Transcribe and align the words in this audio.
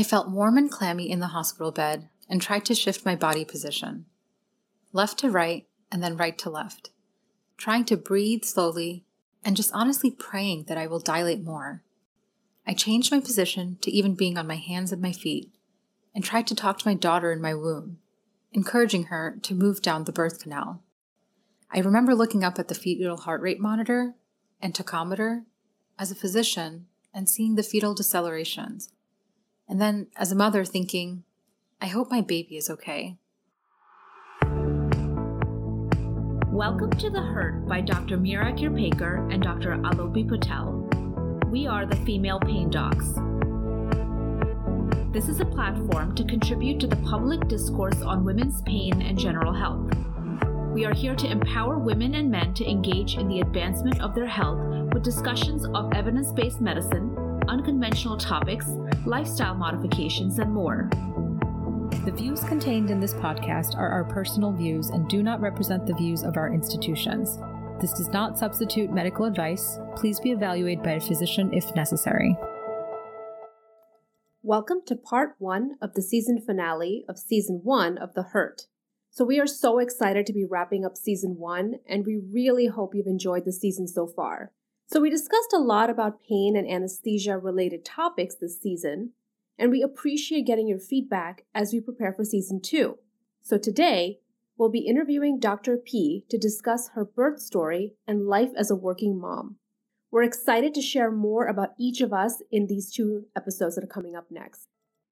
I 0.00 0.02
felt 0.02 0.30
warm 0.30 0.56
and 0.56 0.70
clammy 0.70 1.10
in 1.10 1.20
the 1.20 1.26
hospital 1.26 1.72
bed 1.72 2.08
and 2.26 2.40
tried 2.40 2.64
to 2.64 2.74
shift 2.74 3.04
my 3.04 3.14
body 3.14 3.44
position. 3.44 4.06
Left 4.94 5.18
to 5.18 5.30
right 5.30 5.66
and 5.92 6.02
then 6.02 6.16
right 6.16 6.38
to 6.38 6.48
left, 6.48 6.88
trying 7.58 7.84
to 7.84 7.98
breathe 7.98 8.44
slowly 8.44 9.04
and 9.44 9.58
just 9.58 9.70
honestly 9.74 10.10
praying 10.10 10.64
that 10.68 10.78
I 10.78 10.86
will 10.86 11.00
dilate 11.00 11.44
more. 11.44 11.82
I 12.66 12.72
changed 12.72 13.12
my 13.12 13.20
position 13.20 13.76
to 13.82 13.90
even 13.90 14.14
being 14.14 14.38
on 14.38 14.46
my 14.46 14.56
hands 14.56 14.90
and 14.90 15.02
my 15.02 15.12
feet 15.12 15.52
and 16.14 16.24
tried 16.24 16.46
to 16.46 16.54
talk 16.54 16.78
to 16.78 16.88
my 16.88 16.94
daughter 16.94 17.30
in 17.30 17.42
my 17.42 17.52
womb, 17.52 17.98
encouraging 18.54 19.04
her 19.08 19.36
to 19.42 19.54
move 19.54 19.82
down 19.82 20.04
the 20.04 20.12
birth 20.12 20.42
canal. 20.42 20.82
I 21.70 21.80
remember 21.80 22.14
looking 22.14 22.42
up 22.42 22.58
at 22.58 22.68
the 22.68 22.74
fetal 22.74 23.18
heart 23.18 23.42
rate 23.42 23.60
monitor 23.60 24.14
and 24.62 24.74
tocometer 24.74 25.44
as 25.98 26.10
a 26.10 26.14
physician 26.14 26.86
and 27.12 27.28
seeing 27.28 27.56
the 27.56 27.62
fetal 27.62 27.94
decelerations. 27.94 28.88
And 29.70 29.80
then, 29.80 30.08
as 30.16 30.32
a 30.32 30.34
mother, 30.34 30.64
thinking, 30.64 31.22
I 31.80 31.86
hope 31.86 32.10
my 32.10 32.22
baby 32.22 32.56
is 32.56 32.68
okay. 32.68 33.16
Welcome 36.48 36.90
to 36.98 37.08
The 37.08 37.22
Hurt 37.22 37.68
by 37.68 37.80
Dr. 37.80 38.16
Mira 38.16 38.52
Kirpekar 38.52 39.32
and 39.32 39.40
Dr. 39.40 39.76
Alopi 39.76 40.28
Patel. 40.28 40.88
We 41.52 41.68
are 41.68 41.86
the 41.86 41.94
Female 41.98 42.40
Pain 42.40 42.68
Docs. 42.68 43.14
This 45.12 45.28
is 45.28 45.38
a 45.38 45.44
platform 45.44 46.16
to 46.16 46.24
contribute 46.24 46.80
to 46.80 46.88
the 46.88 46.96
public 47.08 47.46
discourse 47.46 48.02
on 48.02 48.24
women's 48.24 48.62
pain 48.62 49.00
and 49.00 49.16
general 49.16 49.52
health. 49.52 49.88
We 50.74 50.84
are 50.84 50.94
here 50.94 51.14
to 51.14 51.30
empower 51.30 51.78
women 51.78 52.16
and 52.16 52.28
men 52.28 52.54
to 52.54 52.68
engage 52.68 53.14
in 53.14 53.28
the 53.28 53.40
advancement 53.40 54.00
of 54.00 54.16
their 54.16 54.26
health 54.26 54.58
with 54.92 55.04
discussions 55.04 55.64
of 55.64 55.92
evidence 55.92 56.32
based 56.32 56.60
medicine, 56.60 57.29
unconventional 57.50 58.16
topics, 58.16 58.66
lifestyle 59.04 59.56
modifications, 59.56 60.38
and 60.38 60.52
more. 60.52 60.88
The 62.04 62.12
views 62.12 62.44
contained 62.44 62.90
in 62.90 63.00
this 63.00 63.12
podcast 63.12 63.76
are 63.76 63.88
our 63.88 64.04
personal 64.04 64.52
views 64.52 64.90
and 64.90 65.08
do 65.08 65.20
not 65.20 65.40
represent 65.40 65.84
the 65.84 65.94
views 65.94 66.22
of 66.22 66.36
our 66.36 66.54
institutions. 66.54 67.38
This 67.80 67.92
does 67.92 68.08
not 68.08 68.38
substitute 68.38 68.92
medical 68.92 69.24
advice. 69.24 69.80
Please 69.96 70.20
be 70.20 70.30
evaluated 70.30 70.84
by 70.84 70.92
a 70.92 71.00
physician 71.00 71.52
if 71.52 71.74
necessary. 71.74 72.36
Welcome 74.42 74.82
to 74.86 74.94
part 74.94 75.34
one 75.38 75.76
of 75.82 75.94
the 75.94 76.02
season 76.02 76.40
finale 76.40 77.04
of 77.08 77.18
season 77.18 77.62
one 77.64 77.98
of 77.98 78.14
The 78.14 78.22
Hurt. 78.32 78.62
So, 79.10 79.24
we 79.24 79.40
are 79.40 79.46
so 79.46 79.80
excited 79.80 80.24
to 80.26 80.32
be 80.32 80.46
wrapping 80.48 80.84
up 80.84 80.96
season 80.96 81.34
one, 81.36 81.80
and 81.88 82.06
we 82.06 82.16
really 82.32 82.68
hope 82.68 82.94
you've 82.94 83.08
enjoyed 83.08 83.44
the 83.44 83.52
season 83.52 83.88
so 83.88 84.06
far. 84.06 84.52
So, 84.92 85.00
we 85.00 85.08
discussed 85.08 85.52
a 85.52 85.58
lot 85.58 85.88
about 85.88 86.18
pain 86.28 86.56
and 86.56 86.68
anesthesia 86.68 87.38
related 87.38 87.84
topics 87.84 88.34
this 88.34 88.60
season, 88.60 89.12
and 89.56 89.70
we 89.70 89.82
appreciate 89.82 90.48
getting 90.48 90.66
your 90.66 90.80
feedback 90.80 91.44
as 91.54 91.72
we 91.72 91.80
prepare 91.80 92.12
for 92.12 92.24
season 92.24 92.60
two. 92.60 92.98
So, 93.40 93.56
today, 93.56 94.18
we'll 94.58 94.68
be 94.68 94.80
interviewing 94.80 95.38
Dr. 95.38 95.76
P 95.76 96.24
to 96.28 96.36
discuss 96.36 96.90
her 96.94 97.04
birth 97.04 97.40
story 97.40 97.94
and 98.04 98.26
life 98.26 98.50
as 98.56 98.68
a 98.68 98.74
working 98.74 99.16
mom. 99.16 99.58
We're 100.10 100.24
excited 100.24 100.74
to 100.74 100.82
share 100.82 101.12
more 101.12 101.46
about 101.46 101.74
each 101.78 102.00
of 102.00 102.12
us 102.12 102.42
in 102.50 102.66
these 102.66 102.92
two 102.92 103.26
episodes 103.36 103.76
that 103.76 103.84
are 103.84 103.86
coming 103.86 104.16
up 104.16 104.28
next. 104.28 104.66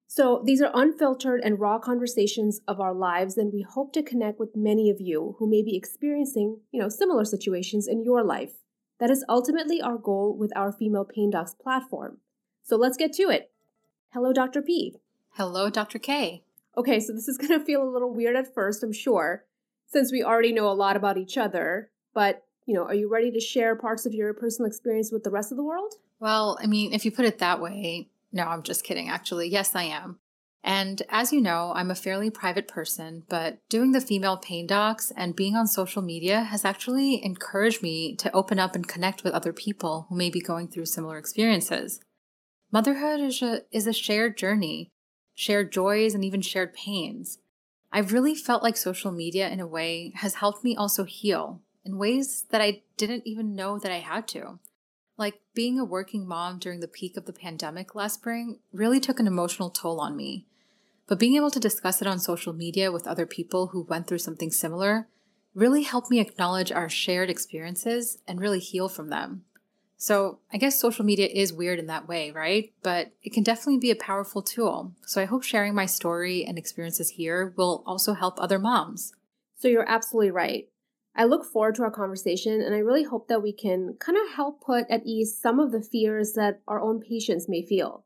So 0.08 0.42
these 0.44 0.60
are 0.60 0.72
unfiltered 0.74 1.40
and 1.44 1.60
raw 1.60 1.78
conversations 1.78 2.60
of 2.66 2.80
our 2.80 2.94
lives, 2.94 3.38
and 3.38 3.52
we 3.52 3.62
hope 3.62 3.92
to 3.92 4.02
connect 4.02 4.40
with 4.40 4.56
many 4.56 4.90
of 4.90 5.00
you 5.00 5.36
who 5.38 5.48
may 5.48 5.62
be 5.62 5.76
experiencing, 5.76 6.62
you 6.72 6.80
know, 6.80 6.88
similar 6.88 7.24
situations 7.24 7.86
in 7.86 8.02
your 8.02 8.24
life. 8.24 8.54
That 8.98 9.10
is 9.10 9.24
ultimately 9.28 9.80
our 9.80 9.96
goal 9.96 10.36
with 10.36 10.52
our 10.56 10.72
Female 10.72 11.04
Pain 11.04 11.30
Docs 11.30 11.54
platform. 11.54 12.18
So 12.62 12.76
let's 12.76 12.96
get 12.96 13.12
to 13.14 13.30
it. 13.30 13.50
Hello, 14.12 14.32
Dr. 14.32 14.60
P. 14.62 14.96
Hello, 15.30 15.70
Dr. 15.70 15.98
K. 15.98 16.42
Okay, 16.76 16.98
so 16.98 17.12
this 17.12 17.28
is 17.28 17.38
going 17.38 17.58
to 17.58 17.64
feel 17.64 17.82
a 17.82 17.88
little 17.88 18.12
weird 18.12 18.36
at 18.36 18.52
first, 18.52 18.82
I'm 18.82 18.92
sure, 18.92 19.44
since 19.86 20.10
we 20.10 20.22
already 20.22 20.52
know 20.52 20.68
a 20.68 20.74
lot 20.74 20.96
about 20.96 21.18
each 21.18 21.38
other. 21.38 21.90
But, 22.12 22.44
you 22.66 22.74
know, 22.74 22.84
are 22.84 22.94
you 22.94 23.08
ready 23.08 23.30
to 23.30 23.40
share 23.40 23.76
parts 23.76 24.04
of 24.04 24.14
your 24.14 24.34
personal 24.34 24.68
experience 24.68 25.12
with 25.12 25.22
the 25.22 25.30
rest 25.30 25.52
of 25.52 25.56
the 25.56 25.64
world? 25.64 25.94
Well, 26.18 26.58
I 26.60 26.66
mean, 26.66 26.92
if 26.92 27.04
you 27.04 27.12
put 27.12 27.24
it 27.24 27.38
that 27.38 27.60
way, 27.60 28.08
no, 28.32 28.44
I'm 28.44 28.62
just 28.62 28.82
kidding, 28.84 29.08
actually. 29.08 29.48
Yes, 29.48 29.76
I 29.76 29.84
am. 29.84 30.18
And 30.64 31.02
as 31.08 31.32
you 31.32 31.40
know, 31.40 31.72
I'm 31.74 31.90
a 31.90 31.94
fairly 31.94 32.30
private 32.30 32.66
person, 32.66 33.22
but 33.28 33.58
doing 33.68 33.92
the 33.92 34.00
female 34.00 34.36
pain 34.36 34.66
docs 34.66 35.12
and 35.16 35.36
being 35.36 35.54
on 35.54 35.66
social 35.66 36.02
media 36.02 36.42
has 36.42 36.64
actually 36.64 37.24
encouraged 37.24 37.82
me 37.82 38.16
to 38.16 38.32
open 38.32 38.58
up 38.58 38.74
and 38.74 38.86
connect 38.86 39.24
with 39.24 39.34
other 39.34 39.52
people 39.52 40.06
who 40.08 40.16
may 40.16 40.30
be 40.30 40.40
going 40.40 40.68
through 40.68 40.86
similar 40.86 41.16
experiences. 41.16 42.00
Motherhood 42.72 43.20
is 43.20 43.40
a, 43.40 43.62
is 43.70 43.86
a 43.86 43.92
shared 43.92 44.36
journey, 44.36 44.90
shared 45.34 45.72
joys, 45.72 46.14
and 46.14 46.24
even 46.24 46.42
shared 46.42 46.74
pains. 46.74 47.38
I've 47.90 48.12
really 48.12 48.34
felt 48.34 48.62
like 48.62 48.76
social 48.76 49.12
media, 49.12 49.48
in 49.48 49.60
a 49.60 49.66
way, 49.66 50.12
has 50.16 50.34
helped 50.36 50.62
me 50.62 50.76
also 50.76 51.04
heal 51.04 51.62
in 51.84 51.96
ways 51.96 52.44
that 52.50 52.60
I 52.60 52.82
didn't 52.98 53.26
even 53.26 53.54
know 53.54 53.78
that 53.78 53.92
I 53.92 54.00
had 54.00 54.28
to. 54.28 54.58
Like 55.18 55.40
being 55.52 55.78
a 55.78 55.84
working 55.84 56.26
mom 56.26 56.58
during 56.58 56.80
the 56.80 56.88
peak 56.88 57.16
of 57.16 57.26
the 57.26 57.32
pandemic 57.32 57.94
last 57.94 58.14
spring 58.14 58.60
really 58.72 59.00
took 59.00 59.18
an 59.18 59.26
emotional 59.26 59.68
toll 59.68 60.00
on 60.00 60.16
me. 60.16 60.46
But 61.08 61.18
being 61.18 61.34
able 61.34 61.50
to 61.50 61.60
discuss 61.60 62.00
it 62.00 62.08
on 62.08 62.20
social 62.20 62.52
media 62.52 62.92
with 62.92 63.06
other 63.06 63.26
people 63.26 63.68
who 63.68 63.82
went 63.82 64.06
through 64.06 64.18
something 64.18 64.50
similar 64.50 65.08
really 65.54 65.82
helped 65.82 66.10
me 66.10 66.20
acknowledge 66.20 66.70
our 66.70 66.88
shared 66.88 67.28
experiences 67.28 68.18
and 68.28 68.40
really 68.40 68.60
heal 68.60 68.88
from 68.88 69.08
them. 69.08 69.44
So 69.96 70.38
I 70.52 70.58
guess 70.58 70.80
social 70.80 71.04
media 71.04 71.26
is 71.26 71.52
weird 71.52 71.80
in 71.80 71.86
that 71.86 72.06
way, 72.06 72.30
right? 72.30 72.72
But 72.84 73.10
it 73.20 73.32
can 73.32 73.42
definitely 73.42 73.78
be 73.78 73.90
a 73.90 73.96
powerful 73.96 74.42
tool. 74.42 74.94
So 75.04 75.20
I 75.20 75.24
hope 75.24 75.42
sharing 75.42 75.74
my 75.74 75.86
story 75.86 76.44
and 76.44 76.56
experiences 76.56 77.10
here 77.10 77.52
will 77.56 77.82
also 77.84 78.14
help 78.14 78.38
other 78.38 78.60
moms. 78.60 79.12
So 79.56 79.66
you're 79.66 79.88
absolutely 79.88 80.30
right. 80.30 80.68
I 81.18 81.24
look 81.24 81.44
forward 81.44 81.74
to 81.74 81.82
our 81.82 81.90
conversation 81.90 82.62
and 82.62 82.72
I 82.72 82.78
really 82.78 83.02
hope 83.02 83.26
that 83.26 83.42
we 83.42 83.52
can 83.52 83.96
kind 83.98 84.16
of 84.16 84.36
help 84.36 84.62
put 84.64 84.84
at 84.88 85.04
ease 85.04 85.36
some 85.36 85.58
of 85.58 85.72
the 85.72 85.82
fears 85.82 86.34
that 86.34 86.60
our 86.68 86.80
own 86.80 87.00
patients 87.00 87.48
may 87.48 87.60
feel. 87.60 88.04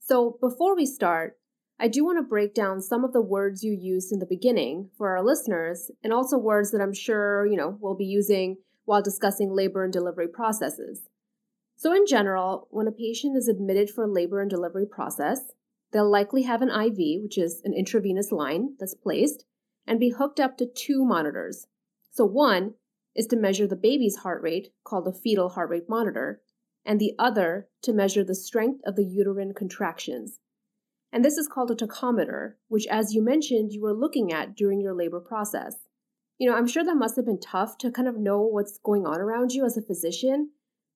So 0.00 0.36
before 0.40 0.74
we 0.74 0.84
start, 0.84 1.38
I 1.78 1.86
do 1.86 2.04
want 2.04 2.18
to 2.18 2.28
break 2.28 2.52
down 2.52 2.82
some 2.82 3.04
of 3.04 3.12
the 3.12 3.22
words 3.22 3.62
you 3.62 3.72
used 3.72 4.12
in 4.12 4.18
the 4.18 4.26
beginning 4.26 4.90
for 4.98 5.16
our 5.16 5.24
listeners 5.24 5.92
and 6.02 6.12
also 6.12 6.36
words 6.38 6.72
that 6.72 6.80
I'm 6.80 6.92
sure, 6.92 7.46
you 7.46 7.56
know, 7.56 7.78
we'll 7.80 7.94
be 7.94 8.04
using 8.04 8.56
while 8.84 9.00
discussing 9.00 9.54
labor 9.54 9.84
and 9.84 9.92
delivery 9.92 10.26
processes. 10.26 11.02
So 11.76 11.94
in 11.94 12.04
general, 12.04 12.66
when 12.70 12.88
a 12.88 12.92
patient 12.92 13.36
is 13.36 13.46
admitted 13.46 13.90
for 13.90 14.08
labor 14.08 14.40
and 14.40 14.50
delivery 14.50 14.86
process, 14.86 15.52
they'll 15.92 16.10
likely 16.10 16.42
have 16.42 16.62
an 16.62 16.68
IV, 16.68 17.22
which 17.22 17.38
is 17.38 17.62
an 17.64 17.74
intravenous 17.74 18.32
line 18.32 18.74
that's 18.80 18.94
placed, 18.94 19.44
and 19.86 20.00
be 20.00 20.10
hooked 20.10 20.40
up 20.40 20.58
to 20.58 20.66
two 20.66 21.04
monitors, 21.04 21.68
so 22.10 22.24
one 22.24 22.74
is 23.14 23.26
to 23.28 23.36
measure 23.36 23.66
the 23.66 23.76
baby's 23.76 24.18
heart 24.18 24.42
rate, 24.42 24.72
called 24.84 25.06
a 25.06 25.12
fetal 25.12 25.50
heart 25.50 25.70
rate 25.70 25.88
monitor, 25.88 26.40
and 26.84 27.00
the 27.00 27.14
other 27.18 27.68
to 27.82 27.92
measure 27.92 28.24
the 28.24 28.34
strength 28.34 28.80
of 28.86 28.96
the 28.96 29.04
uterine 29.04 29.54
contractions. 29.54 30.38
And 31.12 31.24
this 31.24 31.36
is 31.36 31.48
called 31.48 31.70
a 31.70 31.74
tocometer, 31.74 32.54
which, 32.68 32.86
as 32.86 33.14
you 33.14 33.22
mentioned, 33.22 33.72
you 33.72 33.82
were 33.82 33.92
looking 33.92 34.32
at 34.32 34.56
during 34.56 34.80
your 34.80 34.94
labor 34.94 35.20
process. 35.20 35.76
You 36.38 36.48
know, 36.48 36.56
I'm 36.56 36.68
sure 36.68 36.84
that 36.84 36.94
must 36.94 37.16
have 37.16 37.26
been 37.26 37.40
tough 37.40 37.76
to 37.78 37.90
kind 37.90 38.08
of 38.08 38.16
know 38.16 38.40
what's 38.40 38.78
going 38.78 39.06
on 39.06 39.20
around 39.20 39.52
you 39.52 39.64
as 39.64 39.76
a 39.76 39.82
physician, 39.82 40.50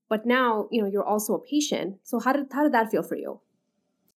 but 0.09 0.25
now, 0.25 0.69
you 0.71 0.81
know, 0.81 0.89
you're 0.89 1.05
also 1.05 1.35
a 1.35 1.43
patient. 1.43 1.97
So 2.03 2.21
how 2.21 2.33
did 2.33 2.47
how 2.53 2.63
did 2.63 2.73
that 2.73 2.91
feel 2.91 3.03
for 3.03 3.17
you? 3.17 3.41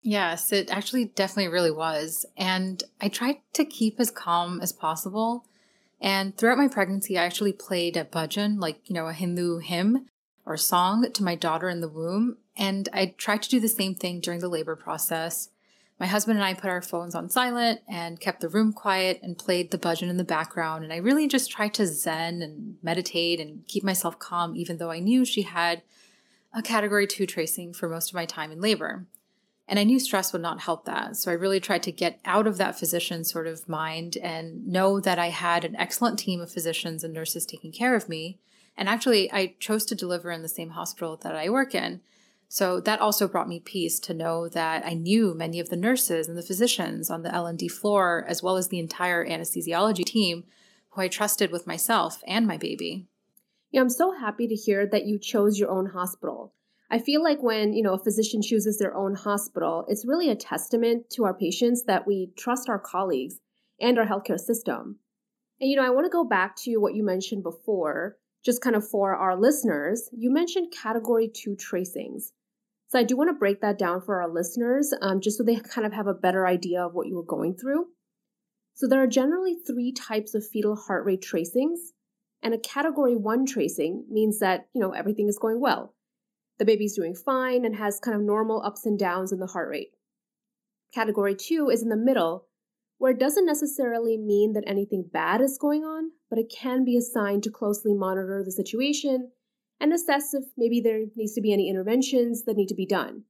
Yes, 0.03 0.53
it 0.53 0.71
actually 0.71 1.07
definitely 1.07 1.51
really 1.51 1.73
was. 1.73 2.27
And 2.37 2.85
I 3.01 3.09
tried 3.09 3.39
to 3.55 3.65
keep 3.65 3.99
as 3.99 4.11
calm 4.11 4.61
as 4.61 4.73
possible 4.73 5.47
and 6.01 6.37
throughout 6.37 6.59
my 6.59 6.69
pregnancy, 6.69 7.19
I 7.19 7.25
actually 7.25 7.53
played 7.53 7.97
a 7.97 8.05
bhajan, 8.05 8.61
like, 8.61 8.81
you 8.89 8.95
know, 8.95 9.07
a 9.07 9.13
Hindu 9.13 9.59
hymn 9.59 10.07
or 10.45 10.57
song 10.57 11.11
to 11.13 11.25
my 11.25 11.35
daughter 11.35 11.69
in 11.69 11.81
the 11.81 11.89
womb. 11.89 12.37
And 12.57 12.89
I 12.93 13.15
tried 13.19 13.43
to 13.43 13.49
do 13.49 13.61
the 13.61 13.69
same 13.69 13.95
thing 13.95 14.21
during 14.21 14.41
the 14.41 14.49
labor 14.49 14.77
process. 14.77 15.51
My 15.99 16.07
husband 16.07 16.39
and 16.39 16.45
I 16.45 16.53
put 16.53 16.69
our 16.69 16.83
phones 16.83 17.15
on 17.15 17.31
silent 17.31 17.81
and 17.89 18.21
kept 18.21 18.41
the 18.41 18.51
room 18.51 18.75
quiet 18.75 19.19
and 19.23 19.39
played 19.39 19.71
the 19.71 19.79
bhajan 19.79 20.11
in 20.11 20.19
the 20.19 20.25
background. 20.25 20.85
And 20.85 20.93
I 20.93 20.97
really 20.97 21.27
just 21.27 21.51
tried 21.51 21.73
to 21.75 21.87
zen 21.87 22.43
and 22.43 22.77
meditate 22.83 23.41
and 23.41 23.67
keep 23.67 23.83
myself 23.83 24.19
calm, 24.19 24.55
even 24.55 24.77
though 24.77 24.91
I 24.91 24.99
knew 24.99 25.25
she 25.25 25.43
had 25.43 25.83
a 26.53 26.61
category 26.61 27.07
two 27.07 27.27
tracing 27.27 27.73
for 27.73 27.89
most 27.89 28.11
of 28.11 28.15
my 28.15 28.27
time 28.27 28.53
in 28.53 28.61
labor. 28.61 29.07
And 29.69 29.79
I 29.79 29.85
knew 29.85 29.99
stress 29.99 30.33
would 30.33 30.43
not 30.43 30.61
help 30.61 30.85
that. 30.85 31.17
So 31.17 31.31
I 31.31 31.35
really 31.35 31.59
tried 31.59 31.83
to 31.85 31.93
get 31.93 32.21
out 32.25 32.47
of 32.47 32.57
that 32.59 32.79
physician 32.79 33.25
sort 33.25 33.49
of 33.49 33.69
mind 33.69 34.17
and 34.23 34.67
know 34.67 35.01
that 35.01 35.19
I 35.19 35.31
had 35.31 35.65
an 35.65 35.75
excellent 35.77 36.19
team 36.19 36.41
of 36.41 36.53
physicians 36.53 37.03
and 37.03 37.13
nurses 37.13 37.45
taking 37.45 37.73
care 37.73 37.97
of 37.97 38.09
me. 38.09 38.39
And 38.77 38.89
actually, 38.89 39.33
I 39.33 39.55
chose 39.59 39.85
to 39.87 39.95
deliver 39.95 40.31
in 40.31 40.43
the 40.43 40.49
same 40.49 40.71
hospital 40.71 41.17
that 41.23 41.35
I 41.35 41.49
work 41.49 41.75
in. 41.75 42.01
So 42.49 42.79
that 42.81 43.01
also 43.01 43.27
brought 43.27 43.49
me 43.49 43.59
peace 43.59 43.99
to 44.01 44.15
know 44.15 44.49
that 44.49 44.87
I 44.87 44.95
knew 44.95 45.35
many 45.35 45.59
of 45.59 45.69
the 45.69 45.77
nurses 45.77 46.29
and 46.29 46.39
the 46.39 46.43
physicians 46.43 47.11
on 47.11 47.23
the 47.23 47.35
L&D 47.35 47.67
floor, 47.69 48.25
as 48.29 48.43
well 48.43 48.57
as 48.57 48.69
the 48.69 48.79
entire 48.79 49.27
anesthesiology 49.27 50.05
team, 50.05 50.45
who 50.91 51.01
I 51.01 51.09
trusted 51.09 51.51
with 51.51 51.67
myself 51.67 52.23
and 52.27 52.47
my 52.47 52.57
baby. 52.57 53.07
Yeah, 53.73 53.81
I'm 53.81 53.91
so 53.91 54.13
happy 54.13 54.47
to 54.47 54.55
hear 54.55 54.87
that 54.87 55.07
you 55.07 55.19
chose 55.19 55.59
your 55.59 55.71
own 55.71 55.87
hospital. 55.87 56.53
I 56.89 56.99
feel 57.01 57.23
like 57.23 57.43
when, 57.43 57.73
you 57.73 57.83
know, 57.83 57.95
a 57.95 58.03
physician 58.03 58.43
chooses 58.43 58.79
their 58.79 58.97
own 58.97 59.17
hospital, 59.17 59.85
it's 59.89 60.07
really 60.07 60.31
a 60.31 60.37
testament 60.37 61.11
to 61.11 61.25
our 61.25 61.35
patients 61.35 61.85
that 61.85 62.07
we 62.07 62.31
trust 62.37 62.69
our 62.69 62.79
colleagues 62.79 63.41
and 63.81 63.99
our 63.99 64.07
healthcare 64.07 64.39
system. 64.39 65.01
And, 65.61 65.69
you 65.69 65.77
know, 65.77 65.85
I 65.85 65.91
want 65.91 66.07
to 66.07 66.11
go 66.11 66.25
back 66.25 66.55
to 66.59 66.77
what 66.77 66.95
you 66.95 67.05
mentioned 67.05 67.43
before, 67.43 68.19
just 68.45 68.63
kind 68.63 68.77
of 68.77 68.89
for 68.89 69.17
our 69.17 69.37
listeners. 69.37 70.09
You 70.13 70.31
mentioned 70.31 70.73
category 70.73 71.29
two 71.29 71.57
tracings. 71.57 72.33
So 72.89 73.01
I 73.01 73.03
do 73.03 73.17
want 73.17 73.31
to 73.31 73.35
break 73.39 73.63
that 73.63 73.79
down 73.79 74.01
for 74.01 74.23
our 74.23 74.33
listeners, 74.33 74.95
um, 75.03 75.21
just 75.21 75.39
so 75.39 75.43
they 75.43 75.57
kind 75.57 75.87
of 75.87 75.93
have 75.93 76.07
a 76.07 76.15
better 76.15 76.47
idea 76.47 76.83
of 76.87 76.95
what 76.95 77.09
you 77.09 77.17
were 77.17 77.25
going 77.25 77.57
through. 77.57 77.87
So 78.75 78.87
there 78.87 79.03
are 79.03 79.09
generally 79.09 79.57
three 79.57 79.93
types 79.93 80.35
of 80.35 80.47
fetal 80.47 80.77
heart 80.77 81.05
rate 81.05 81.23
tracings, 81.23 81.93
and 82.45 82.55
a 82.55 82.59
category 82.59 83.17
one 83.17 83.45
tracing 83.45 84.05
means 84.09 84.39
that, 84.39 84.69
you 84.73 84.81
know, 84.81 84.93
everything 84.93 85.29
is 85.29 85.39
going 85.39 85.61
well. 85.61 85.96
The 86.59 86.65
baby's 86.65 86.97
doing 86.97 87.15
fine 87.15 87.65
and 87.65 87.77
has 87.77 88.01
kind 88.01 88.17
of 88.17 88.23
normal 88.23 88.63
ups 88.65 88.87
and 88.87 88.99
downs 88.99 89.33
in 89.33 89.41
the 89.41 89.47
heart 89.47 89.69
rate. 89.69 89.91
Category 90.95 91.35
two 91.35 91.69
is 91.69 91.83
in 91.83 91.89
the 91.89 91.97
middle, 91.97 92.47
where 92.99 93.13
it 93.13 93.21
doesn't 93.21 93.45
necessarily 93.45 94.17
mean 94.17 94.55
that 94.55 94.65
anything 94.67 95.11
bad 95.13 95.43
is 95.43 95.59
going 95.61 95.85
on, 95.85 96.13
but 96.31 96.39
it 96.39 96.51
can 96.55 96.85
be 96.85 96.97
a 96.97 97.03
sign 97.03 97.43
to 97.43 97.51
closely 97.51 97.93
monitor 97.93 98.43
the 98.43 98.53
situation 98.53 99.31
and 99.79 99.93
assess 99.93 100.33
if 100.33 100.45
maybe 100.57 100.81
there 100.81 101.01
needs 101.15 101.35
to 101.35 101.43
be 101.43 101.53
any 101.53 101.69
interventions 101.69 102.45
that 102.45 102.57
need 102.57 102.69
to 102.69 102.75
be 102.75 102.87
done. 102.87 103.25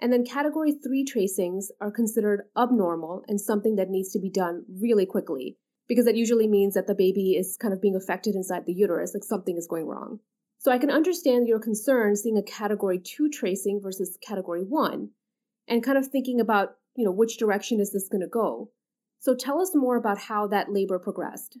And 0.00 0.12
then 0.12 0.24
category 0.24 0.72
three 0.72 1.04
tracings 1.04 1.70
are 1.80 1.90
considered 1.90 2.44
abnormal 2.56 3.24
and 3.28 3.40
something 3.40 3.76
that 3.76 3.90
needs 3.90 4.12
to 4.12 4.18
be 4.18 4.30
done 4.30 4.64
really 4.80 5.04
quickly, 5.04 5.58
because 5.88 6.06
that 6.06 6.16
usually 6.16 6.48
means 6.48 6.74
that 6.74 6.86
the 6.86 6.94
baby 6.94 7.32
is 7.32 7.58
kind 7.60 7.74
of 7.74 7.82
being 7.82 7.96
affected 7.96 8.34
inside 8.34 8.64
the 8.66 8.72
uterus, 8.72 9.12
like 9.14 9.24
something 9.24 9.56
is 9.58 9.66
going 9.68 9.86
wrong. 9.86 10.20
So 10.66 10.72
I 10.72 10.78
can 10.78 10.90
understand 10.90 11.46
your 11.46 11.60
concern 11.60 12.16
seeing 12.16 12.36
a 12.36 12.42
category 12.42 12.98
two 12.98 13.30
tracing 13.30 13.78
versus 13.80 14.18
category 14.20 14.64
one 14.64 15.10
and 15.68 15.80
kind 15.80 15.96
of 15.96 16.08
thinking 16.08 16.40
about, 16.40 16.74
you 16.96 17.04
know, 17.04 17.12
which 17.12 17.38
direction 17.38 17.78
is 17.78 17.92
this 17.92 18.08
going 18.08 18.22
to 18.22 18.26
go? 18.26 18.72
So 19.20 19.36
tell 19.36 19.62
us 19.62 19.76
more 19.76 19.94
about 19.94 20.18
how 20.18 20.48
that 20.48 20.72
labor 20.72 20.98
progressed. 20.98 21.58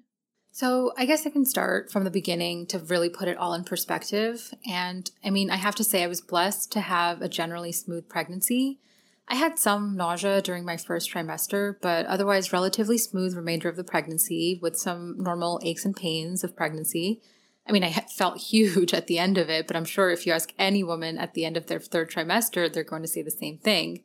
So, 0.50 0.92
I 0.98 1.06
guess 1.06 1.24
I 1.24 1.30
can 1.30 1.44
start 1.44 1.92
from 1.92 2.02
the 2.02 2.10
beginning 2.10 2.66
to 2.66 2.80
really 2.80 3.08
put 3.08 3.28
it 3.28 3.36
all 3.36 3.54
in 3.54 3.62
perspective. 3.62 4.52
And 4.68 5.08
I 5.24 5.30
mean, 5.30 5.50
I 5.50 5.56
have 5.56 5.76
to 5.76 5.84
say, 5.84 6.02
I 6.02 6.08
was 6.08 6.20
blessed 6.20 6.72
to 6.72 6.80
have 6.80 7.22
a 7.22 7.28
generally 7.28 7.70
smooth 7.70 8.08
pregnancy. 8.08 8.80
I 9.28 9.36
had 9.36 9.56
some 9.56 9.96
nausea 9.96 10.42
during 10.42 10.64
my 10.64 10.76
first 10.76 11.12
trimester, 11.12 11.76
but 11.80 12.06
otherwise, 12.06 12.52
relatively 12.52 12.98
smooth 12.98 13.36
remainder 13.36 13.68
of 13.68 13.76
the 13.76 13.84
pregnancy 13.84 14.58
with 14.60 14.76
some 14.76 15.16
normal 15.16 15.60
aches 15.62 15.84
and 15.84 15.94
pains 15.94 16.42
of 16.42 16.56
pregnancy. 16.56 17.20
I 17.68 17.72
mean, 17.72 17.82
I 17.82 17.90
felt 17.90 18.38
huge 18.38 18.94
at 18.94 19.08
the 19.08 19.18
end 19.18 19.38
of 19.38 19.50
it, 19.50 19.66
but 19.66 19.76
I'm 19.76 19.84
sure 19.84 20.10
if 20.10 20.26
you 20.26 20.32
ask 20.32 20.52
any 20.58 20.84
woman 20.84 21.18
at 21.18 21.34
the 21.34 21.44
end 21.44 21.56
of 21.56 21.66
their 21.66 21.80
third 21.80 22.10
trimester, 22.10 22.72
they're 22.72 22.84
going 22.84 23.02
to 23.02 23.08
say 23.08 23.22
the 23.22 23.30
same 23.30 23.58
thing. 23.58 24.04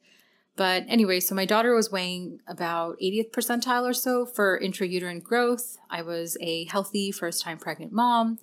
But 0.56 0.84
anyway, 0.88 1.20
so 1.20 1.36
my 1.36 1.46
daughter 1.46 1.74
was 1.74 1.92
weighing 1.92 2.40
about 2.48 3.00
80th 3.00 3.32
percentile 3.32 3.84
or 3.84 3.94
so 3.94 4.26
for 4.26 4.60
intrauterine 4.60 5.24
growth. 5.24 5.78
I 5.90 6.02
was 6.02 6.38
a 6.42 6.66
healthy 6.66 7.12
first 7.12 7.44
time 7.44 7.58
pregnant 7.58 7.94
mom. 7.94 8.40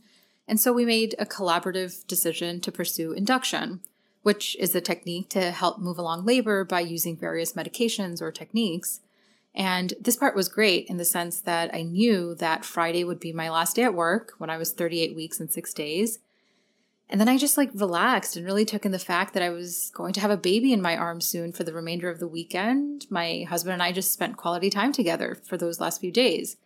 And 0.47 0.59
so 0.59 0.73
we 0.73 0.87
made 0.87 1.15
a 1.19 1.27
collaborative 1.27 2.07
decision 2.07 2.61
to 2.63 2.73
pursue 2.73 3.13
induction, 3.13 3.81
which 4.23 4.57
is 4.59 4.75
a 4.75 4.81
technique 4.81 5.29
to 5.31 5.51
help 5.51 5.79
move 5.79 5.99
along 5.99 6.25
labor 6.25 6.65
by 6.65 6.81
using 6.81 7.17
various 7.17 7.53
medications 7.53 8.23
or 8.23 8.33
techniques. 8.33 9.01
And 9.55 9.95
this 10.01 10.17
part 10.17 10.37
was 10.37 10.49
great 10.49 10.87
in 10.87 10.99
the 10.99 11.05
sense 11.05 11.41
that 11.41 11.75
I 11.75 11.83
knew 11.83 12.35
that 12.37 12.65
Friday 12.65 13.03
would 13.03 13.19
be 13.19 13.33
my 13.33 13.51
last 13.51 13.77
day 13.77 13.83
at 13.83 13.95
work 13.95 14.35
when 14.39 14.51
I 14.51 14.57
was 14.57 14.73
38 14.73 15.17
weeks 15.17 15.41
and 15.41 15.51
six 15.51 15.75
days. 15.75 16.21
And 17.11 17.21
then 17.21 17.29
I 17.29 17.39
just 17.39 17.57
like 17.57 17.71
relaxed 17.75 18.37
and 18.37 18.45
really 18.45 18.67
took 18.67 18.85
in 18.85 18.93
the 18.93 18.99
fact 18.99 19.33
that 19.33 19.43
I 19.43 19.49
was 19.49 19.91
going 19.95 20.13
to 20.13 20.21
have 20.21 20.31
a 20.31 20.37
baby 20.37 20.73
in 20.73 20.83
my 20.83 20.97
arms 20.97 21.25
soon 21.25 21.53
for 21.53 21.65
the 21.65 21.73
remainder 21.73 22.11
of 22.11 22.19
the 22.19 22.29
weekend. 22.29 23.07
My 23.09 23.47
husband 23.49 23.73
and 23.73 23.83
I 23.83 23.93
just 23.93 24.13
spent 24.13 24.37
quality 24.37 24.69
time 24.69 24.93
together 24.93 25.39
for 25.43 25.57
those 25.57 25.81
last 25.81 26.01
few 26.01 26.13
days. 26.13 26.59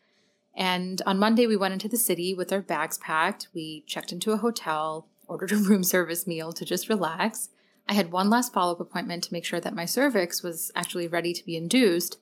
And 0.55 1.01
on 1.07 1.19
Monday, 1.19 1.47
we 1.47 1.57
went 1.57 1.73
into 1.73 1.89
the 1.89 1.97
city 1.97 2.35
with 2.35 2.53
our 2.53 2.61
bags 2.61 2.99
packed. 2.99 3.49
We 3.55 3.85
checked 3.87 4.13
into 4.13 4.33
a 4.33 4.37
hotel, 4.37 5.07
ordered 5.29 5.53
a 5.53 5.57
room 5.69 5.85
service 5.85 6.27
meal 6.27 6.53
to 6.53 6.65
just 6.65 6.89
relax. 6.89 7.49
I 7.89 7.95
had 7.95 8.13
one 8.13 8.29
last 8.29 8.53
follow 8.53 8.73
up 8.73 8.81
appointment 8.81 9.25
to 9.25 9.33
make 9.33 9.45
sure 9.45 9.61
that 9.61 9.75
my 9.75 9.85
cervix 9.85 10.43
was 10.43 10.71
actually 10.75 11.09
ready 11.09 11.33
to 11.33 11.45
be 11.45 11.57
induced. 11.57 12.19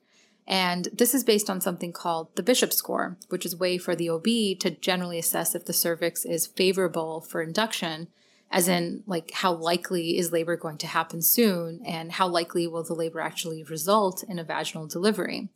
And 0.47 0.87
this 0.91 1.13
is 1.13 1.23
based 1.23 1.49
on 1.49 1.61
something 1.61 1.93
called 1.93 2.35
the 2.35 2.43
Bishop 2.43 2.73
score, 2.73 3.17
which 3.29 3.45
is 3.45 3.53
a 3.53 3.57
way 3.57 3.77
for 3.77 3.95
the 3.95 4.09
OB 4.09 4.25
to 4.59 4.75
generally 4.81 5.19
assess 5.19 5.55
if 5.55 5.65
the 5.65 5.73
cervix 5.73 6.25
is 6.25 6.47
favorable 6.47 7.21
for 7.21 7.41
induction, 7.41 8.07
as 8.49 8.67
in, 8.67 9.03
like, 9.05 9.31
how 9.31 9.53
likely 9.53 10.17
is 10.17 10.31
labor 10.31 10.57
going 10.57 10.77
to 10.79 10.87
happen 10.87 11.21
soon, 11.21 11.81
and 11.85 12.13
how 12.13 12.27
likely 12.27 12.67
will 12.67 12.83
the 12.83 12.93
labor 12.93 13.21
actually 13.21 13.63
result 13.63 14.23
in 14.27 14.39
a 14.39 14.43
vaginal 14.43 14.87
delivery. 14.87 15.47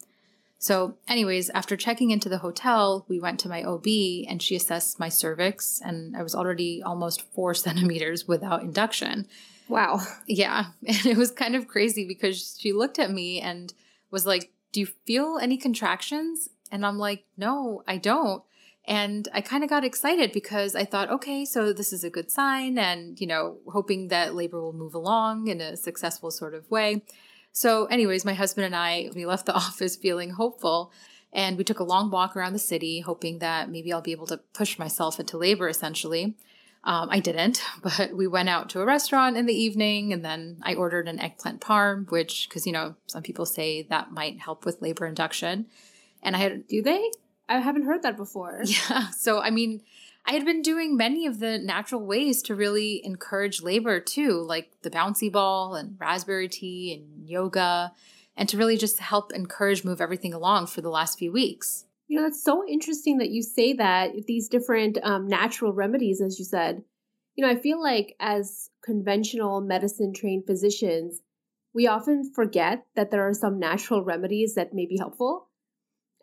So, 0.57 0.95
anyways, 1.07 1.49
after 1.49 1.75
checking 1.75 2.11
into 2.11 2.29
the 2.29 2.37
hotel, 2.37 3.05
we 3.09 3.19
went 3.19 3.39
to 3.41 3.49
my 3.49 3.63
OB 3.63 3.85
and 4.27 4.41
she 4.41 4.55
assessed 4.55 4.99
my 4.99 5.09
cervix, 5.09 5.81
and 5.83 6.15
I 6.15 6.23
was 6.23 6.33
already 6.33 6.81
almost 6.81 7.21
four 7.33 7.53
centimeters 7.65 8.27
without 8.27 8.61
induction. 8.61 9.27
Wow. 9.67 10.01
Yeah. 10.27 10.65
And 10.87 11.05
it 11.05 11.17
was 11.17 11.31
kind 11.31 11.55
of 11.55 11.67
crazy 11.67 12.07
because 12.07 12.57
she 12.59 12.71
looked 12.71 12.99
at 12.99 13.11
me 13.11 13.41
and 13.41 13.73
was 14.11 14.25
like, 14.25 14.51
do 14.75 14.81
you 14.81 14.87
feel 15.07 15.39
any 15.41 15.55
contractions? 15.55 16.49
And 16.69 16.85
I'm 16.85 16.97
like, 16.97 17.23
No, 17.37 17.81
I 17.87 17.97
don't. 17.97 18.43
And 18.83 19.29
I 19.33 19.39
kind 19.39 19.63
of 19.63 19.69
got 19.69 19.85
excited 19.85 20.33
because 20.33 20.75
I 20.75 20.83
thought, 20.83 21.09
okay, 21.09 21.45
so 21.45 21.71
this 21.71 21.93
is 21.93 22.03
a 22.03 22.09
good 22.09 22.29
sign, 22.29 22.77
and, 22.77 23.19
you 23.19 23.25
know, 23.25 23.57
hoping 23.71 24.09
that 24.09 24.35
labor 24.35 24.61
will 24.61 24.73
move 24.73 24.93
along 24.93 25.47
in 25.47 25.59
a 25.59 25.75
successful 25.75 26.29
sort 26.29 26.53
of 26.53 26.69
way. 26.69 27.01
So, 27.51 27.85
anyways, 27.85 28.25
my 28.25 28.33
husband 28.33 28.65
and 28.65 28.75
I, 28.75 29.09
we 29.15 29.25
left 29.25 29.45
the 29.45 29.55
office 29.65 29.95
feeling 29.95 30.31
hopeful. 30.31 30.91
And 31.31 31.57
we 31.57 31.63
took 31.63 31.79
a 31.79 31.83
long 31.83 32.11
walk 32.11 32.35
around 32.35 32.53
the 32.53 32.59
city, 32.59 32.99
hoping 32.99 33.39
that 33.39 33.69
maybe 33.69 33.91
I'll 33.91 34.01
be 34.01 34.11
able 34.11 34.27
to 34.27 34.41
push 34.53 34.77
myself 34.77 35.19
into 35.19 35.37
labor 35.37 35.67
essentially. 35.67 36.35
Um, 36.85 37.09
I 37.11 37.19
didn't, 37.19 37.63
but 37.81 38.11
we 38.13 38.27
went 38.27 38.49
out 38.49 38.69
to 38.69 38.81
a 38.81 38.85
restaurant 38.85 39.37
in 39.37 39.47
the 39.47 39.53
evening 39.53 40.13
and 40.13 40.23
then 40.23 40.57
I 40.61 40.75
ordered 40.75 41.07
an 41.07 41.19
eggplant 41.19 41.61
parm, 41.61 42.09
which, 42.11 42.47
because, 42.47 42.65
you 42.67 42.73
know, 42.73 42.95
some 43.07 43.23
people 43.23 43.45
say 43.45 43.83
that 43.83 44.11
might 44.11 44.39
help 44.39 44.65
with 44.65 44.81
labor 44.81 45.05
induction. 45.05 45.65
And 46.21 46.35
I 46.35 46.39
had, 46.39 46.67
do 46.67 46.81
they? 46.81 47.11
I 47.49 47.59
haven't 47.59 47.85
heard 47.85 48.03
that 48.03 48.17
before. 48.17 48.61
Yeah. 48.65 49.07
So, 49.17 49.41
I 49.41 49.49
mean, 49.49 49.81
I 50.27 50.33
had 50.33 50.45
been 50.45 50.61
doing 50.61 50.97
many 50.97 51.27
of 51.27 51.39
the 51.39 51.57
natural 51.59 52.01
ways 52.05 52.41
to 52.43 52.55
really 52.55 53.05
encourage 53.05 53.61
labor 53.61 53.99
too, 53.99 54.41
like 54.41 54.71
the 54.81 54.89
bouncy 54.89 55.31
ball 55.31 55.75
and 55.75 55.97
raspberry 55.99 56.47
tea 56.47 56.93
and 56.93 57.29
yoga, 57.29 57.93
and 58.35 58.49
to 58.49 58.57
really 58.57 58.77
just 58.77 58.99
help 58.99 59.31
encourage 59.33 59.85
move 59.85 60.01
everything 60.01 60.33
along 60.33 60.67
for 60.67 60.81
the 60.81 60.89
last 60.89 61.19
few 61.19 61.31
weeks. 61.31 61.85
You 62.07 62.17
know, 62.17 62.23
that's 62.23 62.43
so 62.43 62.63
interesting 62.67 63.17
that 63.17 63.31
you 63.31 63.41
say 63.41 63.73
that 63.73 64.11
these 64.27 64.47
different 64.47 64.99
um, 65.03 65.27
natural 65.27 65.73
remedies, 65.73 66.21
as 66.21 66.37
you 66.37 66.45
said. 66.45 66.83
You 67.35 67.45
know, 67.45 67.51
I 67.51 67.55
feel 67.55 67.81
like 67.81 68.15
as 68.19 68.69
conventional 68.83 69.59
medicine 69.59 70.13
trained 70.13 70.45
physicians, 70.45 71.21
we 71.73 71.87
often 71.87 72.31
forget 72.33 72.85
that 72.95 73.11
there 73.11 73.27
are 73.27 73.33
some 73.33 73.59
natural 73.59 74.03
remedies 74.03 74.55
that 74.55 74.73
may 74.73 74.85
be 74.85 74.97
helpful. 74.97 75.49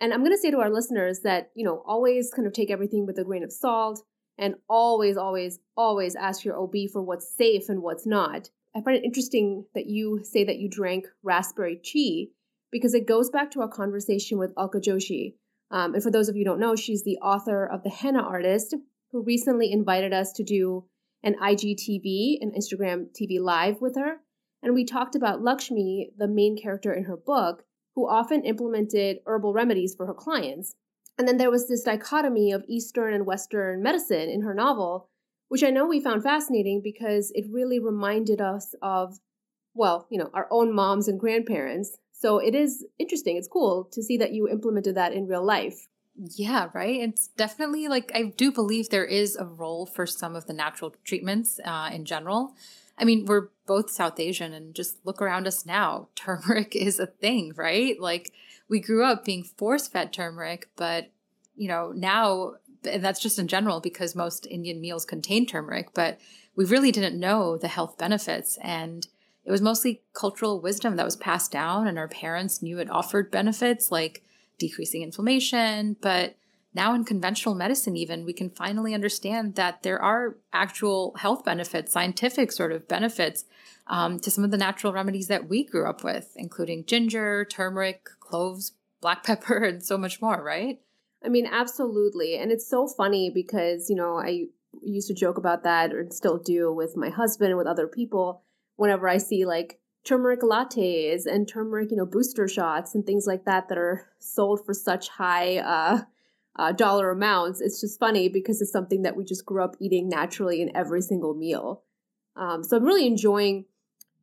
And 0.00 0.12
I'm 0.12 0.20
going 0.20 0.32
to 0.32 0.38
say 0.38 0.50
to 0.50 0.60
our 0.60 0.70
listeners 0.70 1.20
that, 1.20 1.50
you 1.54 1.64
know, 1.64 1.82
always 1.86 2.32
kind 2.34 2.46
of 2.46 2.54
take 2.54 2.70
everything 2.70 3.04
with 3.06 3.18
a 3.18 3.24
grain 3.24 3.44
of 3.44 3.52
salt 3.52 4.02
and 4.38 4.54
always, 4.68 5.16
always, 5.16 5.58
always 5.76 6.16
ask 6.16 6.44
your 6.44 6.58
OB 6.58 6.74
for 6.92 7.02
what's 7.02 7.36
safe 7.36 7.68
and 7.68 7.82
what's 7.82 8.06
not. 8.06 8.48
I 8.74 8.80
find 8.80 8.96
it 8.96 9.04
interesting 9.04 9.66
that 9.74 9.86
you 9.86 10.20
say 10.22 10.44
that 10.44 10.56
you 10.56 10.70
drank 10.70 11.06
raspberry 11.22 11.76
tea 11.76 12.32
because 12.70 12.94
it 12.94 13.06
goes 13.06 13.28
back 13.28 13.50
to 13.50 13.60
our 13.60 13.68
conversation 13.68 14.38
with 14.38 14.54
Alka 14.56 14.80
Joshi 14.80 15.34
um, 15.72 15.94
and 15.94 16.02
for 16.02 16.10
those 16.10 16.28
of 16.28 16.36
you 16.36 16.40
who 16.40 16.50
don't 16.50 16.60
know, 16.60 16.76
she's 16.76 17.02
the 17.02 17.18
author 17.18 17.66
of 17.66 17.82
The 17.82 17.90
Henna 17.90 18.22
Artist, 18.22 18.74
who 19.10 19.22
recently 19.22 19.72
invited 19.72 20.12
us 20.12 20.32
to 20.34 20.44
do 20.44 20.84
an 21.22 21.34
IGTV, 21.42 22.38
an 22.40 22.52
Instagram 22.52 23.06
TV 23.18 23.40
live 23.40 23.80
with 23.80 23.96
her. 23.96 24.18
And 24.62 24.74
we 24.74 24.84
talked 24.84 25.16
about 25.16 25.42
Lakshmi, 25.42 26.10
the 26.16 26.28
main 26.28 26.56
character 26.60 26.92
in 26.92 27.04
her 27.04 27.16
book, 27.16 27.64
who 27.94 28.08
often 28.08 28.44
implemented 28.44 29.18
herbal 29.26 29.54
remedies 29.54 29.94
for 29.94 30.06
her 30.06 30.14
clients. 30.14 30.74
And 31.18 31.26
then 31.26 31.38
there 31.38 31.50
was 31.50 31.68
this 31.68 31.82
dichotomy 31.82 32.52
of 32.52 32.64
Eastern 32.68 33.14
and 33.14 33.26
Western 33.26 33.82
medicine 33.82 34.28
in 34.28 34.42
her 34.42 34.54
novel, 34.54 35.08
which 35.48 35.64
I 35.64 35.70
know 35.70 35.86
we 35.86 36.00
found 36.00 36.22
fascinating 36.22 36.80
because 36.82 37.32
it 37.34 37.46
really 37.50 37.78
reminded 37.78 38.40
us 38.40 38.74
of, 38.82 39.18
well, 39.74 40.06
you 40.10 40.18
know, 40.18 40.30
our 40.34 40.48
own 40.50 40.74
moms 40.74 41.08
and 41.08 41.18
grandparents 41.18 41.98
so 42.22 42.38
it 42.38 42.54
is 42.54 42.86
interesting. 43.00 43.36
It's 43.36 43.48
cool 43.48 43.88
to 43.90 44.00
see 44.00 44.16
that 44.18 44.32
you 44.32 44.48
implemented 44.48 44.94
that 44.94 45.12
in 45.12 45.26
real 45.26 45.44
life. 45.44 45.88
Yeah, 46.36 46.68
right. 46.72 47.00
It's 47.00 47.26
definitely 47.26 47.88
like 47.88 48.12
I 48.14 48.32
do 48.36 48.52
believe 48.52 48.90
there 48.90 49.04
is 49.04 49.34
a 49.34 49.44
role 49.44 49.86
for 49.86 50.06
some 50.06 50.36
of 50.36 50.46
the 50.46 50.52
natural 50.52 50.94
treatments 51.02 51.58
uh, 51.64 51.90
in 51.92 52.04
general. 52.04 52.54
I 52.96 53.04
mean, 53.04 53.26
we're 53.26 53.48
both 53.66 53.90
South 53.90 54.20
Asian 54.20 54.52
and 54.52 54.72
just 54.72 55.04
look 55.04 55.20
around 55.20 55.48
us 55.48 55.66
now. 55.66 56.10
Turmeric 56.14 56.76
is 56.76 57.00
a 57.00 57.06
thing, 57.06 57.54
right? 57.56 58.00
Like 58.00 58.32
we 58.68 58.78
grew 58.78 59.04
up 59.04 59.24
being 59.24 59.42
force 59.42 59.88
fed 59.88 60.12
turmeric, 60.12 60.68
but 60.76 61.10
you 61.56 61.66
know, 61.66 61.90
now 61.90 62.52
and 62.84 63.04
that's 63.04 63.20
just 63.20 63.40
in 63.40 63.48
general 63.48 63.80
because 63.80 64.14
most 64.14 64.46
Indian 64.46 64.80
meals 64.80 65.04
contain 65.04 65.44
turmeric, 65.44 65.88
but 65.92 66.20
we 66.54 66.66
really 66.66 66.92
didn't 66.92 67.18
know 67.18 67.56
the 67.56 67.66
health 67.66 67.98
benefits. 67.98 68.58
And 68.62 69.08
it 69.44 69.50
was 69.50 69.60
mostly 69.60 70.02
cultural 70.12 70.60
wisdom 70.60 70.96
that 70.96 71.04
was 71.04 71.16
passed 71.16 71.50
down, 71.50 71.86
and 71.86 71.98
our 71.98 72.08
parents 72.08 72.62
knew 72.62 72.78
it 72.78 72.90
offered 72.90 73.30
benefits 73.30 73.90
like 73.90 74.22
decreasing 74.58 75.02
inflammation. 75.02 75.96
But 76.00 76.36
now, 76.74 76.94
in 76.94 77.04
conventional 77.04 77.54
medicine, 77.54 77.96
even, 77.96 78.24
we 78.24 78.32
can 78.32 78.50
finally 78.50 78.94
understand 78.94 79.56
that 79.56 79.82
there 79.82 80.00
are 80.00 80.36
actual 80.52 81.14
health 81.18 81.44
benefits, 81.44 81.92
scientific 81.92 82.52
sort 82.52 82.72
of 82.72 82.86
benefits 82.88 83.44
um, 83.88 84.20
to 84.20 84.30
some 84.30 84.44
of 84.44 84.52
the 84.52 84.56
natural 84.56 84.92
remedies 84.92 85.26
that 85.26 85.48
we 85.48 85.64
grew 85.64 85.88
up 85.88 86.04
with, 86.04 86.32
including 86.36 86.84
ginger, 86.84 87.44
turmeric, 87.44 88.08
cloves, 88.20 88.72
black 89.00 89.24
pepper, 89.26 89.58
and 89.64 89.82
so 89.82 89.98
much 89.98 90.22
more, 90.22 90.42
right? 90.42 90.80
I 91.24 91.28
mean, 91.28 91.46
absolutely. 91.46 92.36
And 92.36 92.50
it's 92.50 92.66
so 92.66 92.86
funny 92.86 93.30
because, 93.30 93.90
you 93.90 93.96
know, 93.96 94.18
I 94.18 94.46
used 94.82 95.08
to 95.08 95.14
joke 95.14 95.36
about 95.36 95.64
that 95.64 95.92
or 95.92 96.06
still 96.10 96.38
do 96.38 96.72
with 96.72 96.96
my 96.96 97.10
husband 97.10 97.50
and 97.50 97.58
with 97.58 97.66
other 97.66 97.86
people 97.86 98.42
whenever 98.76 99.08
I 99.08 99.18
see 99.18 99.44
like 99.44 99.78
turmeric 100.04 100.40
lattes 100.40 101.26
and 101.26 101.48
turmeric, 101.48 101.90
you 101.90 101.96
know, 101.96 102.06
booster 102.06 102.48
shots 102.48 102.94
and 102.94 103.04
things 103.06 103.26
like 103.26 103.44
that 103.44 103.68
that 103.68 103.78
are 103.78 104.08
sold 104.18 104.64
for 104.64 104.74
such 104.74 105.08
high 105.08 105.58
uh, 105.58 106.00
uh, 106.56 106.72
dollar 106.72 107.10
amounts. 107.10 107.60
It's 107.60 107.80
just 107.80 108.00
funny 108.00 108.28
because 108.28 108.60
it's 108.60 108.72
something 108.72 109.02
that 109.02 109.16
we 109.16 109.24
just 109.24 109.46
grew 109.46 109.62
up 109.62 109.76
eating 109.80 110.08
naturally 110.08 110.60
in 110.60 110.74
every 110.76 111.02
single 111.02 111.34
meal. 111.34 111.82
Um, 112.36 112.64
so 112.64 112.76
I'm 112.76 112.84
really 112.84 113.06
enjoying 113.06 113.66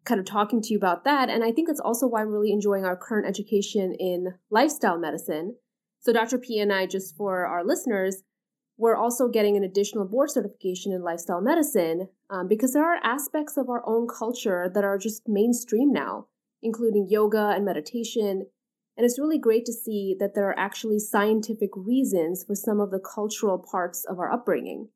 kind 0.06 0.20
of 0.20 0.26
talking 0.26 0.62
to 0.62 0.70
you 0.70 0.78
about 0.78 1.04
that. 1.04 1.30
And 1.30 1.44
I 1.44 1.52
think 1.52 1.68
that's 1.68 1.80
also 1.80 2.08
why 2.08 2.22
I'm 2.22 2.30
really 2.30 2.52
enjoying 2.52 2.86
our 2.86 2.96
current 2.96 3.28
education 3.28 3.94
in 3.94 4.34
lifestyle 4.50 4.98
medicine. 4.98 5.56
So, 6.02 6.14
Dr. 6.14 6.38
P 6.38 6.60
and 6.60 6.72
I, 6.72 6.86
just 6.86 7.16
for 7.18 7.46
our 7.46 7.64
listeners, 7.64 8.24
we're 8.80 8.96
also 8.96 9.28
getting 9.28 9.58
an 9.58 9.64
additional 9.64 10.06
board 10.06 10.32
certification 10.32 10.94
in 10.94 11.04
lifestyle 11.04 11.42
medicine 11.42 12.08
um, 12.30 12.48
because 12.48 12.72
there 12.72 12.86
are 12.86 13.04
aspects 13.04 13.58
of 13.58 13.70
our 13.70 13.84
own 13.86 14.08
culture 14.08 14.72
that 14.74 14.86
are 14.86 14.98
just 14.98 15.28
mainstream 15.28 15.92
now, 15.92 16.28
including 16.64 17.06
yoga 17.10 17.50
and 17.50 17.66
meditation. 17.66 18.48
And 18.96 19.06
it's 19.06 19.20
really 19.20 19.38
great 19.38 19.66
to 19.66 19.74
see 19.74 20.16
that 20.22 20.34
there 20.34 20.48
are 20.48 20.58
actually 20.58 20.98
scientific 20.98 21.72
reasons 21.76 22.46
for 22.48 22.56
some 22.56 22.80
of 22.80 22.90
the 22.90 23.02
cultural 23.02 23.58
parts 23.60 24.06
of 24.10 24.18
our 24.18 24.32
upbringing. 24.32 24.88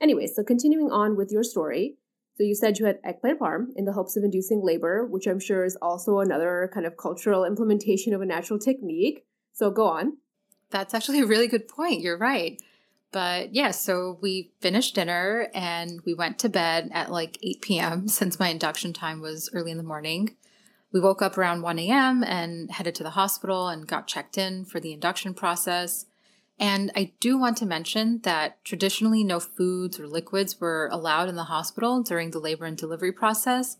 Anyway, 0.00 0.28
so 0.28 0.44
continuing 0.44 0.92
on 0.92 1.16
with 1.16 1.32
your 1.32 1.42
story, 1.42 1.96
so 2.36 2.44
you 2.44 2.54
said 2.54 2.78
you 2.78 2.86
had 2.86 3.00
eggplant 3.02 3.40
parm 3.40 3.70
in 3.74 3.84
the 3.84 3.94
hopes 3.94 4.16
of 4.16 4.22
inducing 4.22 4.64
labor, 4.64 5.04
which 5.04 5.26
I'm 5.26 5.40
sure 5.40 5.64
is 5.64 5.76
also 5.82 6.20
another 6.20 6.70
kind 6.72 6.86
of 6.86 6.96
cultural 6.96 7.44
implementation 7.44 8.14
of 8.14 8.20
a 8.20 8.26
natural 8.26 8.60
technique. 8.60 9.24
So 9.52 9.72
go 9.72 9.88
on. 9.88 10.18
That's 10.70 10.94
actually 10.94 11.18
a 11.18 11.26
really 11.26 11.48
good 11.48 11.66
point. 11.66 12.00
You're 12.00 12.16
right. 12.16 12.60
But 13.10 13.54
yeah, 13.54 13.70
so 13.70 14.18
we 14.20 14.52
finished 14.60 14.94
dinner 14.94 15.48
and 15.54 16.00
we 16.04 16.12
went 16.12 16.38
to 16.40 16.48
bed 16.48 16.90
at 16.92 17.10
like 17.10 17.38
8 17.42 17.62
p.m. 17.62 18.08
since 18.08 18.38
my 18.38 18.48
induction 18.48 18.92
time 18.92 19.20
was 19.20 19.50
early 19.54 19.70
in 19.70 19.78
the 19.78 19.82
morning. 19.82 20.36
We 20.92 21.00
woke 21.00 21.22
up 21.22 21.36
around 21.36 21.62
1 21.62 21.78
a.m. 21.78 22.24
and 22.24 22.70
headed 22.70 22.94
to 22.96 23.02
the 23.02 23.10
hospital 23.10 23.68
and 23.68 23.86
got 23.86 24.06
checked 24.06 24.38
in 24.38 24.64
for 24.64 24.80
the 24.80 24.92
induction 24.92 25.34
process. 25.34 26.06
And 26.58 26.90
I 26.96 27.12
do 27.20 27.38
want 27.38 27.56
to 27.58 27.66
mention 27.66 28.20
that 28.24 28.62
traditionally 28.64 29.22
no 29.22 29.38
foods 29.38 30.00
or 30.00 30.08
liquids 30.08 30.60
were 30.60 30.88
allowed 30.90 31.28
in 31.28 31.36
the 31.36 31.44
hospital 31.44 32.02
during 32.02 32.30
the 32.30 32.40
labor 32.40 32.64
and 32.64 32.76
delivery 32.76 33.12
process 33.12 33.76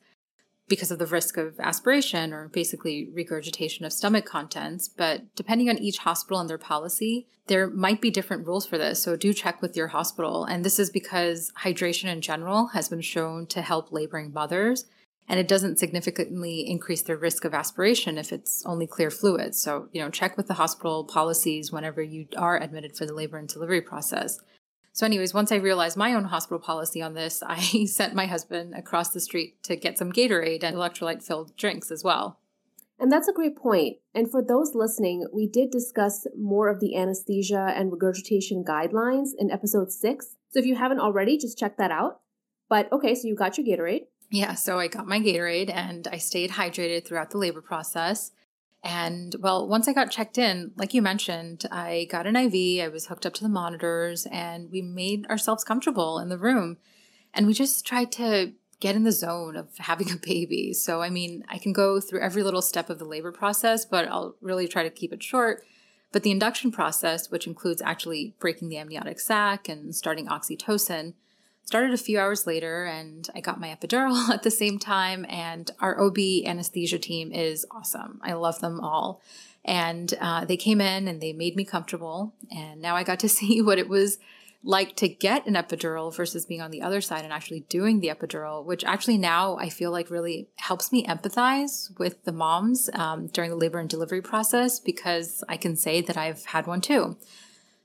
because 0.68 0.90
of 0.90 0.98
the 0.98 1.06
risk 1.06 1.36
of 1.36 1.58
aspiration 1.60 2.32
or 2.32 2.48
basically 2.48 3.08
regurgitation 3.12 3.84
of 3.84 3.92
stomach 3.92 4.26
contents. 4.26 4.88
But 4.88 5.34
depending 5.34 5.68
on 5.68 5.78
each 5.78 5.98
hospital 5.98 6.40
and 6.40 6.48
their 6.48 6.58
policy, 6.58 7.26
there 7.46 7.68
might 7.68 8.00
be 8.00 8.10
different 8.10 8.46
rules 8.46 8.66
for 8.66 8.76
this. 8.76 9.02
So 9.02 9.16
do 9.16 9.32
check 9.32 9.62
with 9.62 9.76
your 9.76 9.88
hospital. 9.88 10.44
And 10.44 10.64
this 10.64 10.78
is 10.78 10.90
because 10.90 11.52
hydration 11.62 12.04
in 12.12 12.20
general 12.20 12.68
has 12.68 12.88
been 12.88 13.00
shown 13.00 13.46
to 13.46 13.62
help 13.62 13.90
laboring 13.90 14.32
mothers 14.32 14.84
and 15.28 15.38
it 15.38 15.48
doesn't 15.48 15.78
significantly 15.78 16.68
increase 16.68 17.02
their 17.02 17.16
risk 17.16 17.44
of 17.44 17.52
aspiration 17.52 18.16
if 18.16 18.32
it's 18.32 18.64
only 18.64 18.86
clear 18.86 19.10
fluids. 19.10 19.60
So, 19.60 19.88
you 19.92 20.00
know, 20.00 20.08
check 20.08 20.36
with 20.36 20.46
the 20.48 20.54
hospital 20.54 21.04
policies 21.04 21.70
whenever 21.70 22.02
you 22.02 22.26
are 22.36 22.60
admitted 22.60 22.96
for 22.96 23.04
the 23.04 23.12
labor 23.12 23.36
and 23.36 23.46
delivery 23.46 23.82
process. 23.82 24.40
So, 24.98 25.06
anyways, 25.06 25.32
once 25.32 25.52
I 25.52 25.56
realized 25.58 25.96
my 25.96 26.12
own 26.12 26.24
hospital 26.24 26.58
policy 26.58 27.00
on 27.00 27.14
this, 27.14 27.40
I 27.46 27.84
sent 27.84 28.16
my 28.16 28.26
husband 28.26 28.74
across 28.74 29.10
the 29.10 29.20
street 29.20 29.62
to 29.62 29.76
get 29.76 29.96
some 29.96 30.10
Gatorade 30.10 30.64
and 30.64 30.74
electrolyte 30.74 31.22
filled 31.22 31.56
drinks 31.56 31.92
as 31.92 32.02
well. 32.02 32.40
And 32.98 33.12
that's 33.12 33.28
a 33.28 33.32
great 33.32 33.56
point. 33.56 33.98
And 34.12 34.28
for 34.28 34.42
those 34.42 34.74
listening, 34.74 35.24
we 35.32 35.46
did 35.46 35.70
discuss 35.70 36.26
more 36.36 36.68
of 36.68 36.80
the 36.80 36.96
anesthesia 36.96 37.72
and 37.76 37.92
regurgitation 37.92 38.64
guidelines 38.64 39.28
in 39.38 39.52
episode 39.52 39.92
six. 39.92 40.34
So 40.48 40.58
if 40.58 40.66
you 40.66 40.74
haven't 40.74 40.98
already, 40.98 41.38
just 41.38 41.56
check 41.56 41.76
that 41.76 41.92
out. 41.92 42.18
But 42.68 42.90
okay, 42.90 43.14
so 43.14 43.28
you 43.28 43.36
got 43.36 43.56
your 43.56 43.68
Gatorade. 43.68 44.06
Yeah, 44.32 44.54
so 44.54 44.80
I 44.80 44.88
got 44.88 45.06
my 45.06 45.20
Gatorade 45.20 45.72
and 45.72 46.08
I 46.08 46.18
stayed 46.18 46.50
hydrated 46.50 47.06
throughout 47.06 47.30
the 47.30 47.38
labor 47.38 47.62
process. 47.62 48.32
And 48.84 49.34
well, 49.40 49.66
once 49.66 49.88
I 49.88 49.92
got 49.92 50.10
checked 50.10 50.38
in, 50.38 50.72
like 50.76 50.94
you 50.94 51.02
mentioned, 51.02 51.64
I 51.70 52.06
got 52.10 52.26
an 52.26 52.36
IV, 52.36 52.82
I 52.84 52.88
was 52.88 53.06
hooked 53.06 53.26
up 53.26 53.34
to 53.34 53.42
the 53.42 53.48
monitors, 53.48 54.26
and 54.30 54.70
we 54.70 54.82
made 54.82 55.26
ourselves 55.26 55.64
comfortable 55.64 56.18
in 56.18 56.28
the 56.28 56.38
room. 56.38 56.76
And 57.34 57.46
we 57.46 57.54
just 57.54 57.84
tried 57.84 58.12
to 58.12 58.52
get 58.80 58.94
in 58.94 59.02
the 59.02 59.12
zone 59.12 59.56
of 59.56 59.68
having 59.78 60.10
a 60.10 60.16
baby. 60.16 60.72
So, 60.72 61.02
I 61.02 61.10
mean, 61.10 61.44
I 61.48 61.58
can 61.58 61.72
go 61.72 62.00
through 62.00 62.20
every 62.20 62.42
little 62.42 62.62
step 62.62 62.88
of 62.88 62.98
the 62.98 63.04
labor 63.04 63.32
process, 63.32 63.84
but 63.84 64.06
I'll 64.08 64.36
really 64.40 64.68
try 64.68 64.84
to 64.84 64.90
keep 64.90 65.12
it 65.12 65.22
short. 65.22 65.64
But 66.10 66.22
the 66.22 66.30
induction 66.30 66.70
process, 66.70 67.30
which 67.30 67.46
includes 67.46 67.82
actually 67.82 68.34
breaking 68.38 68.68
the 68.68 68.78
amniotic 68.78 69.20
sac 69.20 69.68
and 69.68 69.94
starting 69.94 70.26
oxytocin, 70.26 71.14
started 71.68 71.92
a 71.92 71.98
few 71.98 72.18
hours 72.18 72.46
later 72.46 72.86
and 72.86 73.28
I 73.34 73.40
got 73.40 73.60
my 73.60 73.68
epidural 73.68 74.30
at 74.32 74.42
the 74.42 74.50
same 74.50 74.78
time. 74.78 75.26
And 75.28 75.70
our 75.80 76.00
OB 76.00 76.16
anesthesia 76.46 76.98
team 76.98 77.30
is 77.30 77.66
awesome. 77.70 78.20
I 78.22 78.32
love 78.32 78.60
them 78.60 78.80
all. 78.80 79.20
And 79.66 80.14
uh, 80.18 80.46
they 80.46 80.56
came 80.56 80.80
in 80.80 81.06
and 81.06 81.20
they 81.20 81.34
made 81.34 81.56
me 81.56 81.66
comfortable. 81.66 82.32
And 82.50 82.80
now 82.80 82.96
I 82.96 83.04
got 83.04 83.20
to 83.20 83.28
see 83.38 83.60
what 83.60 83.78
it 83.78 83.86
was 83.86 84.18
like 84.64 84.96
to 84.96 85.08
get 85.08 85.46
an 85.46 85.54
epidural 85.54 86.12
versus 86.14 86.46
being 86.46 86.62
on 86.62 86.70
the 86.70 86.80
other 86.80 87.02
side 87.02 87.22
and 87.22 87.34
actually 87.34 87.60
doing 87.68 88.00
the 88.00 88.08
epidural, 88.08 88.64
which 88.64 88.82
actually 88.82 89.18
now 89.18 89.58
I 89.58 89.68
feel 89.68 89.92
like 89.92 90.10
really 90.10 90.48
helps 90.56 90.90
me 90.90 91.04
empathize 91.04 91.96
with 91.98 92.24
the 92.24 92.32
moms 92.32 92.88
um, 92.94 93.26
during 93.26 93.50
the 93.50 93.56
labor 93.56 93.78
and 93.78 93.90
delivery 93.90 94.22
process 94.22 94.80
because 94.80 95.44
I 95.50 95.58
can 95.58 95.76
say 95.76 96.00
that 96.00 96.16
I've 96.16 96.46
had 96.46 96.66
one 96.66 96.80
too. 96.80 97.18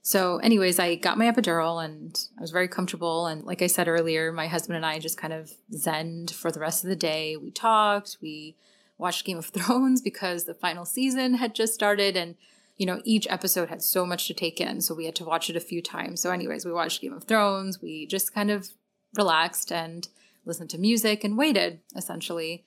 So, 0.06 0.38
anyways, 0.40 0.80
I 0.80 0.96
got 0.96 1.18
my 1.18 1.32
epidural 1.32 1.84
and 1.84 2.22
I 2.38 2.42
was 2.42 2.52
very 2.52 2.68
comfortable. 2.68 3.26
And 3.26 3.46
like 3.46 3.62
I 3.62 3.68
said 3.68 3.88
earlier, 3.88 4.34
my 4.34 4.48
husband 4.48 4.76
and 4.76 4.86
I 4.86 5.00
just 5.00 5.18
kind 5.18 5.32
of 5.32 5.54
zened 5.74 6.32
for 6.32 6.52
the 6.52 6.60
rest 6.60 6.84
of 6.84 6.90
the 6.90 6.96
day. 6.98 7.38
We 7.38 7.52
talked, 7.52 8.18
we 8.22 8.58
watched 8.98 9.26
Game 9.26 9.38
of 9.38 9.46
Thrones 9.54 10.02
because 10.02 10.44
the 10.44 10.54
final 10.54 10.84
season 10.84 11.36
had 11.36 11.56
just 11.56 11.74
started. 11.74 12.18
And, 12.18 12.36
you 12.76 12.86
know, 12.86 13.02
each 13.06 13.28
episode 13.30 13.70
had 13.70 13.82
so 13.82 14.06
much 14.06 14.28
to 14.28 14.34
take 14.34 14.60
in. 14.60 14.82
So 14.82 14.94
we 14.94 15.06
had 15.06 15.16
to 15.16 15.24
watch 15.24 15.50
it 15.50 15.56
a 15.56 15.62
few 15.62 15.82
times. 15.82 16.20
So, 16.20 16.32
anyways, 16.32 16.66
we 16.66 16.74
watched 16.74 17.00
Game 17.00 17.14
of 17.14 17.24
Thrones. 17.24 17.82
We 17.82 18.06
just 18.06 18.34
kind 18.34 18.52
of 18.52 18.72
relaxed 19.16 19.72
and 19.72 20.10
listened 20.44 20.70
to 20.72 20.78
music 20.78 21.24
and 21.24 21.38
waited 21.38 21.80
essentially. 21.96 22.66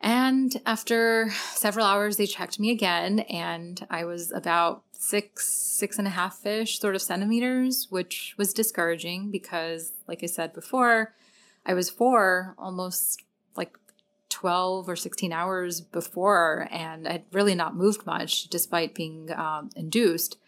And 0.00 0.60
after 0.66 1.30
several 1.52 1.86
hours, 1.86 2.16
they 2.16 2.26
checked 2.26 2.60
me 2.60 2.70
again, 2.70 3.20
and 3.20 3.86
I 3.88 4.04
was 4.04 4.30
about 4.32 4.82
six, 5.04 5.48
six 5.48 5.98
and 5.98 6.06
a 6.06 6.10
half 6.10 6.44
ish 6.46 6.80
sort 6.80 6.94
of 6.94 7.02
centimeters, 7.02 7.88
which 7.90 8.34
was 8.38 8.54
discouraging 8.54 9.30
because, 9.30 9.92
like 10.08 10.22
I 10.22 10.26
said 10.26 10.52
before, 10.52 11.14
I 11.66 11.74
was 11.74 11.90
four 11.90 12.54
almost 12.58 13.22
like 13.56 13.76
12 14.30 14.88
or 14.88 14.96
16 14.96 15.32
hours 15.32 15.80
before, 15.80 16.68
and 16.70 17.06
I'd 17.06 17.24
really 17.32 17.54
not 17.54 17.76
moved 17.76 18.06
much 18.06 18.48
despite 18.48 18.94
being 18.94 19.30
um, 19.32 19.70
induced. 19.76 20.38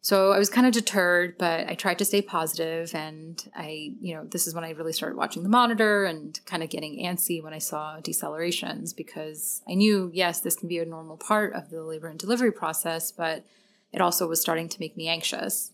So 0.00 0.32
I 0.32 0.38
was 0.38 0.48
kind 0.48 0.66
of 0.66 0.72
deterred, 0.72 1.36
but 1.36 1.68
I 1.68 1.74
tried 1.74 1.98
to 1.98 2.04
stay 2.04 2.22
positive 2.22 2.94
and 2.94 3.44
I, 3.54 3.94
you 4.00 4.14
know, 4.14 4.24
this 4.24 4.46
is 4.46 4.54
when 4.54 4.64
I 4.64 4.70
really 4.70 4.92
started 4.92 5.16
watching 5.16 5.42
the 5.42 5.48
monitor 5.48 6.04
and 6.04 6.38
kind 6.46 6.62
of 6.62 6.70
getting 6.70 7.04
antsy 7.04 7.42
when 7.42 7.52
I 7.52 7.58
saw 7.58 7.98
decelerations 8.00 8.96
because 8.96 9.60
I 9.68 9.74
knew, 9.74 10.10
yes, 10.14 10.40
this 10.40 10.54
can 10.54 10.68
be 10.68 10.78
a 10.78 10.84
normal 10.84 11.16
part 11.16 11.52
of 11.52 11.70
the 11.70 11.82
labor 11.82 12.06
and 12.06 12.18
delivery 12.18 12.52
process, 12.52 13.10
but 13.10 13.44
it 13.92 14.00
also 14.00 14.26
was 14.26 14.40
starting 14.40 14.68
to 14.68 14.80
make 14.80 14.96
me 14.96 15.08
anxious. 15.08 15.72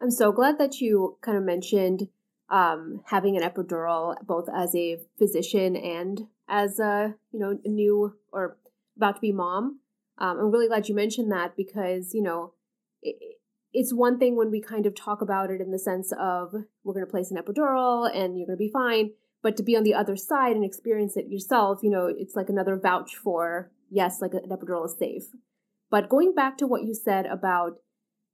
I'm 0.00 0.10
so 0.10 0.32
glad 0.32 0.58
that 0.58 0.80
you 0.80 1.18
kind 1.20 1.36
of 1.36 1.44
mentioned 1.44 2.08
um, 2.48 3.02
having 3.06 3.36
an 3.36 3.48
epidural, 3.48 4.16
both 4.26 4.48
as 4.54 4.74
a 4.74 4.98
physician 5.18 5.76
and 5.76 6.26
as 6.48 6.78
a, 6.78 7.14
you 7.32 7.38
know, 7.38 7.58
new 7.64 8.14
or 8.32 8.56
about 8.96 9.16
to 9.16 9.20
be 9.20 9.32
mom. 9.32 9.80
Um, 10.18 10.38
I'm 10.38 10.50
really 10.50 10.68
glad 10.68 10.88
you 10.88 10.94
mentioned 10.94 11.30
that 11.32 11.56
because, 11.56 12.12
you 12.12 12.22
know, 12.22 12.54
it, 13.02 13.16
it's 13.72 13.92
one 13.92 14.18
thing 14.18 14.36
when 14.36 14.50
we 14.50 14.60
kind 14.60 14.86
of 14.86 14.94
talk 14.94 15.22
about 15.22 15.50
it 15.50 15.60
in 15.60 15.70
the 15.70 15.78
sense 15.78 16.12
of 16.18 16.52
we're 16.82 16.94
going 16.94 17.06
to 17.06 17.10
place 17.10 17.30
an 17.30 17.36
epidural 17.36 18.08
and 18.12 18.36
you're 18.36 18.46
going 18.46 18.58
to 18.58 18.64
be 18.64 18.70
fine 18.70 19.10
but 19.42 19.56
to 19.56 19.62
be 19.62 19.76
on 19.76 19.84
the 19.84 19.94
other 19.94 20.16
side 20.16 20.54
and 20.54 20.64
experience 20.64 21.16
it 21.16 21.28
yourself 21.28 21.80
you 21.82 21.90
know 21.90 22.06
it's 22.06 22.34
like 22.34 22.48
another 22.48 22.76
vouch 22.76 23.14
for 23.14 23.70
yes 23.90 24.20
like 24.20 24.34
an 24.34 24.48
epidural 24.48 24.84
is 24.86 24.96
safe 24.98 25.24
but 25.90 26.08
going 26.08 26.34
back 26.34 26.56
to 26.58 26.66
what 26.66 26.84
you 26.84 26.94
said 26.94 27.26
about 27.26 27.78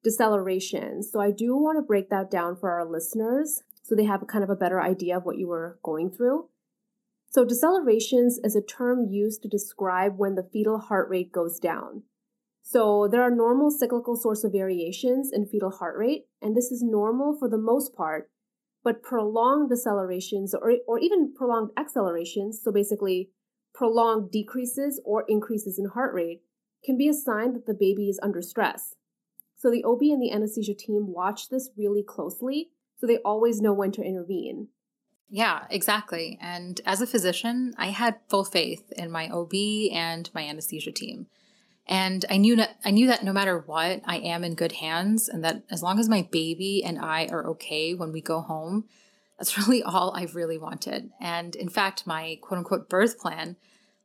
deceleration. 0.05 1.03
So 1.03 1.21
I 1.21 1.33
do 1.33 1.57
want 1.57 1.79
to 1.79 1.83
break 1.83 2.11
that 2.11 2.31
down 2.31 2.57
for 2.57 2.71
our 2.71 2.89
listeners 2.89 3.63
so 3.83 3.95
they 3.95 4.05
have 4.05 4.25
kind 4.29 4.45
of 4.45 4.51
a 4.51 4.57
better 4.57 4.81
idea 4.81 5.17
of 5.17 5.25
what 5.25 5.39
you 5.39 5.49
were 5.49 5.79
going 5.83 6.11
through. 6.11 6.49
So 7.31 7.45
decelerations 7.45 8.35
is 8.45 8.55
a 8.55 8.63
term 8.63 9.09
used 9.11 9.43
to 9.43 9.49
describe 9.49 10.17
when 10.17 10.37
the 10.37 10.49
fetal 10.53 10.79
heart 10.79 11.09
rate 11.11 11.33
goes 11.33 11.59
down. 11.59 12.05
So 12.63 13.09
there 13.11 13.23
are 13.23 13.31
normal 13.31 13.71
cyclical 13.71 14.17
source 14.17 14.43
of 14.43 14.53
variations 14.53 15.31
in 15.33 15.47
fetal 15.47 15.71
heart 15.71 15.97
rate, 15.99 16.27
and 16.41 16.57
this 16.57 16.73
is 16.73 16.83
normal 16.83 17.37
for 17.39 17.49
the 17.49 17.59
most 17.59 17.95
part, 17.95 18.31
but 18.83 19.03
prolonged 19.03 19.71
decelerations 19.71 20.53
or, 20.55 20.73
or 20.87 20.99
even 20.99 21.33
prolonged 21.35 21.71
accelerations, 21.77 22.61
so 22.63 22.73
basically 22.73 23.31
prolonged 23.75 24.31
decreases 24.31 25.01
or 25.05 25.25
increases 25.29 25.79
in 25.79 25.91
heart 25.91 26.15
rate, 26.15 26.43
can 26.85 26.97
be 26.97 27.09
a 27.09 27.15
sign 27.15 27.53
that 27.55 27.67
the 27.67 27.75
baby 27.75 28.09
is 28.09 28.21
under 28.23 28.43
stress. 28.43 28.95
So 29.57 29.71
the 29.71 29.85
OB 29.85 30.03
and 30.03 30.23
the 30.23 30.33
anesthesia 30.33 30.75
team 30.75 31.13
watch 31.13 31.49
this 31.49 31.71
really 31.77 32.03
closely, 32.03 32.71
so 32.97 33.07
they 33.07 33.19
always 33.19 33.61
know 33.61 33.73
when 33.73 33.93
to 33.93 34.03
intervene. 34.03 34.69
Yeah, 35.29 35.65
exactly. 35.71 36.39
And 36.41 36.81
as 36.87 37.01
a 37.01 37.07
physician, 37.07 37.75
I 37.77 37.89
had 37.89 38.21
full 38.29 38.45
faith 38.45 38.93
in 38.93 39.11
my 39.11 39.29
OB 39.29 39.53
and 39.93 40.31
my 40.35 40.45
anesthesia 40.45 40.93
team. 40.93 41.27
And 41.89 42.25
I 42.29 42.37
knew 42.37 42.57
that 42.57 42.77
I 42.85 42.91
knew 42.91 43.07
that 43.07 43.25
no 43.25 43.33
matter 43.33 43.59
what, 43.59 44.03
I 44.05 44.19
am 44.19 44.45
in 44.45 44.55
good 44.55 44.73
hands 44.73 45.29
and 45.29 45.45
that 45.45 45.63
as 45.71 45.83
long 45.83 45.99
as 45.99 46.09
my 46.09 46.29
baby 46.31 46.83
and 46.85 46.99
I 46.99 47.27
are 47.27 47.47
okay 47.51 47.95
when 47.95 48.13
we 48.13 48.21
go 48.21 48.41
home, 48.41 48.85
that's 49.39 49.57
really 49.69 49.83
all 49.83 50.13
I 50.15 50.27
really 50.33 50.59
wanted. 50.59 51.11
And 51.21 51.55
in 51.55 51.69
fact, 51.69 52.07
my 52.07 52.39
quote 52.41 52.59
unquote 52.59 52.89
birth 52.89 53.19
plan 53.19 53.57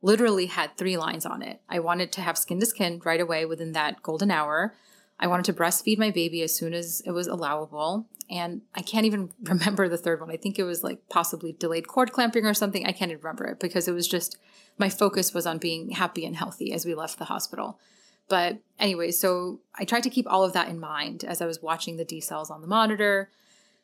literally 0.02 0.46
had 0.46 0.76
three 0.76 0.96
lines 0.96 1.24
on 1.24 1.42
it. 1.42 1.60
I 1.68 1.78
wanted 1.78 2.12
to 2.12 2.20
have 2.20 2.36
skin 2.36 2.60
to 2.60 2.66
skin 2.66 3.00
right 3.04 3.20
away 3.20 3.46
within 3.46 3.72
that 3.72 4.02
golden 4.02 4.30
hour. 4.30 4.74
I 5.18 5.28
wanted 5.28 5.44
to 5.46 5.52
breastfeed 5.52 5.98
my 5.98 6.10
baby 6.10 6.42
as 6.42 6.54
soon 6.54 6.74
as 6.74 7.00
it 7.06 7.12
was 7.12 7.28
allowable. 7.28 8.06
And 8.28 8.62
I 8.74 8.82
can't 8.82 9.06
even 9.06 9.30
remember 9.42 9.88
the 9.88 9.96
third 9.96 10.20
one. 10.20 10.30
I 10.30 10.36
think 10.36 10.58
it 10.58 10.64
was 10.64 10.82
like 10.82 11.08
possibly 11.08 11.52
delayed 11.52 11.86
cord 11.86 12.12
clamping 12.12 12.44
or 12.44 12.54
something. 12.54 12.84
I 12.84 12.92
can't 12.92 13.12
even 13.12 13.22
remember 13.22 13.46
it 13.46 13.60
because 13.60 13.86
it 13.86 13.92
was 13.92 14.08
just 14.08 14.36
my 14.78 14.88
focus 14.88 15.32
was 15.32 15.46
on 15.46 15.58
being 15.58 15.90
happy 15.90 16.26
and 16.26 16.36
healthy 16.36 16.72
as 16.72 16.84
we 16.84 16.94
left 16.94 17.18
the 17.18 17.26
hospital. 17.26 17.78
But 18.28 18.58
anyway, 18.78 19.10
so 19.10 19.60
I 19.74 19.84
tried 19.84 20.04
to 20.04 20.10
keep 20.10 20.26
all 20.30 20.44
of 20.44 20.54
that 20.54 20.68
in 20.68 20.80
mind 20.80 21.24
as 21.24 21.40
I 21.40 21.46
was 21.46 21.62
watching 21.62 21.96
the 21.96 22.04
decels 22.04 22.50
on 22.50 22.60
the 22.60 22.66
monitor. 22.66 23.30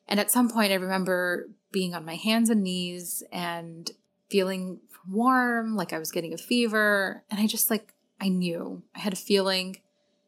And 0.09 0.19
at 0.19 0.31
some 0.31 0.49
point, 0.49 0.73
I 0.73 0.77
remember 0.77 1.49
being 1.71 1.95
on 1.95 2.05
my 2.05 2.15
hands 2.15 2.49
and 2.49 2.63
knees 2.63 3.23
and 3.31 3.91
feeling 4.29 4.81
warm, 5.09 5.77
like 5.77 5.93
I 5.93 5.99
was 5.99 6.13
getting 6.13 6.35
a 6.35 6.39
fever. 6.39 7.23
And 7.31 7.41
I 7.41 7.47
just 7.47 7.71
like, 7.71 7.95
I 8.21 8.29
knew 8.29 8.83
I 8.95 9.01
had 9.01 9.13
a 9.13 9.17
feeling, 9.17 9.77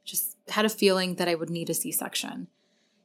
just 0.05 0.37
had 0.49 0.65
a 0.65 0.71
feeling 0.71 1.17
that 1.17 1.29
I 1.29 1.35
would 1.35 1.51
need 1.51 1.71
a 1.71 1.75
C 1.75 1.93
section. 1.93 2.49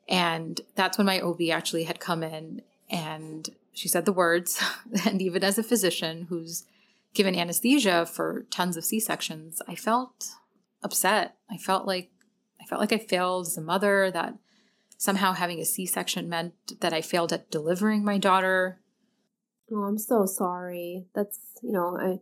And 0.07 0.61
that's 0.75 0.97
when 0.97 1.07
my 1.07 1.19
OB 1.19 1.41
actually 1.51 1.83
had 1.83 1.99
come 1.99 2.23
in 2.23 2.61
and 2.89 3.49
she 3.73 3.87
said 3.87 4.05
the 4.05 4.13
words. 4.13 4.61
And 5.05 5.21
even 5.21 5.43
as 5.43 5.57
a 5.57 5.63
physician 5.63 6.27
who's 6.29 6.63
given 7.13 7.35
anesthesia 7.35 8.05
for 8.05 8.45
tons 8.51 8.77
of 8.77 8.85
C-sections, 8.85 9.61
I 9.67 9.75
felt 9.75 10.35
upset. 10.83 11.35
I 11.49 11.57
felt 11.57 11.87
like 11.87 12.11
I 12.61 12.65
felt 12.65 12.81
like 12.81 12.93
I 12.93 12.97
failed 12.97 13.47
as 13.47 13.57
a 13.57 13.61
mother 13.61 14.09
that 14.11 14.35
somehow 14.97 15.33
having 15.33 15.59
a 15.59 15.65
C-section 15.65 16.29
meant 16.29 16.79
that 16.79 16.93
I 16.93 17.01
failed 17.01 17.33
at 17.33 17.51
delivering 17.51 18.03
my 18.03 18.17
daughter. 18.17 18.79
Oh, 19.71 19.83
I'm 19.83 19.97
so 19.97 20.25
sorry. 20.25 21.07
That's, 21.15 21.39
you 21.63 21.71
know, 21.71 21.97
I 21.99 22.19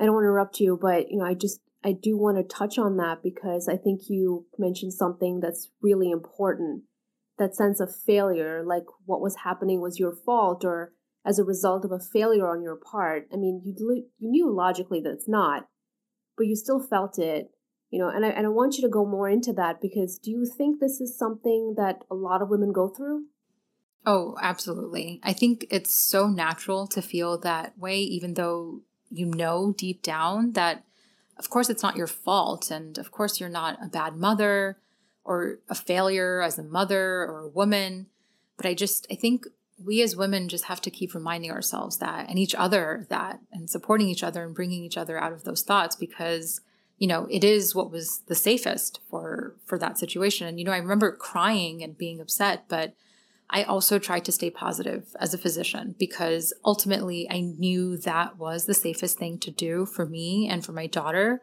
I 0.00 0.06
don't 0.06 0.14
want 0.14 0.24
to 0.24 0.28
interrupt 0.28 0.60
you, 0.60 0.78
but 0.80 1.10
you 1.10 1.18
know, 1.18 1.26
I 1.26 1.34
just 1.34 1.60
I 1.84 1.92
do 1.92 2.16
want 2.16 2.36
to 2.38 2.56
touch 2.56 2.78
on 2.78 2.96
that 2.98 3.22
because 3.22 3.68
I 3.68 3.76
think 3.76 4.02
you 4.08 4.46
mentioned 4.58 4.94
something 4.94 5.40
that's 5.40 5.70
really 5.82 6.10
important. 6.10 6.84
That 7.38 7.56
sense 7.56 7.80
of 7.80 7.94
failure, 7.94 8.62
like 8.64 8.84
what 9.04 9.20
was 9.20 9.36
happening 9.44 9.80
was 9.80 9.98
your 9.98 10.14
fault 10.14 10.64
or 10.64 10.92
as 11.24 11.38
a 11.38 11.44
result 11.44 11.84
of 11.84 11.92
a 11.92 11.98
failure 11.98 12.48
on 12.48 12.62
your 12.62 12.76
part. 12.76 13.28
I 13.32 13.36
mean, 13.36 13.62
you 13.64 14.04
you 14.18 14.30
knew 14.30 14.50
logically 14.54 15.00
that 15.00 15.12
it's 15.12 15.28
not, 15.28 15.68
but 16.36 16.46
you 16.46 16.56
still 16.56 16.80
felt 16.80 17.18
it, 17.18 17.50
you 17.90 17.98
know. 17.98 18.08
And 18.08 18.24
I 18.24 18.28
and 18.30 18.46
I 18.46 18.50
want 18.50 18.76
you 18.76 18.82
to 18.82 18.88
go 18.88 19.04
more 19.04 19.28
into 19.28 19.52
that 19.54 19.80
because 19.80 20.18
do 20.18 20.30
you 20.30 20.46
think 20.46 20.80
this 20.80 21.00
is 21.00 21.18
something 21.18 21.74
that 21.76 22.04
a 22.10 22.14
lot 22.14 22.42
of 22.42 22.48
women 22.48 22.72
go 22.72 22.88
through? 22.88 23.24
Oh, 24.06 24.36
absolutely. 24.40 25.20
I 25.22 25.32
think 25.32 25.66
it's 25.70 25.94
so 25.94 26.26
natural 26.28 26.86
to 26.88 27.02
feel 27.02 27.38
that 27.38 27.78
way, 27.78 28.00
even 28.00 28.34
though 28.34 28.80
you 29.10 29.26
know 29.26 29.74
deep 29.76 30.02
down 30.02 30.52
that, 30.52 30.84
of 31.36 31.50
course, 31.50 31.68
it's 31.68 31.82
not 31.82 31.96
your 31.96 32.06
fault. 32.06 32.70
And 32.70 32.96
of 32.98 33.10
course, 33.10 33.40
you're 33.40 33.48
not 33.48 33.78
a 33.82 33.88
bad 33.88 34.16
mother 34.16 34.78
or 35.24 35.58
a 35.68 35.74
failure 35.74 36.40
as 36.40 36.58
a 36.58 36.62
mother 36.62 37.22
or 37.22 37.40
a 37.40 37.48
woman. 37.48 38.06
But 38.56 38.66
I 38.66 38.74
just, 38.74 39.06
I 39.10 39.14
think 39.14 39.46
we 39.84 40.02
as 40.02 40.16
women 40.16 40.48
just 40.48 40.64
have 40.64 40.80
to 40.82 40.90
keep 40.90 41.14
reminding 41.14 41.50
ourselves 41.50 41.98
that 41.98 42.28
and 42.28 42.38
each 42.38 42.54
other 42.54 43.06
that 43.08 43.40
and 43.52 43.68
supporting 43.70 44.08
each 44.08 44.22
other 44.22 44.44
and 44.44 44.54
bringing 44.54 44.84
each 44.84 44.96
other 44.98 45.18
out 45.18 45.32
of 45.32 45.44
those 45.44 45.62
thoughts 45.62 45.96
because 45.96 46.60
you 46.98 47.08
know 47.08 47.26
it 47.30 47.42
is 47.42 47.74
what 47.74 47.90
was 47.90 48.20
the 48.26 48.34
safest 48.34 49.00
for 49.08 49.54
for 49.64 49.78
that 49.78 49.98
situation 49.98 50.46
and 50.46 50.58
you 50.58 50.64
know 50.64 50.72
i 50.72 50.78
remember 50.78 51.10
crying 51.12 51.82
and 51.82 51.96
being 51.96 52.20
upset 52.20 52.64
but 52.68 52.94
i 53.50 53.62
also 53.62 53.98
tried 53.98 54.24
to 54.24 54.32
stay 54.32 54.50
positive 54.50 55.14
as 55.18 55.34
a 55.34 55.38
physician 55.38 55.94
because 55.98 56.52
ultimately 56.64 57.28
i 57.30 57.40
knew 57.40 57.96
that 57.96 58.38
was 58.38 58.66
the 58.66 58.74
safest 58.74 59.18
thing 59.18 59.38
to 59.38 59.50
do 59.50 59.84
for 59.84 60.06
me 60.06 60.48
and 60.48 60.64
for 60.64 60.72
my 60.72 60.86
daughter 60.86 61.42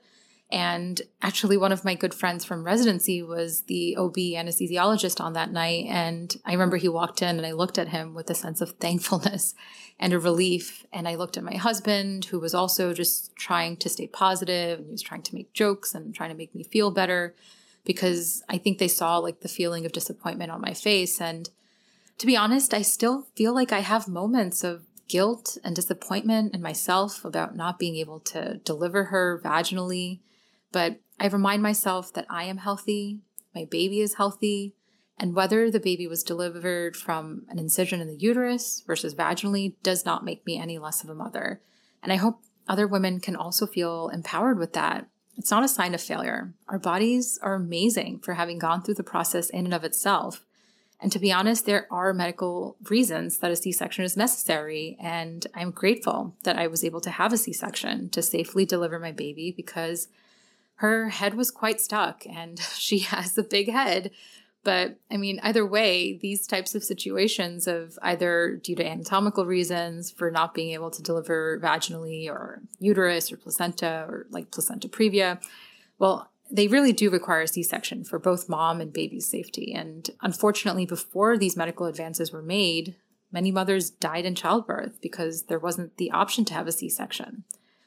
and 0.49 1.01
actually, 1.21 1.57
one 1.57 1.73
of 1.73 1.83
my 1.83 1.95
good 1.95 2.13
friends 2.13 2.45
from 2.45 2.63
residency 2.63 3.21
was 3.21 3.63
the 3.63 3.97
OB 3.97 4.15
anesthesiologist 4.15 5.19
on 5.19 5.33
that 5.33 5.51
night. 5.51 5.85
And 5.89 6.33
I 6.45 6.53
remember 6.53 6.77
he 6.77 6.87
walked 6.87 7.21
in 7.21 7.37
and 7.37 7.45
I 7.45 7.51
looked 7.51 7.77
at 7.77 7.89
him 7.89 8.13
with 8.13 8.29
a 8.29 8.35
sense 8.35 8.61
of 8.61 8.71
thankfulness 8.79 9.55
and 9.99 10.13
a 10.13 10.19
relief. 10.19 10.85
And 10.93 11.07
I 11.07 11.15
looked 11.15 11.35
at 11.35 11.43
my 11.43 11.55
husband, 11.55 12.25
who 12.25 12.39
was 12.39 12.53
also 12.53 12.93
just 12.93 13.35
trying 13.35 13.75
to 13.77 13.89
stay 13.89 14.07
positive 14.07 14.79
and 14.79 14.87
he 14.87 14.91
was 14.91 15.01
trying 15.01 15.23
to 15.23 15.35
make 15.35 15.51
jokes 15.51 15.93
and 15.93 16.15
trying 16.15 16.29
to 16.29 16.37
make 16.37 16.55
me 16.55 16.63
feel 16.63 16.91
better 16.91 17.35
because 17.83 18.43
I 18.47 18.57
think 18.57 18.77
they 18.77 18.87
saw 18.87 19.17
like 19.17 19.41
the 19.41 19.47
feeling 19.49 19.85
of 19.85 19.91
disappointment 19.91 20.51
on 20.51 20.61
my 20.61 20.73
face. 20.73 21.19
And 21.19 21.49
to 22.17 22.25
be 22.25 22.35
honest, 22.35 22.73
I 22.73 22.81
still 22.81 23.27
feel 23.35 23.53
like 23.53 23.71
I 23.71 23.79
have 23.79 24.07
moments 24.07 24.63
of 24.63 24.83
guilt 25.07 25.57
and 25.63 25.75
disappointment 25.75 26.53
in 26.53 26.61
myself 26.61 27.23
about 27.23 27.55
not 27.55 27.79
being 27.79 27.95
able 27.95 28.19
to 28.19 28.57
deliver 28.65 29.05
her 29.05 29.41
vaginally 29.43 30.19
but 30.71 30.99
I 31.19 31.27
remind 31.27 31.63
myself 31.63 32.13
that 32.13 32.25
I 32.29 32.43
am 32.43 32.57
healthy, 32.57 33.21
my 33.55 33.65
baby 33.65 34.01
is 34.01 34.15
healthy, 34.15 34.75
and 35.19 35.33
whether 35.33 35.71
the 35.71 35.79
baby 35.79 36.07
was 36.07 36.23
delivered 36.23 36.95
from 36.95 37.45
an 37.49 37.57
incision 37.57 38.01
in 38.01 38.07
the 38.07 38.17
uterus 38.17 38.83
versus 38.85 39.15
vaginally 39.15 39.75
does 39.81 40.05
not 40.05 40.23
make 40.23 40.45
me 40.45 40.59
any 40.59 40.77
less 40.77 41.03
of 41.03 41.09
a 41.09 41.15
mother. 41.15 41.61
And 42.03 42.13
I 42.13 42.17
hope 42.17 42.41
other 42.67 42.85
women 42.85 43.19
can 43.19 43.35
also 43.35 43.65
feel 43.65 44.09
empowered 44.09 44.59
with 44.59 44.73
that. 44.73 45.07
It's 45.35 45.49
not 45.49 45.63
a 45.63 45.67
sign 45.67 45.95
of 45.95 46.01
failure. 46.01 46.53
Our 46.67 46.79
bodies 46.79 47.39
are 47.41 47.55
amazing 47.55 48.19
for 48.19 48.35
having 48.35 48.59
gone 48.59 48.83
through 48.83 48.95
the 48.95 49.03
process 49.03 49.49
in 49.49 49.65
and 49.65 49.73
of 49.73 49.83
itself. 49.83 50.45
And 50.99 51.11
to 51.11 51.19
be 51.19 51.31
honest, 51.31 51.65
there 51.65 51.87
are 51.91 52.13
medical 52.13 52.75
reasons 52.89 53.37
that 53.37 53.51
a 53.51 53.55
C 53.55 53.71
section 53.71 54.03
is 54.03 54.17
necessary. 54.17 54.97
And 54.99 55.45
I'm 55.53 55.71
grateful 55.71 56.35
that 56.43 56.57
I 56.57 56.67
was 56.67 56.83
able 56.83 57.01
to 57.01 57.11
have 57.11 57.33
a 57.33 57.37
C 57.37 57.53
section 57.53 58.09
to 58.09 58.21
safely 58.21 58.65
deliver 58.65 58.99
my 58.99 59.11
baby 59.11 59.53
because 59.55 60.07
her 60.75 61.09
head 61.09 61.35
was 61.35 61.51
quite 61.51 61.81
stuck 61.81 62.25
and 62.25 62.59
she 62.73 62.99
has 62.99 63.37
a 63.37 63.43
big 63.43 63.69
head. 63.69 64.11
But 64.63 64.97
I 65.09 65.17
mean, 65.17 65.39
either 65.43 65.65
way, 65.65 66.17
these 66.17 66.45
types 66.47 66.75
of 66.75 66.83
situations 66.83 67.67
of 67.67 67.97
either 68.01 68.59
due 68.61 68.75
to 68.75 68.85
anatomical 68.85 69.45
reasons 69.45 70.11
for 70.11 70.29
not 70.31 70.53
being 70.53 70.71
able 70.71 70.91
to 70.91 71.01
deliver 71.01 71.59
vaginally 71.59 72.27
or 72.27 72.61
uterus 72.79 73.31
or 73.31 73.37
placenta 73.37 74.05
or 74.09 74.25
like 74.29 74.51
placenta 74.51 74.89
previa, 74.89 75.41
well, 75.99 76.29
they 76.49 76.67
really 76.67 76.93
do 76.93 77.09
require 77.09 77.41
a 77.41 77.47
C 77.47 77.63
section 77.63 78.03
for 78.03 78.19
both 78.19 78.49
mom 78.49 78.81
and 78.81 78.93
baby's 78.93 79.29
safety. 79.29 79.73
And 79.73 80.09
unfortunately, 80.21 80.85
before 80.85 81.37
these 81.37 81.57
medical 81.57 81.85
advances 81.85 82.31
were 82.31 82.41
made, 82.41 82.95
many 83.31 83.51
mothers 83.51 83.89
died 83.89 84.25
in 84.25 84.35
childbirth 84.35 85.01
because 85.01 85.43
there 85.43 85.59
wasn't 85.59 85.97
the 85.97 86.11
option 86.11 86.45
to 86.45 86.53
have 86.53 86.67
a 86.67 86.71
C 86.71 86.89
section. 86.89 87.43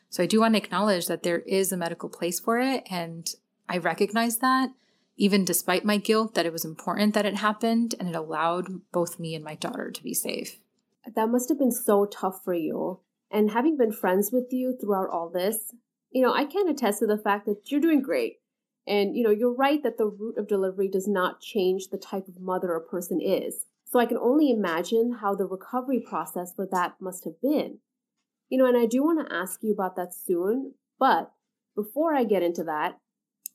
So 0.08 0.22
I 0.22 0.26
do 0.26 0.40
want 0.40 0.54
to 0.54 0.58
acknowledge 0.58 1.06
that 1.06 1.22
there 1.22 1.38
is 1.40 1.72
a 1.72 1.76
medical 1.76 2.08
place 2.08 2.40
for 2.40 2.58
it. 2.58 2.84
And 2.90 3.32
I 3.68 3.78
recognize 3.78 4.38
that, 4.38 4.70
even 5.16 5.44
despite 5.44 5.84
my 5.84 5.98
guilt, 5.98 6.34
that 6.34 6.46
it 6.46 6.52
was 6.52 6.64
important 6.64 7.14
that 7.14 7.26
it 7.26 7.36
happened 7.36 7.94
and 8.00 8.08
it 8.08 8.16
allowed 8.16 8.90
both 8.92 9.20
me 9.20 9.34
and 9.34 9.44
my 9.44 9.54
daughter 9.54 9.90
to 9.90 10.02
be 10.02 10.14
safe. 10.14 10.58
That 11.14 11.28
must 11.28 11.48
have 11.48 11.58
been 11.58 11.72
so 11.72 12.06
tough 12.06 12.42
for 12.44 12.54
you. 12.54 13.00
And 13.30 13.52
having 13.52 13.76
been 13.76 13.92
friends 13.92 14.30
with 14.32 14.48
you 14.50 14.76
throughout 14.80 15.08
all 15.10 15.30
this, 15.30 15.72
you 16.10 16.22
know, 16.22 16.34
I 16.34 16.44
can 16.44 16.68
attest 16.68 16.98
to 16.98 17.06
the 17.06 17.16
fact 17.16 17.46
that 17.46 17.70
you're 17.70 17.80
doing 17.80 18.02
great. 18.02 18.39
And, 18.90 19.16
you 19.16 19.22
know, 19.22 19.31
you're 19.31 19.55
right 19.55 19.81
that 19.85 19.98
the 19.98 20.07
route 20.07 20.37
of 20.37 20.48
delivery 20.48 20.88
does 20.88 21.07
not 21.07 21.40
change 21.40 21.88
the 21.88 21.96
type 21.96 22.26
of 22.29 22.40
mother 22.40 22.74
a 22.74 22.81
person 22.85 23.20
is. 23.20 23.66
So 23.85 24.00
I 24.00 24.07
can 24.07 24.18
only 24.18 24.50
imagine 24.50 25.18
how 25.20 25.35
the 25.35 25.46
recovery 25.46 26.00
process 26.00 26.53
for 26.53 26.66
that 26.72 26.96
must 27.00 27.24
have 27.24 27.40
been. 27.40 27.79
You 28.48 28.59
know, 28.59 28.66
and 28.66 28.76
I 28.76 28.87
do 28.87 29.05
want 29.05 29.24
to 29.24 29.35
ask 29.35 29.62
you 29.62 29.72
about 29.72 29.94
that 29.94 30.12
soon, 30.12 30.74
but 30.98 31.33
before 31.76 32.16
I 32.16 32.24
get 32.24 32.42
into 32.42 32.64
that, 32.64 32.98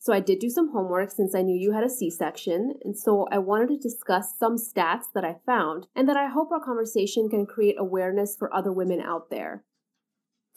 So 0.06 0.14
I 0.14 0.20
did 0.20 0.38
do 0.38 0.52
some 0.52 0.72
homework 0.72 1.10
since 1.10 1.34
I 1.34 1.42
knew 1.42 1.58
you 1.58 1.72
had 1.72 1.84
a 1.84 1.90
C 1.90 2.12
section, 2.12 2.76
and 2.84 2.96
so 2.96 3.28
I 3.32 3.40
wanted 3.40 3.70
to 3.70 3.78
discuss 3.78 4.38
some 4.38 4.56
stats 4.56 5.06
that 5.16 5.26
I 5.26 5.38
found 5.48 5.88
and 5.96 6.08
that 6.08 6.16
I 6.16 6.28
hope 6.28 6.52
our 6.52 6.64
conversation 6.64 7.28
can 7.28 7.48
create 7.48 7.76
awareness 7.80 8.36
for 8.38 8.54
other 8.54 8.72
women 8.72 9.02
out 9.02 9.32
there. 9.32 9.64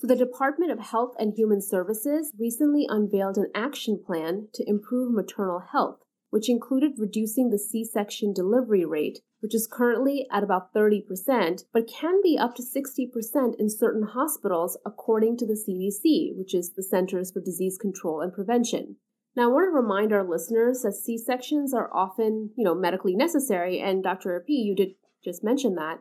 So, 0.01 0.07
the 0.07 0.15
Department 0.15 0.71
of 0.71 0.79
Health 0.79 1.17
and 1.19 1.35
Human 1.35 1.61
Services 1.61 2.33
recently 2.39 2.87
unveiled 2.89 3.37
an 3.37 3.51
action 3.53 4.01
plan 4.05 4.47
to 4.55 4.69
improve 4.69 5.13
maternal 5.13 5.59
health, 5.73 5.99
which 6.31 6.49
included 6.49 6.93
reducing 6.99 7.51
the 7.51 7.59
C 7.59 7.85
section 7.85 8.33
delivery 8.33 8.85
rate, 8.85 9.19
which 9.41 9.57
is 9.57 9.67
currently 9.67 10.29
at 10.31 10.45
about 10.45 10.73
30%, 10.73 11.65
but 11.73 11.89
can 11.89 12.21
be 12.23 12.39
up 12.39 12.55
to 12.55 12.63
60% 12.63 13.59
in 13.59 13.69
certain 13.69 14.05
hospitals, 14.05 14.79
according 14.87 15.37
to 15.39 15.47
the 15.47 15.55
CDC, 15.55 16.37
which 16.37 16.55
is 16.55 16.75
the 16.75 16.83
Centers 16.85 17.33
for 17.33 17.41
Disease 17.41 17.77
Control 17.77 18.21
and 18.21 18.33
Prevention. 18.33 18.99
Now, 19.35 19.51
I 19.51 19.53
want 19.53 19.67
to 19.67 19.83
remind 19.83 20.13
our 20.13 20.23
listeners 20.23 20.83
that 20.83 20.93
C 20.93 21.19
sections 21.19 21.75
are 21.75 21.91
often, 21.93 22.51
you 22.57 22.63
know, 22.63 22.75
medically 22.77 23.17
necessary, 23.17 23.81
and 23.81 24.05
Dr. 24.05 24.45
P, 24.47 24.53
you 24.53 24.77
did 24.77 24.95
just 25.25 25.43
mention 25.43 25.75
that, 25.75 25.99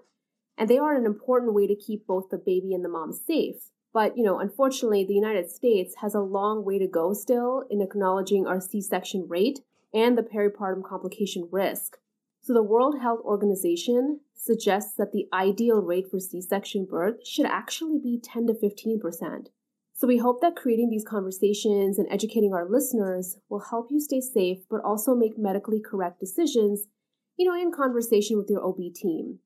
and 0.55 0.69
they 0.69 0.77
are 0.77 0.95
an 0.95 1.07
important 1.07 1.55
way 1.55 1.65
to 1.65 1.75
keep 1.75 2.05
both 2.05 2.29
the 2.29 2.37
baby 2.37 2.75
and 2.75 2.85
the 2.85 2.89
mom 2.89 3.11
safe. 3.11 3.71
But, 3.97 4.15
you 4.15 4.23
know, 4.23 4.37
unfortunately, 4.37 5.03
the 5.03 5.15
United 5.15 5.49
States 5.49 5.95
has 6.01 6.13
a 6.13 6.19
long 6.19 6.63
way 6.63 6.77
to 6.77 6.85
go 6.85 7.13
still 7.13 7.63
in 7.67 7.81
acknowledging 7.81 8.45
our 8.45 8.61
C 8.61 8.79
section 8.79 9.25
rate 9.27 9.61
and 9.91 10.15
the 10.15 10.21
peripartum 10.21 10.83
complication 10.83 11.49
risk. 11.51 11.97
So, 12.39 12.53
the 12.53 12.61
World 12.61 12.99
Health 13.01 13.21
Organization 13.25 14.19
suggests 14.35 14.93
that 14.99 15.13
the 15.13 15.27
ideal 15.33 15.81
rate 15.81 16.11
for 16.11 16.19
C 16.19 16.43
section 16.43 16.85
birth 16.85 17.25
should 17.25 17.47
actually 17.47 17.97
be 17.97 18.21
10 18.23 18.45
to 18.45 18.53
15 18.53 18.99
percent. 18.99 19.49
So 19.95 20.05
we 20.05 20.17
hope 20.17 20.41
that 20.41 20.55
creating 20.55 20.91
these 20.91 21.03
conversations 21.03 21.97
and 21.97 22.07
educating 22.11 22.53
our 22.53 22.69
listeners 22.69 23.39
will 23.49 23.65
help 23.71 23.87
you 23.89 23.99
stay 23.99 24.21
safe, 24.21 24.59
but 24.69 24.83
also 24.83 25.15
make 25.15 25.39
medically 25.39 25.81
correct 25.81 26.19
decisions, 26.19 26.85
you 27.35 27.47
know, 27.47 27.59
in 27.59 27.71
conversation 27.71 28.37
with 28.37 28.47
your 28.47 28.63
OB 28.63 28.93
team. 28.93 29.39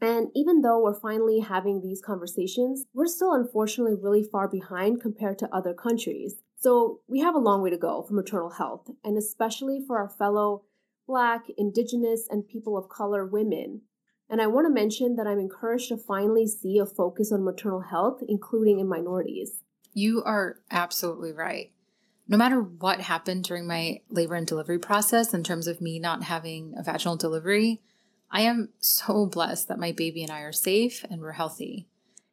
And 0.00 0.28
even 0.34 0.62
though 0.62 0.82
we're 0.82 0.98
finally 0.98 1.40
having 1.40 1.80
these 1.80 2.00
conversations, 2.00 2.84
we're 2.94 3.06
still 3.06 3.34
unfortunately 3.34 3.96
really 4.00 4.22
far 4.22 4.48
behind 4.48 5.00
compared 5.00 5.38
to 5.40 5.54
other 5.54 5.74
countries. 5.74 6.42
So 6.56 7.00
we 7.06 7.20
have 7.20 7.34
a 7.34 7.38
long 7.38 7.62
way 7.62 7.70
to 7.70 7.76
go 7.76 8.02
for 8.02 8.14
maternal 8.14 8.50
health, 8.50 8.90
and 9.04 9.18
especially 9.18 9.82
for 9.86 9.98
our 9.98 10.08
fellow 10.08 10.64
Black, 11.06 11.46
Indigenous, 11.58 12.28
and 12.30 12.46
people 12.46 12.78
of 12.78 12.88
color 12.88 13.26
women 13.26 13.82
and 14.30 14.40
I 14.40 14.46
want 14.46 14.66
to 14.66 14.72
mention 14.72 15.16
that 15.16 15.26
I'm 15.26 15.40
encouraged 15.40 15.88
to 15.88 15.96
finally 15.96 16.46
see 16.46 16.78
a 16.78 16.86
focus 16.86 17.32
on 17.32 17.44
maternal 17.44 17.80
health, 17.80 18.22
including 18.28 18.78
in 18.78 18.88
minorities. 18.88 19.64
You 19.92 20.22
are 20.22 20.60
absolutely 20.70 21.32
right. 21.32 21.72
No 22.28 22.36
matter 22.36 22.62
what 22.62 23.00
happened 23.00 23.42
during 23.42 23.66
my 23.66 24.02
labor 24.08 24.36
and 24.36 24.46
delivery 24.46 24.78
process 24.78 25.34
in 25.34 25.42
terms 25.42 25.66
of 25.66 25.80
me 25.80 25.98
not 25.98 26.22
having 26.22 26.74
a 26.78 26.84
vaginal 26.84 27.16
delivery, 27.16 27.82
I 28.30 28.42
am 28.42 28.70
so 28.78 29.26
blessed 29.26 29.68
that 29.68 29.78
my 29.78 29.92
baby 29.92 30.22
and 30.22 30.30
I 30.30 30.40
are 30.40 30.52
safe 30.52 31.04
and 31.10 31.20
we're 31.20 31.32
healthy. 31.32 31.86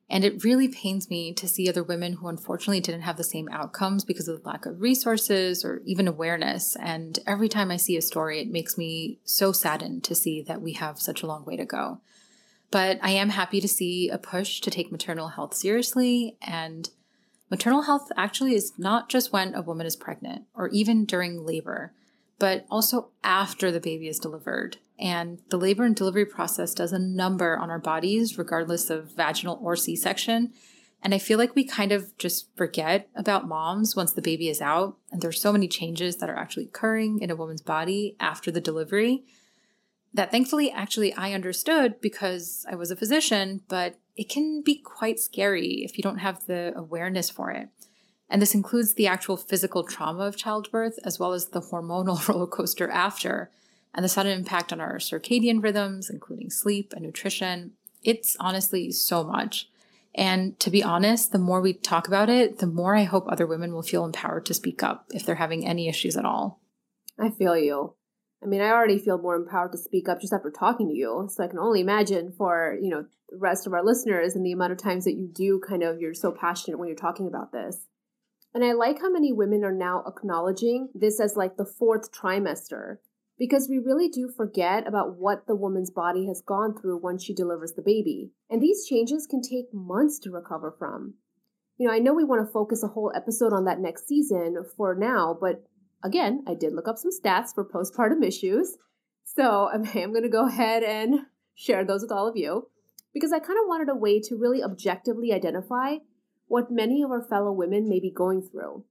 And 0.10 0.24
it 0.24 0.44
really 0.44 0.70
pains 0.70 1.10
me 1.10 1.34
to 1.34 1.48
see 1.48 1.68
other 1.68 1.84
women 1.84 2.14
who 2.14 2.28
unfortunately 2.30 2.80
didn't 2.80 3.02
have 3.02 3.18
the 3.18 3.24
same 3.24 3.50
outcomes 3.52 4.06
because 4.06 4.28
of 4.30 4.42
the 4.42 4.48
lack 4.48 4.66
of 4.66 4.80
resources 4.80 5.66
or 5.66 5.82
even 5.86 6.08
awareness. 6.08 6.78
And 6.78 7.20
every 7.28 7.50
time 7.50 7.72
I 7.72 7.78
see 7.78 7.98
a 7.98 8.02
story, 8.02 8.40
it 8.40 8.50
makes 8.50 8.78
me 8.78 9.20
so 9.26 9.52
saddened 9.52 10.06
to 10.06 10.16
see 10.16 10.42
that 10.44 10.62
we 10.62 10.74
have 10.74 11.00
such 11.00 11.24
a 11.24 11.28
long 11.28 11.44
way 11.44 11.58
to 11.58 11.66
go. 11.66 12.00
But 12.72 13.00
I 13.02 13.12
am 13.12 13.30
happy 13.30 13.60
to 13.60 13.68
see 13.68 14.10
a 14.10 14.18
push 14.18 14.62
to 14.62 14.72
take 14.72 14.92
maternal 14.92 15.30
health 15.30 15.54
seriously. 15.54 16.38
And 16.42 16.90
maternal 17.50 17.82
health 17.82 18.10
actually 18.16 18.56
is 18.56 18.74
not 18.78 19.10
just 19.10 19.34
when 19.34 19.54
a 19.56 19.62
woman 19.62 19.86
is 19.86 19.98
pregnant 19.98 20.46
or 20.54 20.70
even 20.70 21.04
during 21.04 21.46
labor, 21.46 21.94
but 22.40 22.66
also 22.72 23.10
after 23.26 23.72
the 23.72 23.82
baby 23.82 24.08
is 24.08 24.20
delivered. 24.20 24.78
And 25.00 25.40
the 25.50 25.58
labor 25.58 25.84
and 25.84 25.96
delivery 25.96 26.26
process 26.26 26.74
does 26.74 26.92
a 26.92 27.00
number 27.00 27.58
on 27.58 27.70
our 27.70 27.80
bodies, 27.80 28.38
regardless 28.38 28.90
of 28.90 29.16
vaginal 29.16 29.60
or 29.62 29.76
C 29.76 29.96
section. 29.96 30.54
And 31.04 31.14
I 31.14 31.20
feel 31.20 31.38
like 31.38 31.54
we 31.54 31.64
kind 31.64 31.92
of 31.92 32.18
just 32.18 32.48
forget 32.56 33.08
about 33.16 33.48
moms 33.48 33.96
once 33.96 34.12
the 34.12 34.22
baby 34.22 34.50
is 34.50 34.62
out. 34.62 34.98
And 35.12 35.22
there's 35.22 35.40
so 35.40 35.52
many 35.52 35.68
changes 35.68 36.18
that 36.18 36.30
are 36.30 36.36
actually 36.38 36.66
occurring 36.66 37.20
in 37.22 37.30
a 37.30 37.36
woman's 37.36 37.62
body 37.62 38.16
after 38.20 38.50
the 38.50 38.62
delivery 38.62 39.24
that 40.14 40.32
thankfully 40.32 40.72
actually 40.72 41.14
I 41.14 41.34
understood 41.34 42.02
because 42.02 42.66
I 42.70 42.76
was 42.76 42.92
a 42.92 42.96
physician, 42.96 43.62
but 43.68 44.00
it 44.16 44.30
can 44.30 44.64
be 44.64 44.76
quite 44.76 45.20
scary 45.20 45.84
if 45.84 45.98
you 45.98 46.02
don't 46.02 46.18
have 46.18 46.46
the 46.48 46.74
awareness 46.76 47.30
for 47.30 47.52
it. 47.52 47.70
And 48.30 48.42
this 48.42 48.56
includes 48.56 48.96
the 48.96 49.08
actual 49.08 49.38
physical 49.38 49.84
trauma 49.84 50.26
of 50.26 50.36
childbirth 50.36 51.00
as 51.04 51.20
well 51.20 51.34
as 51.34 51.50
the 51.50 51.62
hormonal 51.62 52.28
roller 52.28 52.48
coaster 52.48 52.90
after 52.90 53.52
and 53.94 54.04
the 54.04 54.10
sudden 54.10 54.38
impact 54.38 54.72
on 54.72 54.80
our 54.80 54.98
circadian 54.98 55.62
rhythms, 55.64 56.10
including 56.10 56.50
sleep 56.50 56.94
and 56.94 57.04
nutrition. 57.04 57.72
It's 58.04 58.38
honestly 58.40 58.92
so 58.92 59.24
much. 59.24 59.70
And 60.16 60.60
to 60.62 60.72
be 60.72 60.84
honest, 60.84 61.32
the 61.32 61.38
more 61.38 61.62
we 61.62 61.74
talk 61.74 62.08
about 62.08 62.30
it, 62.30 62.60
the 62.60 62.68
more 62.68 62.96
I 62.96 63.04
hope 63.04 63.26
other 63.28 63.46
women 63.46 63.74
will 63.74 63.84
feel 63.84 64.04
empowered 64.04 64.46
to 64.48 64.54
speak 64.54 64.82
up 64.82 65.06
if 65.12 65.26
they're 65.26 65.36
having 65.36 65.66
any 65.66 65.88
issues 65.88 66.18
at 66.18 66.26
all. 66.26 66.60
I 67.20 67.30
feel 67.30 67.56
you. 67.56 67.94
I 68.44 68.46
mean, 68.46 68.62
I 68.62 68.70
already 68.70 69.00
feel 69.00 69.18
more 69.18 69.36
empowered 69.36 69.72
to 69.72 69.78
speak 69.78 70.08
up 70.10 70.22
just 70.22 70.34
after 70.34 70.52
talking 70.52 70.88
to 70.88 70.94
you. 70.94 71.28
So 71.32 71.44
I 71.44 71.48
can 71.48 71.60
only 71.60 71.82
imagine 71.82 72.34
for, 72.36 72.78
you 72.82 72.90
know, 72.90 73.06
the 73.30 73.38
rest 73.38 73.68
of 73.68 73.74
our 73.74 73.84
listeners 73.84 74.36
and 74.36 74.46
the 74.46 74.52
amount 74.52 74.72
of 74.72 74.78
times 74.78 75.06
that 75.06 75.16
you 75.16 75.28
do 75.28 75.60
kind 75.68 75.84
of, 75.84 76.00
you're 76.00 76.14
so 76.14 76.32
passionate 76.32 76.78
when 76.78 76.88
you're 76.88 76.96
talking 76.96 77.28
about 77.28 77.52
this. 77.52 77.86
And 78.54 78.64
I 78.64 78.74
like 78.74 79.02
how 79.02 79.12
many 79.12 79.34
women 79.34 79.64
are 79.64 79.74
now 79.74 80.04
acknowledging 80.08 80.90
this 80.96 81.20
as 81.20 81.36
like 81.36 81.58
the 81.58 81.66
fourth 81.66 82.12
trimester 82.12 82.98
because 83.38 83.68
we 83.70 83.78
really 83.78 84.10
do 84.10 84.30
forget 84.36 84.88
about 84.88 85.18
what 85.18 85.46
the 85.48 85.56
woman's 85.56 85.92
body 85.92 86.26
has 86.28 86.42
gone 86.46 86.76
through 86.76 87.00
once 87.02 87.24
she 87.24 87.34
delivers 87.34 87.74
the 87.74 87.82
baby. 87.82 88.32
And 88.50 88.62
these 88.62 88.86
changes 88.86 89.28
can 89.28 89.42
take 89.42 89.74
months 89.74 90.20
to 90.20 90.32
recover 90.32 90.76
from. 90.78 91.16
You 91.78 91.88
know, 91.88 91.94
I 91.94 92.00
know 92.00 92.14
we 92.14 92.24
want 92.24 92.46
to 92.46 92.52
focus 92.52 92.84
a 92.84 92.88
whole 92.88 93.12
episode 93.16 93.54
on 93.54 93.66
that 93.66 93.80
next 93.80 94.08
season 94.08 94.58
for 94.76 94.96
now, 94.96 95.38
but 95.40 95.64
again, 96.04 96.44
I 96.48 96.56
did 96.56 96.74
look 96.74 96.88
up 96.88 96.98
some 96.98 97.12
stats 97.12 97.54
for 97.54 97.64
postpartum 97.64 98.26
issues. 98.26 98.78
So 99.24 99.70
I'm, 99.74 99.84
going 99.84 100.24
to 100.24 100.30
go 100.30 100.48
ahead 100.48 100.84
and 100.84 101.22
share 101.54 101.86
those 101.86 102.02
with 102.02 102.12
all 102.12 102.28
of 102.28 102.36
you 102.36 102.70
because 103.14 103.32
I 103.32 103.40
kind 103.40 103.60
of 103.60 103.68
wanted 103.68 103.90
a 103.90 103.96
way 103.96 104.20
to 104.22 104.36
really 104.36 104.64
objectively 104.64 105.32
identify 105.32 105.98
what 106.48 106.72
many 106.72 107.04
of 107.04 107.12
our 107.12 107.22
fellow 107.22 107.52
women 107.52 107.88
may 107.88 108.00
be 108.00 108.12
going 108.12 108.42
through. 108.42 108.86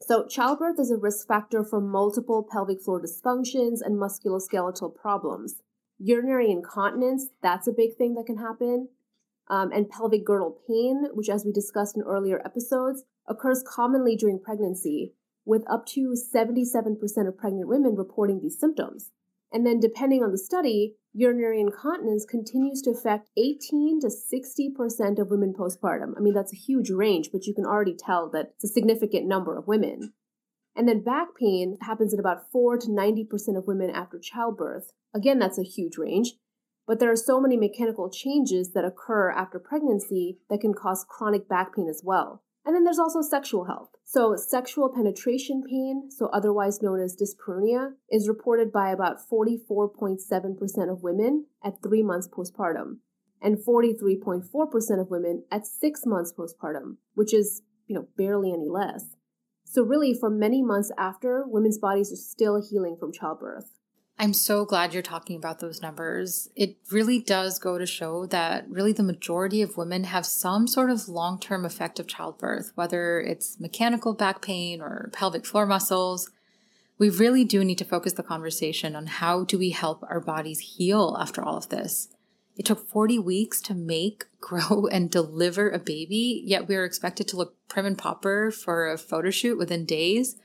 So, 0.00 0.26
childbirth 0.26 0.78
is 0.78 0.90
a 0.90 0.96
risk 0.96 1.26
factor 1.26 1.64
for 1.64 1.80
multiple 1.80 2.46
pelvic 2.48 2.82
floor 2.82 3.00
dysfunctions 3.00 3.78
and 3.82 3.98
musculoskeletal 3.98 4.94
problems. 4.94 5.62
Urinary 5.98 6.50
incontinence, 6.50 7.28
that's 7.42 7.66
a 7.66 7.72
big 7.72 7.96
thing 7.96 8.14
that 8.14 8.26
can 8.26 8.36
happen. 8.36 8.88
Um, 9.48 9.70
and 9.72 9.88
pelvic 9.88 10.24
girdle 10.24 10.58
pain, 10.68 11.06
which, 11.14 11.28
as 11.28 11.44
we 11.44 11.52
discussed 11.52 11.96
in 11.96 12.02
earlier 12.02 12.42
episodes, 12.44 13.04
occurs 13.26 13.64
commonly 13.66 14.16
during 14.16 14.40
pregnancy, 14.40 15.14
with 15.44 15.62
up 15.70 15.86
to 15.86 16.14
77% 16.14 17.28
of 17.28 17.38
pregnant 17.38 17.68
women 17.68 17.94
reporting 17.94 18.40
these 18.40 18.58
symptoms. 18.58 19.12
And 19.52 19.66
then, 19.66 19.80
depending 19.80 20.22
on 20.22 20.32
the 20.32 20.38
study, 20.38 20.96
urinary 21.12 21.60
incontinence 21.60 22.24
continues 22.24 22.82
to 22.82 22.90
affect 22.90 23.30
18 23.36 24.00
to 24.00 24.08
60% 24.08 25.18
of 25.18 25.30
women 25.30 25.54
postpartum. 25.58 26.12
I 26.16 26.20
mean, 26.20 26.34
that's 26.34 26.52
a 26.52 26.56
huge 26.56 26.90
range, 26.90 27.30
but 27.32 27.46
you 27.46 27.54
can 27.54 27.64
already 27.64 27.94
tell 27.94 28.28
that 28.30 28.52
it's 28.54 28.64
a 28.64 28.68
significant 28.68 29.26
number 29.26 29.56
of 29.56 29.66
women. 29.66 30.12
And 30.76 30.86
then 30.86 31.02
back 31.02 31.28
pain 31.40 31.78
happens 31.80 32.12
in 32.12 32.20
about 32.20 32.50
4 32.52 32.76
to 32.78 32.88
90% 32.88 33.56
of 33.56 33.66
women 33.66 33.88
after 33.90 34.18
childbirth. 34.18 34.92
Again, 35.14 35.38
that's 35.38 35.58
a 35.58 35.64
huge 35.64 35.96
range. 35.96 36.34
But 36.86 37.00
there 37.00 37.10
are 37.10 37.16
so 37.16 37.40
many 37.40 37.56
mechanical 37.56 38.10
changes 38.10 38.72
that 38.72 38.84
occur 38.84 39.30
after 39.30 39.58
pregnancy 39.58 40.38
that 40.50 40.60
can 40.60 40.74
cause 40.74 41.06
chronic 41.08 41.48
back 41.48 41.74
pain 41.74 41.88
as 41.88 42.02
well. 42.04 42.42
And 42.66 42.74
then 42.74 42.82
there's 42.82 42.98
also 42.98 43.22
sexual 43.22 43.66
health. 43.66 43.90
So, 44.02 44.34
sexual 44.34 44.88
penetration 44.92 45.62
pain, 45.70 46.10
so 46.10 46.26
otherwise 46.32 46.82
known 46.82 47.00
as 47.00 47.16
dyspareunia, 47.16 47.92
is 48.10 48.28
reported 48.28 48.72
by 48.72 48.90
about 48.90 49.18
44.7% 49.32 50.90
of 50.90 51.04
women 51.04 51.46
at 51.64 51.80
three 51.80 52.02
months 52.02 52.28
postpartum 52.28 52.98
and 53.40 53.56
43.4% 53.56 55.00
of 55.00 55.10
women 55.10 55.44
at 55.52 55.64
six 55.64 56.02
months 56.04 56.32
postpartum, 56.36 56.96
which 57.14 57.32
is, 57.32 57.62
you 57.86 57.94
know, 57.94 58.08
barely 58.16 58.52
any 58.52 58.68
less. 58.68 59.14
So, 59.62 59.82
really, 59.82 60.12
for 60.12 60.28
many 60.28 60.60
months 60.60 60.90
after, 60.98 61.44
women's 61.46 61.78
bodies 61.78 62.12
are 62.12 62.16
still 62.16 62.60
healing 62.60 62.96
from 62.98 63.12
childbirth. 63.12 63.70
I'm 64.18 64.32
so 64.32 64.64
glad 64.64 64.94
you're 64.94 65.02
talking 65.02 65.36
about 65.36 65.58
those 65.58 65.82
numbers. 65.82 66.48
It 66.56 66.78
really 66.90 67.18
does 67.18 67.58
go 67.58 67.76
to 67.76 67.84
show 67.84 68.24
that 68.26 68.68
really 68.68 68.92
the 68.92 69.02
majority 69.02 69.60
of 69.60 69.76
women 69.76 70.04
have 70.04 70.24
some 70.24 70.66
sort 70.66 70.90
of 70.90 71.08
long 71.08 71.38
term 71.38 71.66
effect 71.66 72.00
of 72.00 72.06
childbirth, 72.06 72.72
whether 72.74 73.20
it's 73.20 73.60
mechanical 73.60 74.14
back 74.14 74.40
pain 74.40 74.80
or 74.80 75.10
pelvic 75.12 75.44
floor 75.44 75.66
muscles. 75.66 76.30
We 76.98 77.10
really 77.10 77.44
do 77.44 77.62
need 77.62 77.76
to 77.76 77.84
focus 77.84 78.14
the 78.14 78.22
conversation 78.22 78.96
on 78.96 79.06
how 79.06 79.44
do 79.44 79.58
we 79.58 79.70
help 79.70 80.02
our 80.04 80.20
bodies 80.20 80.60
heal 80.60 81.14
after 81.20 81.42
all 81.42 81.58
of 81.58 81.68
this. 81.68 82.08
It 82.56 82.64
took 82.64 82.88
40 82.88 83.18
weeks 83.18 83.60
to 83.62 83.74
make, 83.74 84.24
grow, 84.40 84.86
and 84.90 85.10
deliver 85.10 85.68
a 85.68 85.78
baby, 85.78 86.42
yet 86.46 86.66
we 86.66 86.76
are 86.76 86.84
expected 86.84 87.28
to 87.28 87.36
look 87.36 87.54
prim 87.68 87.84
and 87.84 87.98
proper 87.98 88.50
for 88.50 88.90
a 88.90 88.96
photo 88.96 89.28
shoot 89.28 89.58
within 89.58 89.84
days. 89.84 90.36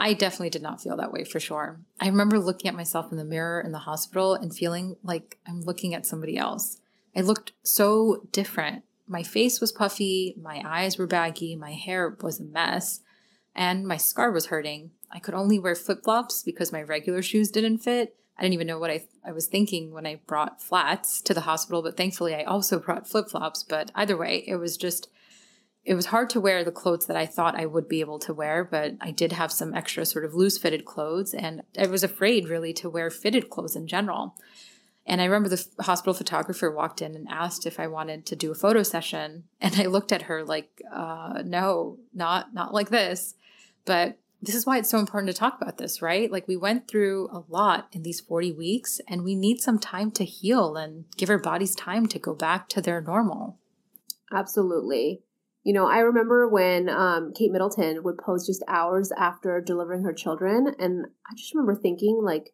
I 0.00 0.12
definitely 0.12 0.50
did 0.50 0.62
not 0.62 0.80
feel 0.80 0.96
that 0.96 1.12
way 1.12 1.24
for 1.24 1.40
sure. 1.40 1.80
I 2.00 2.06
remember 2.06 2.38
looking 2.38 2.68
at 2.68 2.76
myself 2.76 3.10
in 3.10 3.18
the 3.18 3.24
mirror 3.24 3.60
in 3.60 3.72
the 3.72 3.78
hospital 3.78 4.34
and 4.34 4.54
feeling 4.54 4.96
like 5.02 5.38
I'm 5.44 5.62
looking 5.62 5.92
at 5.92 6.06
somebody 6.06 6.38
else. 6.38 6.78
I 7.16 7.22
looked 7.22 7.50
so 7.64 8.22
different. 8.30 8.84
My 9.08 9.24
face 9.24 9.60
was 9.60 9.72
puffy, 9.72 10.36
my 10.40 10.62
eyes 10.64 10.98
were 10.98 11.08
baggy, 11.08 11.56
my 11.56 11.72
hair 11.72 12.16
was 12.20 12.38
a 12.38 12.44
mess, 12.44 13.00
and 13.56 13.88
my 13.88 13.96
scar 13.96 14.30
was 14.30 14.46
hurting. 14.46 14.92
I 15.10 15.18
could 15.18 15.34
only 15.34 15.58
wear 15.58 15.74
flip 15.74 16.04
flops 16.04 16.44
because 16.44 16.70
my 16.70 16.82
regular 16.82 17.20
shoes 17.20 17.50
didn't 17.50 17.78
fit. 17.78 18.14
I 18.38 18.42
didn't 18.42 18.54
even 18.54 18.68
know 18.68 18.78
what 18.78 18.92
I, 18.92 19.04
I 19.26 19.32
was 19.32 19.46
thinking 19.46 19.92
when 19.92 20.06
I 20.06 20.20
brought 20.28 20.62
flats 20.62 21.20
to 21.22 21.34
the 21.34 21.40
hospital, 21.40 21.82
but 21.82 21.96
thankfully 21.96 22.36
I 22.36 22.44
also 22.44 22.78
brought 22.78 23.08
flip 23.08 23.30
flops. 23.30 23.64
But 23.64 23.90
either 23.96 24.16
way, 24.16 24.44
it 24.46 24.56
was 24.56 24.76
just, 24.76 25.08
it 25.84 25.94
was 25.94 26.06
hard 26.06 26.28
to 26.30 26.40
wear 26.40 26.64
the 26.64 26.72
clothes 26.72 27.06
that 27.06 27.16
I 27.16 27.26
thought 27.26 27.58
I 27.58 27.66
would 27.66 27.88
be 27.88 28.00
able 28.00 28.18
to 28.20 28.34
wear, 28.34 28.64
but 28.64 28.94
I 29.00 29.10
did 29.10 29.32
have 29.32 29.50
some 29.50 29.74
extra 29.74 30.04
sort 30.04 30.24
of 30.24 30.34
loose 30.34 30.58
fitted 30.58 30.84
clothes, 30.84 31.32
and 31.32 31.62
I 31.78 31.86
was 31.86 32.04
afraid 32.04 32.48
really 32.48 32.72
to 32.74 32.90
wear 32.90 33.10
fitted 33.10 33.48
clothes 33.48 33.76
in 33.76 33.86
general. 33.86 34.34
And 35.06 35.22
I 35.22 35.24
remember 35.24 35.48
the 35.48 35.66
hospital 35.80 36.12
photographer 36.12 36.70
walked 36.70 37.00
in 37.00 37.14
and 37.14 37.26
asked 37.30 37.64
if 37.64 37.80
I 37.80 37.86
wanted 37.86 38.26
to 38.26 38.36
do 38.36 38.50
a 38.50 38.54
photo 38.54 38.82
session, 38.82 39.44
and 39.60 39.76
I 39.76 39.86
looked 39.86 40.12
at 40.12 40.22
her 40.22 40.44
like, 40.44 40.82
uh, 40.92 41.42
"No, 41.44 41.98
not 42.12 42.52
not 42.52 42.74
like 42.74 42.90
this." 42.90 43.34
But 43.86 44.18
this 44.40 44.54
is 44.54 44.66
why 44.66 44.78
it's 44.78 44.90
so 44.90 44.98
important 44.98 45.32
to 45.32 45.38
talk 45.38 45.60
about 45.60 45.78
this, 45.78 46.00
right? 46.00 46.30
Like 46.30 46.46
we 46.46 46.56
went 46.56 46.86
through 46.86 47.28
a 47.32 47.42
lot 47.48 47.88
in 47.90 48.02
these 48.02 48.20
40 48.20 48.52
weeks 48.52 49.00
and 49.08 49.24
we 49.24 49.34
need 49.34 49.60
some 49.60 49.78
time 49.78 50.10
to 50.12 50.24
heal 50.24 50.76
and 50.76 51.06
give 51.16 51.28
our 51.30 51.38
bodies 51.38 51.74
time 51.74 52.06
to 52.06 52.18
go 52.18 52.34
back 52.34 52.68
to 52.68 52.80
their 52.80 53.00
normal. 53.00 53.58
Absolutely. 54.32 55.22
You 55.64 55.74
know, 55.74 55.86
I 55.86 55.98
remember 55.98 56.48
when 56.48 56.88
um, 56.88 57.32
Kate 57.36 57.52
Middleton 57.52 58.02
would 58.02 58.18
post 58.18 58.46
just 58.46 58.62
hours 58.68 59.12
after 59.18 59.60
delivering 59.60 60.02
her 60.04 60.12
children. 60.12 60.74
And 60.78 61.06
I 61.30 61.34
just 61.36 61.54
remember 61.54 61.78
thinking, 61.80 62.20
like, 62.22 62.50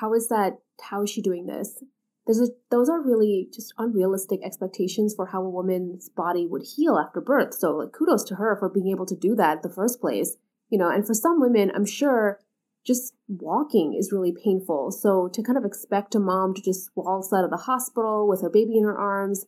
how 0.00 0.14
is 0.14 0.28
that? 0.28 0.58
How 0.80 1.02
is 1.02 1.10
she 1.10 1.22
doing 1.22 1.46
this? 1.46 1.82
There's 2.26 2.40
a, 2.40 2.48
those 2.70 2.88
are 2.88 3.00
really 3.00 3.48
just 3.52 3.72
unrealistic 3.78 4.40
expectations 4.44 5.14
for 5.14 5.26
how 5.26 5.42
a 5.42 5.50
woman's 5.50 6.08
body 6.08 6.46
would 6.46 6.62
heal 6.76 6.98
after 6.98 7.20
birth. 7.20 7.54
So, 7.54 7.76
like, 7.76 7.92
kudos 7.92 8.24
to 8.24 8.34
her 8.34 8.56
for 8.58 8.68
being 8.68 8.88
able 8.88 9.06
to 9.06 9.16
do 9.16 9.34
that 9.36 9.58
in 9.58 9.62
the 9.62 9.74
first 9.74 10.00
place 10.00 10.36
you 10.68 10.78
know, 10.78 10.90
and 10.90 11.06
for 11.06 11.14
some 11.14 11.40
women, 11.40 11.70
I'm 11.74 11.86
sure 11.86 12.40
just 12.84 13.14
walking 13.28 13.94
is 13.98 14.12
really 14.12 14.32
painful. 14.32 14.90
So 14.90 15.28
to 15.32 15.42
kind 15.42 15.58
of 15.58 15.64
expect 15.64 16.14
a 16.14 16.20
mom 16.20 16.54
to 16.54 16.62
just 16.62 16.90
waltz 16.94 17.32
out 17.32 17.44
of 17.44 17.50
the 17.50 17.56
hospital 17.56 18.28
with 18.28 18.42
her 18.42 18.50
baby 18.50 18.76
in 18.76 18.84
her 18.84 18.98
arms, 18.98 19.46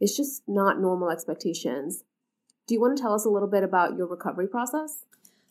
it's 0.00 0.16
just 0.16 0.42
not 0.46 0.80
normal 0.80 1.10
expectations. 1.10 2.04
Do 2.66 2.74
you 2.74 2.80
want 2.80 2.96
to 2.96 3.02
tell 3.02 3.14
us 3.14 3.24
a 3.24 3.30
little 3.30 3.48
bit 3.48 3.62
about 3.62 3.96
your 3.96 4.06
recovery 4.06 4.48
process? 4.48 5.04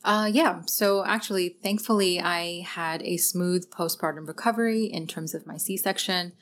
Uh, 0.04 0.30
yeah. 0.32 0.62
So 0.66 1.06
actually, 1.06 1.50
thankfully, 1.50 2.20
I 2.20 2.62
had 2.68 3.02
a 3.04 3.18
smooth 3.18 3.70
postpartum 3.70 4.28
recovery 4.28 4.86
in 4.86 5.08
terms 5.08 5.34
of 5.34 5.48
my 5.48 5.58
C 5.58 5.78
section 5.78 6.34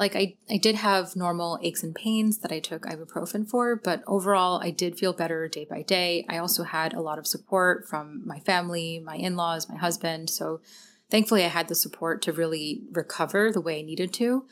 like 0.00 0.16
I, 0.16 0.34
I 0.48 0.56
did 0.56 0.76
have 0.76 1.14
normal 1.14 1.58
aches 1.62 1.82
and 1.82 1.94
pains 1.94 2.38
that 2.38 2.50
I 2.50 2.58
took 2.58 2.86
ibuprofen 2.86 3.46
for, 3.46 3.76
but 3.76 4.02
overall 4.06 4.58
I 4.62 4.70
did 4.70 4.98
feel 4.98 5.12
better 5.12 5.46
day 5.46 5.66
by 5.66 5.82
day. 5.82 6.24
I 6.26 6.38
also 6.38 6.62
had 6.62 6.94
a 6.94 7.02
lot 7.02 7.18
of 7.18 7.26
support 7.26 7.86
from 7.86 8.26
my 8.26 8.40
family, 8.40 8.98
my 8.98 9.16
in-laws, 9.16 9.68
my 9.68 9.76
husband. 9.76 10.30
So 10.30 10.62
thankfully 11.10 11.44
I 11.44 11.48
had 11.48 11.68
the 11.68 11.74
support 11.74 12.22
to 12.22 12.32
really 12.32 12.80
recover 12.90 13.52
the 13.52 13.60
way 13.60 13.80
I 13.80 13.82
needed 13.82 14.14
to. 14.14 14.46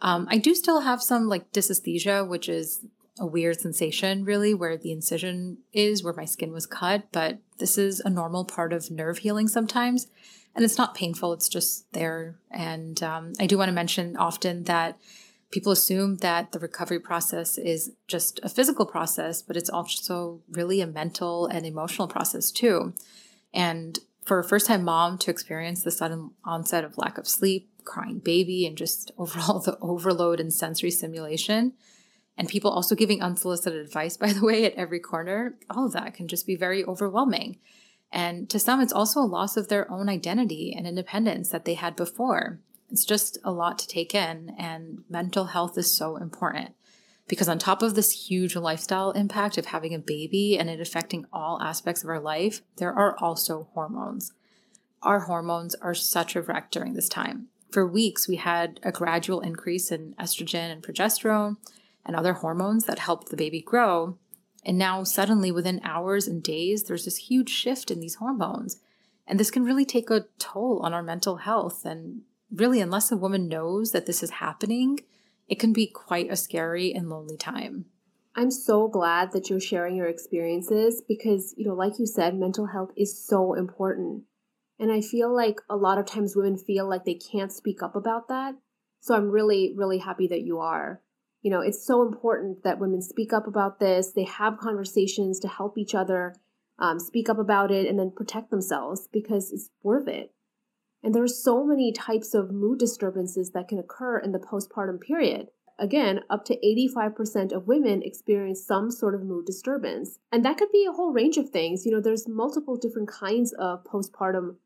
Um, 0.00 0.28
I 0.30 0.38
do 0.38 0.54
still 0.54 0.82
have 0.82 1.02
some 1.02 1.28
like 1.28 1.52
dysesthesia, 1.52 2.26
which 2.26 2.48
is 2.48 2.86
a 3.18 3.26
weird 3.26 3.60
sensation 3.60 4.24
really 4.24 4.54
where 4.54 4.76
the 4.76 4.92
incision 4.92 5.58
is 5.72 6.02
where 6.02 6.14
my 6.14 6.24
skin 6.24 6.52
was 6.52 6.66
cut, 6.66 7.04
but 7.12 7.38
this 7.58 7.76
is 7.76 8.00
a 8.00 8.10
normal 8.10 8.44
part 8.44 8.72
of 8.72 8.90
nerve 8.90 9.18
healing 9.18 9.48
sometimes 9.48 10.06
and 10.54 10.64
it's 10.64 10.78
not 10.78 10.94
painful 10.94 11.32
it's 11.32 11.48
just 11.48 11.90
there 11.92 12.36
and 12.50 13.02
um, 13.02 13.32
i 13.40 13.46
do 13.46 13.58
want 13.58 13.68
to 13.68 13.74
mention 13.74 14.16
often 14.16 14.64
that 14.64 14.98
people 15.50 15.72
assume 15.72 16.16
that 16.18 16.52
the 16.52 16.58
recovery 16.58 16.98
process 16.98 17.58
is 17.58 17.92
just 18.06 18.40
a 18.42 18.48
physical 18.48 18.86
process 18.86 19.42
but 19.42 19.56
it's 19.56 19.70
also 19.70 20.40
really 20.50 20.80
a 20.80 20.86
mental 20.86 21.46
and 21.46 21.66
emotional 21.66 22.08
process 22.08 22.50
too 22.50 22.92
and 23.52 24.00
for 24.24 24.38
a 24.38 24.44
first 24.44 24.66
time 24.66 24.84
mom 24.84 25.18
to 25.18 25.30
experience 25.30 25.82
the 25.82 25.90
sudden 25.90 26.30
onset 26.44 26.84
of 26.84 26.98
lack 26.98 27.18
of 27.18 27.28
sleep 27.28 27.68
crying 27.84 28.18
baby 28.18 28.66
and 28.66 28.76
just 28.76 29.10
overall 29.18 29.60
the 29.60 29.78
overload 29.80 30.40
and 30.40 30.52
sensory 30.52 30.90
stimulation 30.90 31.72
and 32.36 32.48
people 32.48 32.70
also 32.70 32.94
giving 32.94 33.22
unsolicited 33.22 33.80
advice 33.84 34.16
by 34.18 34.32
the 34.32 34.44
way 34.44 34.64
at 34.64 34.74
every 34.74 35.00
corner 35.00 35.56
all 35.70 35.86
of 35.86 35.92
that 35.92 36.14
can 36.14 36.28
just 36.28 36.46
be 36.46 36.56
very 36.56 36.84
overwhelming 36.84 37.58
and 38.12 38.50
to 38.50 38.58
some, 38.58 38.80
it's 38.80 38.92
also 38.92 39.20
a 39.20 39.24
loss 39.24 39.56
of 39.56 39.68
their 39.68 39.90
own 39.90 40.08
identity 40.08 40.74
and 40.76 40.86
independence 40.86 41.48
that 41.48 41.64
they 41.64 41.74
had 41.74 41.96
before. 41.96 42.60
It's 42.90 43.06
just 43.06 43.38
a 43.42 43.50
lot 43.50 43.78
to 43.78 43.88
take 43.88 44.14
in, 44.14 44.54
and 44.58 45.02
mental 45.08 45.46
health 45.46 45.78
is 45.78 45.96
so 45.96 46.16
important 46.16 46.74
because, 47.26 47.48
on 47.48 47.58
top 47.58 47.80
of 47.80 47.94
this 47.94 48.28
huge 48.28 48.54
lifestyle 48.54 49.12
impact 49.12 49.56
of 49.56 49.66
having 49.66 49.94
a 49.94 49.98
baby 49.98 50.58
and 50.58 50.68
it 50.68 50.78
affecting 50.78 51.24
all 51.32 51.62
aspects 51.62 52.04
of 52.04 52.10
our 52.10 52.20
life, 52.20 52.60
there 52.76 52.92
are 52.92 53.16
also 53.18 53.68
hormones. 53.72 54.32
Our 55.02 55.20
hormones 55.20 55.74
are 55.76 55.94
such 55.94 56.36
a 56.36 56.42
wreck 56.42 56.70
during 56.70 56.92
this 56.92 57.08
time. 57.08 57.48
For 57.70 57.86
weeks, 57.86 58.28
we 58.28 58.36
had 58.36 58.78
a 58.82 58.92
gradual 58.92 59.40
increase 59.40 59.90
in 59.90 60.14
estrogen 60.20 60.70
and 60.70 60.82
progesterone 60.82 61.56
and 62.04 62.16
other 62.16 62.34
hormones 62.34 62.84
that 62.84 62.98
help 62.98 63.28
the 63.28 63.36
baby 63.36 63.60
grow, 63.60 64.18
and 64.64 64.78
now, 64.78 65.02
suddenly, 65.02 65.50
within 65.50 65.80
hours 65.82 66.28
and 66.28 66.42
days, 66.42 66.84
there's 66.84 67.04
this 67.04 67.16
huge 67.16 67.50
shift 67.50 67.90
in 67.90 68.00
these 68.00 68.16
hormones. 68.16 68.80
And 69.26 69.38
this 69.38 69.50
can 69.50 69.64
really 69.64 69.84
take 69.84 70.10
a 70.10 70.26
toll 70.38 70.80
on 70.84 70.92
our 70.92 71.02
mental 71.02 71.36
health. 71.36 71.84
And 71.84 72.22
really, 72.50 72.80
unless 72.80 73.10
a 73.10 73.16
woman 73.16 73.48
knows 73.48 73.90
that 73.90 74.06
this 74.06 74.22
is 74.22 74.30
happening, 74.30 75.00
it 75.48 75.58
can 75.58 75.72
be 75.72 75.86
quite 75.86 76.30
a 76.30 76.36
scary 76.36 76.92
and 76.92 77.08
lonely 77.10 77.36
time. 77.36 77.86
I'm 78.34 78.50
so 78.50 78.88
glad 78.88 79.32
that 79.32 79.50
you're 79.50 79.60
sharing 79.60 79.96
your 79.96 80.08
experiences 80.08 81.02
because, 81.06 81.54
you 81.58 81.66
know, 81.66 81.74
like 81.74 81.98
you 81.98 82.06
said, 82.06 82.34
mental 82.34 82.66
health 82.66 82.92
is 82.96 83.26
so 83.26 83.54
important. 83.54 84.22
And 84.78 84.90
I 84.90 85.00
feel 85.00 85.34
like 85.34 85.60
a 85.68 85.76
lot 85.76 85.98
of 85.98 86.06
times 86.06 86.34
women 86.34 86.56
feel 86.56 86.88
like 86.88 87.04
they 87.04 87.14
can't 87.14 87.52
speak 87.52 87.82
up 87.82 87.94
about 87.94 88.28
that. 88.28 88.54
So 89.00 89.14
I'm 89.14 89.30
really, 89.30 89.74
really 89.76 89.98
happy 89.98 90.28
that 90.28 90.42
you 90.42 90.60
are 90.60 91.01
you 91.42 91.50
know, 91.50 91.60
it's 91.60 91.84
so 91.84 92.02
important 92.02 92.62
that 92.62 92.78
women 92.78 93.02
speak 93.02 93.32
up 93.32 93.46
about 93.46 93.80
this. 93.80 94.12
They 94.12 94.24
have 94.24 94.58
conversations 94.58 95.40
to 95.40 95.48
help 95.48 95.76
each 95.76 95.94
other 95.94 96.36
um, 96.78 96.98
speak 96.98 97.28
up 97.28 97.38
about 97.38 97.70
it 97.70 97.86
and 97.86 97.98
then 97.98 98.12
protect 98.14 98.50
themselves 98.50 99.08
because 99.12 99.52
it's 99.52 99.70
worth 99.82 100.08
it. 100.08 100.32
And 101.02 101.14
there 101.14 101.22
are 101.22 101.28
so 101.28 101.64
many 101.64 101.92
types 101.92 102.32
of 102.32 102.52
mood 102.52 102.78
disturbances 102.78 103.50
that 103.50 103.68
can 103.68 103.78
occur 103.78 104.18
in 104.18 104.30
the 104.30 104.38
postpartum 104.38 105.00
period. 105.00 105.48
Again, 105.78 106.20
up 106.30 106.44
to 106.44 106.56
85% 106.56 107.50
of 107.50 107.66
women 107.66 108.02
experience 108.02 108.64
some 108.64 108.90
sort 108.90 109.16
of 109.16 109.24
mood 109.24 109.46
disturbance. 109.46 110.20
And 110.30 110.44
that 110.44 110.58
could 110.58 110.70
be 110.70 110.86
a 110.88 110.92
whole 110.92 111.12
range 111.12 111.38
of 111.38 111.50
things. 111.50 111.84
You 111.84 111.90
know, 111.90 112.00
there's 112.00 112.28
multiple 112.28 112.76
different 112.76 113.08
kinds 113.08 113.52
of 113.54 113.82
postpartum 113.84 114.56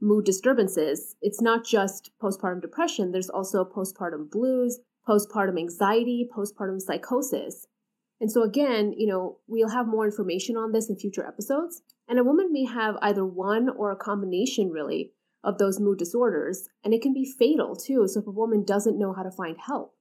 mood 0.00 0.24
disturbances. 0.24 1.14
It's 1.22 1.40
not 1.40 1.64
just 1.64 2.10
postpartum 2.20 2.62
depression, 2.62 3.12
there's 3.12 3.30
also 3.30 3.64
postpartum 3.64 4.30
blues, 4.30 4.80
postpartum 5.08 5.58
anxiety, 5.58 6.28
postpartum 6.34 6.80
psychosis. 6.80 7.66
And 8.20 8.30
so, 8.30 8.42
again, 8.42 8.94
you 8.96 9.06
know, 9.06 9.38
we'll 9.46 9.68
have 9.68 9.86
more 9.86 10.06
information 10.06 10.56
on 10.56 10.72
this 10.72 10.88
in 10.88 10.96
future 10.96 11.26
episodes. 11.26 11.82
And 12.08 12.18
a 12.18 12.24
woman 12.24 12.52
may 12.52 12.64
have 12.64 12.96
either 13.02 13.24
one 13.24 13.68
or 13.68 13.90
a 13.90 13.96
combination, 13.96 14.70
really, 14.70 15.12
of 15.44 15.58
those 15.58 15.80
mood 15.80 15.98
disorders, 15.98 16.68
and 16.82 16.94
it 16.94 17.02
can 17.02 17.12
be 17.12 17.30
fatal 17.38 17.76
too. 17.76 18.06
So, 18.08 18.20
if 18.20 18.26
a 18.26 18.30
woman 18.30 18.64
doesn't 18.64 18.98
know 18.98 19.12
how 19.12 19.22
to 19.22 19.30
find 19.30 19.56
help. 19.66 19.94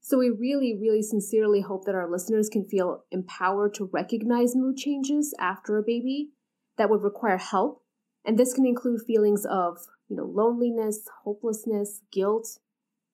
So, 0.00 0.18
we 0.18 0.30
really, 0.30 0.78
really 0.80 1.02
sincerely 1.02 1.60
hope 1.60 1.84
that 1.84 1.94
our 1.94 2.10
listeners 2.10 2.48
can 2.48 2.64
feel 2.64 3.04
empowered 3.10 3.74
to 3.74 3.90
recognize 3.92 4.54
mood 4.54 4.76
changes 4.76 5.34
after 5.38 5.78
a 5.78 5.82
baby 5.82 6.30
that 6.78 6.90
would 6.90 7.02
require 7.02 7.38
help. 7.38 7.82
And 8.24 8.38
this 8.38 8.54
can 8.54 8.66
include 8.66 9.00
feelings 9.06 9.44
of, 9.44 9.78
you 10.08 10.16
know, 10.16 10.24
loneliness, 10.24 11.08
hopelessness, 11.24 12.02
guilt, 12.12 12.58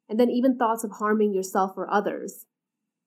and 0.09 0.19
then 0.19 0.31
even 0.31 0.57
thoughts 0.57 0.85
of 0.85 0.93
harming 0.93 1.35
yourself 1.35 1.73
or 1.77 1.91
others. 1.91 2.47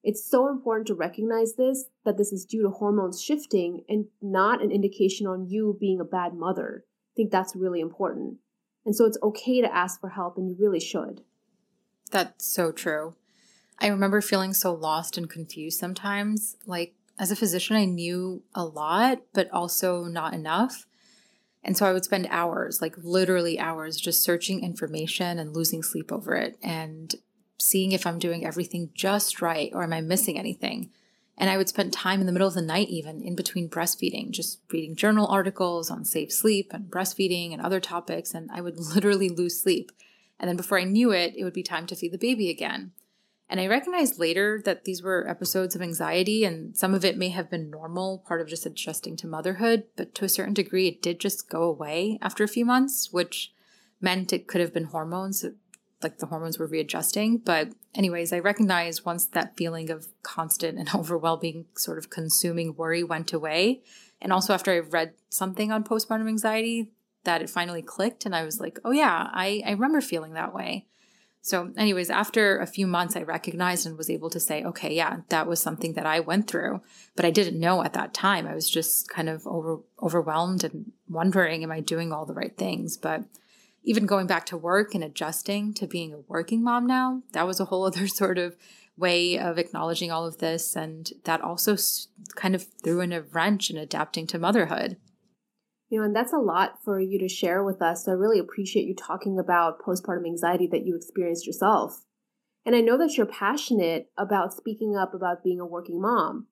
It's 0.03 0.25
so 0.29 0.49
important 0.49 0.87
to 0.87 0.95
recognize 0.95 1.55
this, 1.55 1.85
that 2.05 2.17
this 2.17 2.31
is 2.31 2.45
due 2.45 2.63
to 2.63 2.69
hormones 2.69 3.21
shifting 3.21 3.83
and 3.87 4.05
not 4.21 4.61
an 4.61 4.71
indication 4.71 5.27
on 5.27 5.47
you 5.47 5.77
being 5.79 5.99
a 5.99 6.05
bad 6.05 6.33
mother. 6.33 6.85
I 6.85 7.13
think 7.15 7.31
that's 7.31 7.55
really 7.55 7.81
important. 7.81 8.37
And 8.85 8.95
so 8.95 9.05
it's 9.05 9.17
okay 9.21 9.61
to 9.61 9.73
ask 9.73 9.99
for 9.99 10.09
help, 10.09 10.37
and 10.37 10.49
you 10.49 10.55
really 10.59 10.79
should. 10.79 11.21
That's 12.09 12.45
so 12.45 12.71
true. 12.71 13.15
I 13.79 13.87
remember 13.87 14.21
feeling 14.21 14.53
so 14.53 14.73
lost 14.73 15.17
and 15.17 15.29
confused 15.29 15.79
sometimes. 15.79 16.57
Like, 16.65 16.95
as 17.19 17.29
a 17.29 17.35
physician, 17.35 17.75
I 17.75 17.85
knew 17.85 18.41
a 18.55 18.65
lot, 18.65 19.21
but 19.33 19.51
also 19.51 20.05
not 20.05 20.33
enough. 20.33 20.87
And 21.63 21.78
so 21.78 21.86
I 21.86 21.93
would 21.93 22.04
spend 22.04 22.28
hours, 22.30 22.82
like 22.82 22.95
literally 22.97 23.60
hours, 23.60 23.97
just 23.97 24.24
searching 24.24 24.63
information 24.63 25.38
and 25.38 25.56
losing 25.56 25.84
sleep 25.84 26.12
over 26.12 26.36
it 26.36 26.58
and 26.63 27.13
seeing 27.60 27.91
if 27.91 28.08
I'm 28.08 28.19
doing 28.19 28.45
everything 28.45 28.89
just 28.95 29.41
right 29.41 29.71
or 29.74 29.84
am 29.84 29.93
I 29.93 30.02
missing 30.02 30.39
anything. 30.39 30.89
And 31.38 31.50
I 31.50 31.58
would 31.58 31.69
spend 31.69 31.93
time 31.93 32.19
in 32.19 32.26
the 32.26 32.32
middle 32.32 32.47
of 32.47 32.54
the 32.54 32.62
night, 32.62 32.89
even 32.89 33.21
in 33.21 33.36
between 33.36 33.69
breastfeeding, 33.69 34.32
just 34.32 34.60
reading 34.71 34.95
journal 34.95 35.28
articles 35.28 35.89
on 35.89 36.06
safe 36.06 36.32
sleep 36.32 36.71
and 36.74 36.86
breastfeeding 36.86 37.54
and 37.54 37.62
other 37.62 37.80
topics. 37.80 38.34
And 38.34 38.50
I 38.52 38.62
would 38.62 38.78
literally 38.95 39.30
lose 39.30 39.60
sleep. 39.60 39.91
And 40.39 40.50
then 40.50 40.58
before 40.58 40.80
I 40.80 40.84
knew 40.84 41.12
it, 41.12 41.36
it 41.36 41.43
would 41.43 41.54
be 41.54 41.63
time 41.63 41.86
to 41.88 41.95
feed 41.95 42.12
the 42.12 42.17
baby 42.17 42.50
again. 42.50 42.91
And 43.51 43.59
I 43.59 43.67
recognized 43.67 44.17
later 44.17 44.61
that 44.63 44.85
these 44.85 45.03
were 45.03 45.27
episodes 45.27 45.75
of 45.75 45.81
anxiety, 45.81 46.45
and 46.45 46.75
some 46.77 46.93
of 46.93 47.03
it 47.03 47.17
may 47.17 47.27
have 47.29 47.51
been 47.51 47.69
normal, 47.69 48.23
part 48.25 48.39
of 48.39 48.47
just 48.47 48.65
adjusting 48.65 49.17
to 49.17 49.27
motherhood, 49.27 49.83
but 49.97 50.15
to 50.15 50.25
a 50.25 50.29
certain 50.29 50.53
degree, 50.53 50.87
it 50.87 51.01
did 51.01 51.19
just 51.19 51.49
go 51.49 51.63
away 51.63 52.17
after 52.21 52.45
a 52.45 52.47
few 52.47 52.63
months, 52.63 53.11
which 53.11 53.53
meant 53.99 54.31
it 54.31 54.47
could 54.47 54.61
have 54.61 54.73
been 54.73 54.85
hormones, 54.85 55.43
like 56.01 56.19
the 56.19 56.27
hormones 56.27 56.57
were 56.59 56.65
readjusting. 56.65 57.39
But, 57.39 57.73
anyways, 57.93 58.31
I 58.31 58.39
recognized 58.39 59.05
once 59.05 59.25
that 59.25 59.57
feeling 59.57 59.89
of 59.89 60.07
constant 60.23 60.79
and 60.79 60.87
overwhelming, 60.95 61.65
sort 61.75 61.97
of 61.97 62.09
consuming 62.09 62.77
worry 62.77 63.03
went 63.03 63.33
away. 63.33 63.81
And 64.21 64.31
also 64.31 64.53
after 64.53 64.71
I 64.71 64.79
read 64.79 65.11
something 65.27 65.73
on 65.73 65.83
postpartum 65.83 66.29
anxiety, 66.29 66.93
that 67.25 67.41
it 67.41 67.49
finally 67.49 67.81
clicked, 67.81 68.25
and 68.25 68.33
I 68.33 68.45
was 68.45 68.61
like, 68.61 68.79
oh, 68.85 68.91
yeah, 68.91 69.27
I, 69.33 69.61
I 69.65 69.71
remember 69.71 69.99
feeling 69.99 70.35
that 70.35 70.55
way. 70.55 70.87
So, 71.43 71.71
anyways, 71.75 72.12
after 72.12 72.60
a 72.60 72.67
few 72.67 72.86
months, 72.86 73.15
I 73.15 73.23
recognized 73.23 73.88
and 73.88 73.97
was 73.97 74.12
able 74.12 74.30
to 74.30 74.39
say, 74.39 74.63
okay, 74.63 74.93
yeah, 74.93 75.21
that 75.30 75.47
was 75.47 75.60
something 75.60 75.93
that 75.93 76.06
I 76.06 76.19
went 76.19 76.47
through, 76.47 76.82
but 77.15 77.25
I 77.25 77.32
didn't 77.32 77.60
know 77.60 77.84
at 77.84 77.93
that 77.93 78.13
time. 78.13 78.45
I 78.45 78.54
was 78.54 78.69
just 78.69 79.10
kind 79.10 79.27
of 79.27 79.47
over, 79.47 79.80
overwhelmed 80.01 80.63
and 80.63 80.91
wondering, 81.10 81.63
am 81.63 81.71
I 81.71 81.80
doing 81.80 82.12
all 82.12 82.27
the 82.27 82.36
right 82.36 82.56
things? 82.56 82.95
But 82.95 83.23
even 83.84 84.06
going 84.06 84.27
back 84.27 84.45
to 84.47 84.58
work 84.58 84.93
and 84.93 85.04
adjusting 85.04 85.73
to 85.73 85.88
being 85.88 86.13
a 86.13 86.19
working 86.27 86.63
mom 86.63 86.86
now, 86.86 87.23
that 87.32 87.47
was 87.47 87.60
a 87.60 87.65
whole 87.65 87.86
other 87.88 88.08
sort 88.08 88.38
of 88.38 88.56
way 88.95 89.39
of 89.39 89.58
acknowledging 89.58 90.12
all 90.12 90.27
of 90.27 90.38
this. 90.38 90.75
And 90.75 91.12
that 91.23 91.41
also 91.41 91.75
kind 92.36 92.54
of 92.54 92.67
threw 92.84 93.01
in 93.01 93.12
a 93.12 93.21
wrench 93.21 93.71
in 93.71 93.77
adapting 93.77 94.27
to 94.27 94.38
motherhood. 94.38 94.97
You 95.91 95.99
know, 95.99 96.06
and 96.06 96.15
that's 96.15 96.32
a 96.32 96.38
lot 96.38 96.82
for 96.84 97.01
you 97.01 97.19
to 97.19 97.27
share 97.27 97.63
with 97.63 97.82
us. 97.82 98.06
So 98.06 98.13
I 98.13 98.15
really 98.15 98.39
appreciate 98.39 98.88
you 98.88 98.95
talking 98.95 99.38
about 99.38 99.82
postpartum 99.82 100.25
anxiety 100.25 100.65
that 100.71 100.86
you 100.86 100.95
experienced 100.95 101.45
yourself. 101.45 102.06
And 102.65 102.75
I 102.75 102.80
know 102.80 102.97
that 102.97 103.17
you're 103.17 103.25
passionate 103.25 104.10
about 104.17 104.54
speaking 104.54 104.95
up 104.95 105.13
about 105.13 105.43
being 105.43 105.60
a 105.60 105.65
working 105.65 106.01
mom. 106.01 106.47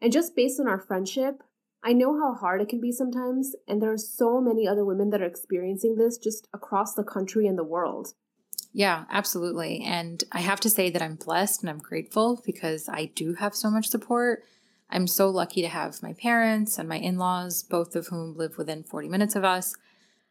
And 0.00 0.12
just 0.12 0.36
based 0.36 0.60
on 0.60 0.68
our 0.68 0.78
friendship, 0.78 1.42
I 1.82 1.94
know 1.94 2.20
how 2.20 2.34
hard 2.34 2.60
it 2.60 2.68
can 2.68 2.80
be 2.80 2.92
sometimes, 2.92 3.54
and 3.66 3.80
there 3.80 3.92
are 3.92 3.96
so 3.96 4.40
many 4.40 4.68
other 4.68 4.84
women 4.84 5.08
that 5.10 5.22
are 5.22 5.26
experiencing 5.26 5.96
this 5.96 6.18
just 6.18 6.46
across 6.52 6.94
the 6.94 7.04
country 7.04 7.46
and 7.46 7.56
the 7.56 7.64
world. 7.64 8.12
Yeah, 8.72 9.04
absolutely. 9.08 9.82
And 9.84 10.22
I 10.32 10.40
have 10.40 10.60
to 10.60 10.68
say 10.68 10.90
that 10.90 11.00
I'm 11.00 11.14
blessed 11.14 11.62
and 11.62 11.70
I'm 11.70 11.78
grateful 11.78 12.42
because 12.44 12.90
I 12.90 13.06
do 13.14 13.34
have 13.34 13.54
so 13.54 13.70
much 13.70 13.86
support. 13.86 14.42
I'm 14.90 15.06
so 15.06 15.28
lucky 15.28 15.62
to 15.62 15.68
have 15.68 16.02
my 16.02 16.12
parents 16.12 16.78
and 16.78 16.88
my 16.88 16.98
in 16.98 17.18
laws, 17.18 17.62
both 17.62 17.96
of 17.96 18.08
whom 18.08 18.36
live 18.36 18.56
within 18.56 18.84
40 18.84 19.08
minutes 19.08 19.34
of 19.34 19.44
us. 19.44 19.74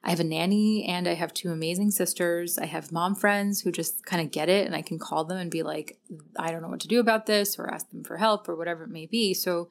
I 0.04 0.12
have 0.12 0.20
a 0.20 0.24
nanny 0.24 0.86
and 0.86 1.08
I 1.08 1.16
have 1.16 1.34
two 1.34 1.52
amazing 1.52 1.90
sisters. 1.92 2.60
I 2.60 2.68
have 2.68 2.92
mom 2.92 3.16
friends 3.16 3.62
who 3.62 3.72
just 3.72 4.06
kind 4.06 4.22
of 4.22 4.32
get 4.32 4.50
it 4.50 4.68
and 4.68 4.76
I 4.76 4.84
can 4.84 5.00
call 5.00 5.26
them 5.26 5.40
and 5.40 5.50
be 5.50 5.64
like, 5.64 5.98
I 6.38 6.52
don't 6.52 6.62
know 6.62 6.70
what 6.70 6.82
to 6.82 6.88
do 6.88 7.00
about 7.00 7.26
this 7.26 7.58
or 7.58 7.74
ask 7.74 7.90
them 7.90 8.04
for 8.04 8.18
help 8.18 8.48
or 8.48 8.56
whatever 8.56 8.84
it 8.84 8.92
may 8.92 9.08
be. 9.08 9.34
So, 9.34 9.70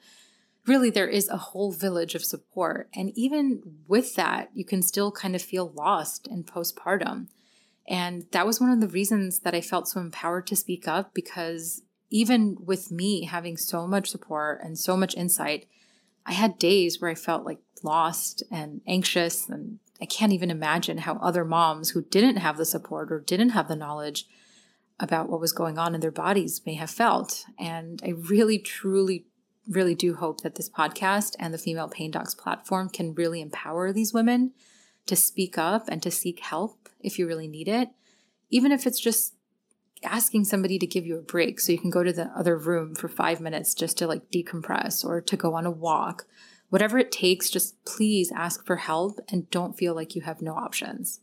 really, 0.66 0.90
there 0.90 1.08
is 1.08 1.28
a 1.28 1.36
whole 1.36 1.72
village 1.72 2.14
of 2.14 2.24
support. 2.24 2.88
And 2.94 3.12
even 3.14 3.62
with 3.86 4.16
that, 4.16 4.50
you 4.54 4.64
can 4.64 4.82
still 4.82 5.12
kind 5.12 5.36
of 5.36 5.42
feel 5.42 5.70
lost 5.70 6.26
in 6.26 6.42
postpartum. 6.42 7.28
And 7.86 8.26
that 8.32 8.46
was 8.46 8.60
one 8.60 8.70
of 8.70 8.80
the 8.80 8.88
reasons 8.88 9.40
that 9.40 9.54
I 9.54 9.60
felt 9.60 9.88
so 9.88 10.00
empowered 10.00 10.46
to 10.48 10.56
speak 10.56 10.88
up 10.88 11.14
because 11.14 11.82
even 12.14 12.56
with 12.64 12.92
me 12.92 13.24
having 13.24 13.56
so 13.56 13.88
much 13.88 14.08
support 14.08 14.60
and 14.62 14.78
so 14.78 14.96
much 14.96 15.16
insight, 15.16 15.66
I 16.24 16.32
had 16.32 16.60
days 16.60 17.00
where 17.00 17.10
I 17.10 17.16
felt 17.16 17.44
like 17.44 17.58
lost 17.82 18.44
and 18.52 18.82
anxious. 18.86 19.48
And 19.48 19.80
I 20.00 20.04
can't 20.04 20.32
even 20.32 20.48
imagine 20.48 20.98
how 20.98 21.14
other 21.16 21.44
moms 21.44 21.90
who 21.90 22.02
didn't 22.02 22.36
have 22.36 22.56
the 22.56 22.64
support 22.64 23.10
or 23.10 23.18
didn't 23.18 23.48
have 23.48 23.66
the 23.66 23.74
knowledge 23.74 24.28
about 25.00 25.28
what 25.28 25.40
was 25.40 25.50
going 25.50 25.76
on 25.76 25.92
in 25.92 26.00
their 26.00 26.12
bodies 26.12 26.62
may 26.64 26.74
have 26.74 26.88
felt. 26.88 27.46
And 27.58 28.00
I 28.04 28.10
really, 28.10 28.60
truly, 28.60 29.26
really 29.68 29.96
do 29.96 30.14
hope 30.14 30.42
that 30.42 30.54
this 30.54 30.70
podcast 30.70 31.34
and 31.40 31.52
the 31.52 31.58
Female 31.58 31.88
Pain 31.88 32.12
Docs 32.12 32.36
platform 32.36 32.90
can 32.90 33.16
really 33.16 33.40
empower 33.40 33.92
these 33.92 34.14
women 34.14 34.52
to 35.06 35.16
speak 35.16 35.58
up 35.58 35.88
and 35.88 36.00
to 36.04 36.12
seek 36.12 36.38
help 36.38 36.88
if 37.00 37.18
you 37.18 37.26
really 37.26 37.48
need 37.48 37.66
it, 37.66 37.88
even 38.50 38.70
if 38.70 38.86
it's 38.86 39.00
just 39.00 39.34
asking 40.04 40.44
somebody 40.44 40.78
to 40.78 40.86
give 40.86 41.06
you 41.06 41.18
a 41.18 41.22
break 41.22 41.60
so 41.60 41.72
you 41.72 41.78
can 41.78 41.90
go 41.90 42.02
to 42.02 42.12
the 42.12 42.30
other 42.36 42.56
room 42.56 42.94
for 42.94 43.08
five 43.08 43.40
minutes 43.40 43.74
just 43.74 43.98
to 43.98 44.06
like 44.06 44.30
decompress 44.30 45.04
or 45.04 45.20
to 45.20 45.36
go 45.36 45.54
on 45.54 45.66
a 45.66 45.70
walk. 45.70 46.26
Whatever 46.70 46.98
it 46.98 47.12
takes, 47.12 47.50
just 47.50 47.82
please 47.84 48.32
ask 48.34 48.64
for 48.66 48.76
help 48.76 49.20
and 49.30 49.50
don't 49.50 49.76
feel 49.76 49.94
like 49.94 50.14
you 50.14 50.22
have 50.22 50.42
no 50.42 50.54
options. 50.54 51.20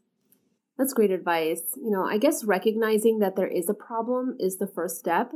That's 0.77 0.93
great 0.93 1.11
advice. 1.11 1.75
You 1.75 1.91
know, 1.91 2.05
I 2.05 2.17
guess 2.17 2.43
recognizing 2.43 3.19
that 3.19 3.35
there 3.35 3.47
is 3.47 3.69
a 3.69 3.73
problem 3.73 4.37
is 4.39 4.57
the 4.57 4.67
first 4.67 4.97
step. 4.97 5.31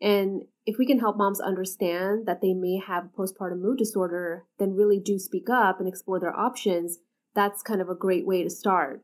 And 0.00 0.42
if 0.64 0.78
we 0.78 0.86
can 0.86 1.00
help 1.00 1.16
moms 1.16 1.40
understand 1.40 2.26
that 2.26 2.40
they 2.40 2.54
may 2.54 2.78
have 2.78 3.10
postpartum 3.16 3.60
mood 3.60 3.78
disorder, 3.78 4.46
then 4.58 4.76
really 4.76 5.00
do 5.00 5.18
speak 5.18 5.50
up 5.50 5.80
and 5.80 5.88
explore 5.88 6.20
their 6.20 6.36
options, 6.36 6.98
that's 7.34 7.62
kind 7.62 7.80
of 7.80 7.88
a 7.88 7.94
great 7.94 8.26
way 8.26 8.42
to 8.42 8.50
start. 8.50 9.02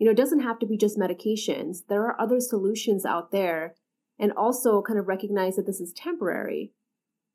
You 0.00 0.06
know, 0.06 0.12
it 0.12 0.16
doesn't 0.16 0.40
have 0.40 0.58
to 0.60 0.66
be 0.66 0.78
just 0.78 0.98
medications. 0.98 1.82
There 1.88 2.02
are 2.06 2.18
other 2.18 2.40
solutions 2.40 3.04
out 3.04 3.32
there 3.32 3.74
and 4.18 4.32
also 4.32 4.80
kind 4.80 4.98
of 4.98 5.06
recognize 5.06 5.56
that 5.56 5.66
this 5.66 5.78
is 5.78 5.92
temporary. 5.92 6.72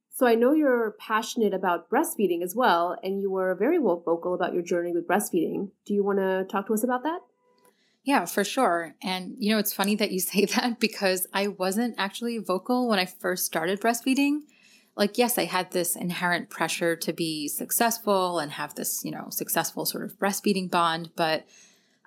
So 0.09 0.25
I 0.25 0.33
know 0.33 0.51
you're 0.51 0.95
passionate 0.99 1.53
about 1.53 1.91
breastfeeding 1.91 2.41
as 2.41 2.55
well, 2.55 2.97
and 3.03 3.21
you 3.21 3.29
were 3.29 3.53
very 3.53 3.77
vocal 3.77 4.33
about 4.33 4.55
your 4.55 4.63
journey 4.63 4.93
with 4.93 5.07
breastfeeding. 5.07 5.69
Do 5.85 5.93
you 5.93 6.03
want 6.03 6.17
to 6.17 6.45
talk 6.49 6.65
to 6.65 6.73
us 6.73 6.83
about 6.83 7.03
that? 7.03 7.19
Yeah, 8.03 8.25
for 8.25 8.43
sure. 8.43 8.95
And 9.03 9.35
you 9.37 9.51
know, 9.51 9.59
it's 9.59 9.73
funny 9.73 9.95
that 9.97 10.11
you 10.11 10.19
say 10.31 10.45
that 10.45 10.79
because 10.79 11.27
I 11.33 11.49
wasn't 11.49 11.93
actually 11.99 12.39
vocal 12.39 12.87
when 12.87 12.97
I 12.97 13.05
first 13.05 13.45
started 13.45 13.79
breastfeeding. 13.79 14.39
Like, 14.95 15.19
yes, 15.19 15.37
I 15.37 15.45
had 15.45 15.69
this 15.69 15.95
inherent 15.95 16.49
pressure 16.49 16.95
to 16.95 17.13
be 17.13 17.47
successful 17.47 18.39
and 18.39 18.53
have 18.53 18.73
this, 18.73 19.03
you 19.05 19.11
know, 19.11 19.27
successful 19.29 19.85
sort 19.85 20.03
of 20.03 20.17
breastfeeding 20.17 20.71
bond, 20.71 21.11
but 21.15 21.45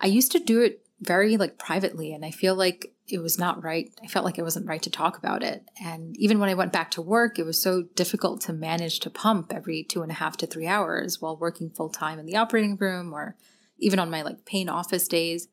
I 0.00 0.06
used 0.06 0.32
to 0.32 0.38
do 0.38 0.60
it 0.60 0.84
very 1.00 1.36
like 1.36 1.58
privately 1.58 2.12
and 2.12 2.24
I 2.24 2.30
feel 2.30 2.54
like 2.54 2.92
it 3.06 3.20
was 3.20 3.38
not 3.38 3.62
right. 3.62 3.90
I 4.02 4.06
felt 4.06 4.24
like 4.24 4.38
it 4.38 4.42
wasn't 4.42 4.66
right 4.66 4.82
to 4.82 4.90
talk 4.90 5.16
about 5.16 5.42
it. 5.42 5.64
And 5.82 6.16
even 6.16 6.38
when 6.38 6.50
I 6.50 6.54
went 6.54 6.72
back 6.72 6.90
to 6.92 7.02
work, 7.02 7.38
it 7.38 7.46
was 7.46 7.60
so 7.60 7.82
difficult 7.94 8.40
to 8.42 8.52
manage 8.52 9.00
to 9.00 9.10
pump 9.10 9.52
every 9.54 9.82
two 9.82 10.02
and 10.02 10.10
a 10.10 10.14
half 10.14 10.36
to 10.38 10.46
three 10.46 10.66
hours 10.66 11.20
while 11.20 11.36
working 11.36 11.70
full 11.70 11.88
time 11.88 12.18
in 12.18 12.26
the 12.26 12.36
operating 12.36 12.76
room 12.76 13.14
or 13.14 13.36
even 13.78 13.98
on 13.98 14.10
my 14.10 14.22
like 14.22 14.44
pain 14.44 14.68
office 14.68 15.08
days. 15.08 15.48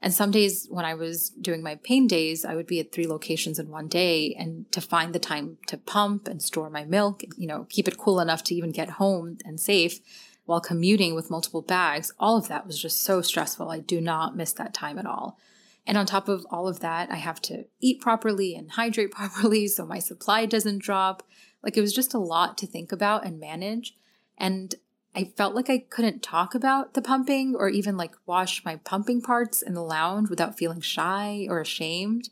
And 0.00 0.14
some 0.14 0.30
days 0.30 0.66
when 0.70 0.84
I 0.84 0.94
was 0.94 1.30
doing 1.30 1.62
my 1.62 1.74
pain 1.74 2.06
days, 2.06 2.44
I 2.44 2.54
would 2.54 2.66
be 2.66 2.80
at 2.80 2.92
three 2.92 3.06
locations 3.06 3.58
in 3.58 3.68
one 3.68 3.88
day 3.88 4.34
and 4.38 4.70
to 4.72 4.80
find 4.80 5.12
the 5.12 5.18
time 5.18 5.58
to 5.66 5.76
pump 5.76 6.28
and 6.28 6.40
store 6.40 6.70
my 6.70 6.84
milk, 6.84 7.22
you 7.36 7.46
know, 7.46 7.66
keep 7.68 7.88
it 7.88 7.98
cool 7.98 8.20
enough 8.20 8.42
to 8.44 8.54
even 8.54 8.70
get 8.70 8.90
home 8.90 9.38
and 9.44 9.60
safe 9.60 10.00
while 10.48 10.62
commuting 10.62 11.14
with 11.14 11.30
multiple 11.30 11.60
bags, 11.60 12.10
all 12.18 12.38
of 12.38 12.48
that 12.48 12.66
was 12.66 12.80
just 12.80 13.02
so 13.02 13.20
stressful. 13.20 13.68
I 13.68 13.80
do 13.80 14.00
not 14.00 14.34
miss 14.34 14.50
that 14.54 14.72
time 14.72 14.98
at 14.98 15.04
all. 15.04 15.38
And 15.86 15.98
on 15.98 16.06
top 16.06 16.26
of 16.26 16.46
all 16.50 16.66
of 16.66 16.80
that, 16.80 17.12
I 17.12 17.16
have 17.16 17.42
to 17.42 17.66
eat 17.80 18.00
properly 18.00 18.54
and 18.54 18.70
hydrate 18.70 19.10
properly 19.20 19.68
so 19.68 19.84
my 19.84 19.98
supply 19.98 20.46
doesn't 20.46 20.78
drop. 20.78 21.22
Like 21.62 21.76
it 21.76 21.82
was 21.82 21.92
just 21.92 22.14
a 22.14 22.18
lot 22.18 22.56
to 22.58 22.66
think 22.66 22.92
about 22.92 23.26
and 23.26 23.38
manage. 23.38 23.94
And 24.38 24.74
I 25.14 25.24
felt 25.36 25.54
like 25.54 25.68
I 25.68 25.84
couldn't 25.90 26.22
talk 26.22 26.54
about 26.54 26.94
the 26.94 27.02
pumping 27.02 27.54
or 27.54 27.68
even 27.68 27.98
like 27.98 28.14
wash 28.24 28.64
my 28.64 28.76
pumping 28.76 29.20
parts 29.20 29.60
in 29.60 29.74
the 29.74 29.82
lounge 29.82 30.30
without 30.30 30.56
feeling 30.56 30.80
shy 30.80 31.46
or 31.50 31.60
ashamed. 31.60 32.30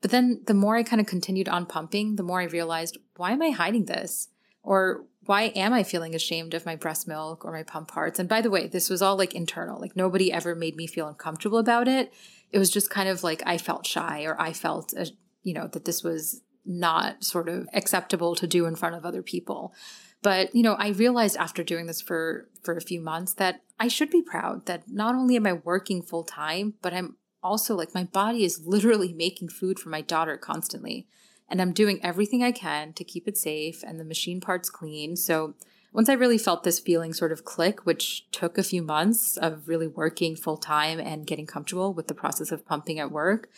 But 0.00 0.10
then 0.10 0.40
the 0.46 0.54
more 0.54 0.76
I 0.76 0.82
kind 0.82 1.02
of 1.02 1.06
continued 1.06 1.50
on 1.50 1.66
pumping, 1.66 2.16
the 2.16 2.22
more 2.22 2.40
I 2.40 2.44
realized, 2.44 2.96
why 3.16 3.32
am 3.32 3.42
I 3.42 3.50
hiding 3.50 3.84
this? 3.84 4.28
Or 4.66 5.04
why 5.24 5.44
am 5.54 5.72
I 5.72 5.84
feeling 5.84 6.14
ashamed 6.14 6.52
of 6.52 6.66
my 6.66 6.74
breast 6.74 7.06
milk 7.06 7.44
or 7.44 7.52
my 7.52 7.62
pump 7.62 7.88
parts? 7.88 8.18
And 8.18 8.28
by 8.28 8.40
the 8.40 8.50
way, 8.50 8.66
this 8.66 8.90
was 8.90 9.00
all 9.00 9.16
like 9.16 9.34
internal. 9.34 9.80
Like 9.80 9.96
nobody 9.96 10.32
ever 10.32 10.54
made 10.54 10.76
me 10.76 10.88
feel 10.88 11.08
uncomfortable 11.08 11.58
about 11.58 11.86
it. 11.88 12.12
It 12.50 12.58
was 12.58 12.68
just 12.68 12.90
kind 12.90 13.08
of 13.08 13.22
like 13.22 13.42
I 13.46 13.58
felt 13.58 13.86
shy 13.86 14.24
or 14.24 14.38
I 14.40 14.52
felt, 14.52 14.92
uh, 14.98 15.06
you 15.44 15.54
know, 15.54 15.68
that 15.68 15.84
this 15.84 16.02
was 16.02 16.42
not 16.64 17.22
sort 17.22 17.48
of 17.48 17.68
acceptable 17.72 18.34
to 18.34 18.46
do 18.46 18.66
in 18.66 18.74
front 18.74 18.96
of 18.96 19.06
other 19.06 19.22
people. 19.22 19.72
But, 20.20 20.54
you 20.54 20.64
know, 20.64 20.74
I 20.74 20.88
realized 20.88 21.36
after 21.36 21.62
doing 21.62 21.86
this 21.86 22.00
for 22.00 22.48
for 22.60 22.76
a 22.76 22.80
few 22.80 23.00
months 23.00 23.34
that 23.34 23.62
I 23.78 23.86
should 23.86 24.10
be 24.10 24.22
proud 24.22 24.66
that 24.66 24.88
not 24.88 25.14
only 25.14 25.36
am 25.36 25.46
I 25.46 25.52
working 25.52 26.02
full 26.02 26.24
time, 26.24 26.74
but 26.82 26.92
I'm 26.92 27.16
also 27.40 27.76
like 27.76 27.94
my 27.94 28.04
body 28.04 28.44
is 28.44 28.66
literally 28.66 29.12
making 29.26 29.50
food 29.50 29.78
for 29.78 29.90
my 29.90 30.00
daughter 30.00 30.36
constantly 30.36 31.06
and 31.48 31.60
I'm 31.60 31.72
doing 31.72 32.00
everything 32.02 32.42
I 32.42 32.52
can 32.52 32.92
to 32.94 33.04
keep 33.04 33.28
it 33.28 33.36
safe 33.36 33.82
and 33.82 34.00
the 34.00 34.04
machine 34.04 34.40
parts 34.40 34.70
clean. 34.70 35.16
So 35.16 35.54
once 35.92 36.08
I 36.08 36.14
really 36.14 36.38
felt 36.38 36.62
this 36.62 36.78
feeling 36.78 37.12
sort 37.12 37.32
of 37.32 37.44
click, 37.44 37.86
which 37.86 38.26
took 38.30 38.58
a 38.58 38.62
few 38.62 38.82
months 38.82 39.36
of 39.36 39.68
really 39.68 39.86
working 39.86 40.36
full 40.36 40.58
time 40.58 41.00
and 41.00 41.26
getting 41.26 41.46
comfortable 41.46 41.94
with 41.94 42.08
the 42.08 42.14
process 42.14 42.52
of 42.52 42.66
pumping 42.66 42.98
at 42.98 43.10
work, 43.10 43.48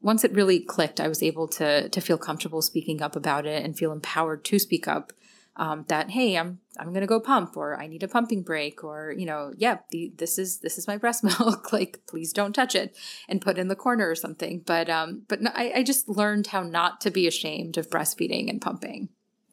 once 0.00 0.24
it 0.24 0.32
really 0.32 0.60
clicked, 0.60 1.00
I 1.00 1.08
was 1.08 1.22
able 1.22 1.48
to 1.48 1.88
to 1.88 2.00
feel 2.00 2.18
comfortable 2.18 2.62
speaking 2.62 3.02
up 3.02 3.16
about 3.16 3.46
it 3.46 3.64
and 3.64 3.76
feel 3.76 3.92
empowered 3.92 4.44
to 4.44 4.58
speak 4.58 4.88
up. 4.88 5.12
Um, 5.58 5.84
that 5.88 6.10
hey, 6.10 6.36
I'm 6.36 6.60
I'm 6.78 6.92
gonna 6.92 7.06
go 7.06 7.20
pump, 7.20 7.56
or 7.56 7.80
I 7.80 7.86
need 7.86 8.02
a 8.02 8.08
pumping 8.08 8.42
break, 8.42 8.84
or 8.84 9.12
you 9.16 9.26
know, 9.26 9.52
yeah, 9.56 9.78
the, 9.90 10.12
this 10.16 10.38
is 10.38 10.60
this 10.60 10.78
is 10.78 10.86
my 10.86 10.96
breast 10.96 11.24
milk. 11.40 11.72
like, 11.72 12.00
please 12.06 12.32
don't 12.32 12.54
touch 12.54 12.74
it, 12.74 12.96
and 13.28 13.40
put 13.40 13.58
in 13.58 13.68
the 13.68 13.76
corner 13.76 14.08
or 14.08 14.14
something. 14.14 14.62
But 14.64 14.88
um, 14.88 15.22
but 15.28 15.42
no, 15.42 15.50
I, 15.54 15.72
I 15.76 15.82
just 15.82 16.08
learned 16.08 16.48
how 16.48 16.62
not 16.62 17.00
to 17.02 17.10
be 17.10 17.26
ashamed 17.26 17.76
of 17.76 17.90
breastfeeding 17.90 18.48
and 18.48 18.60
pumping. 18.60 19.08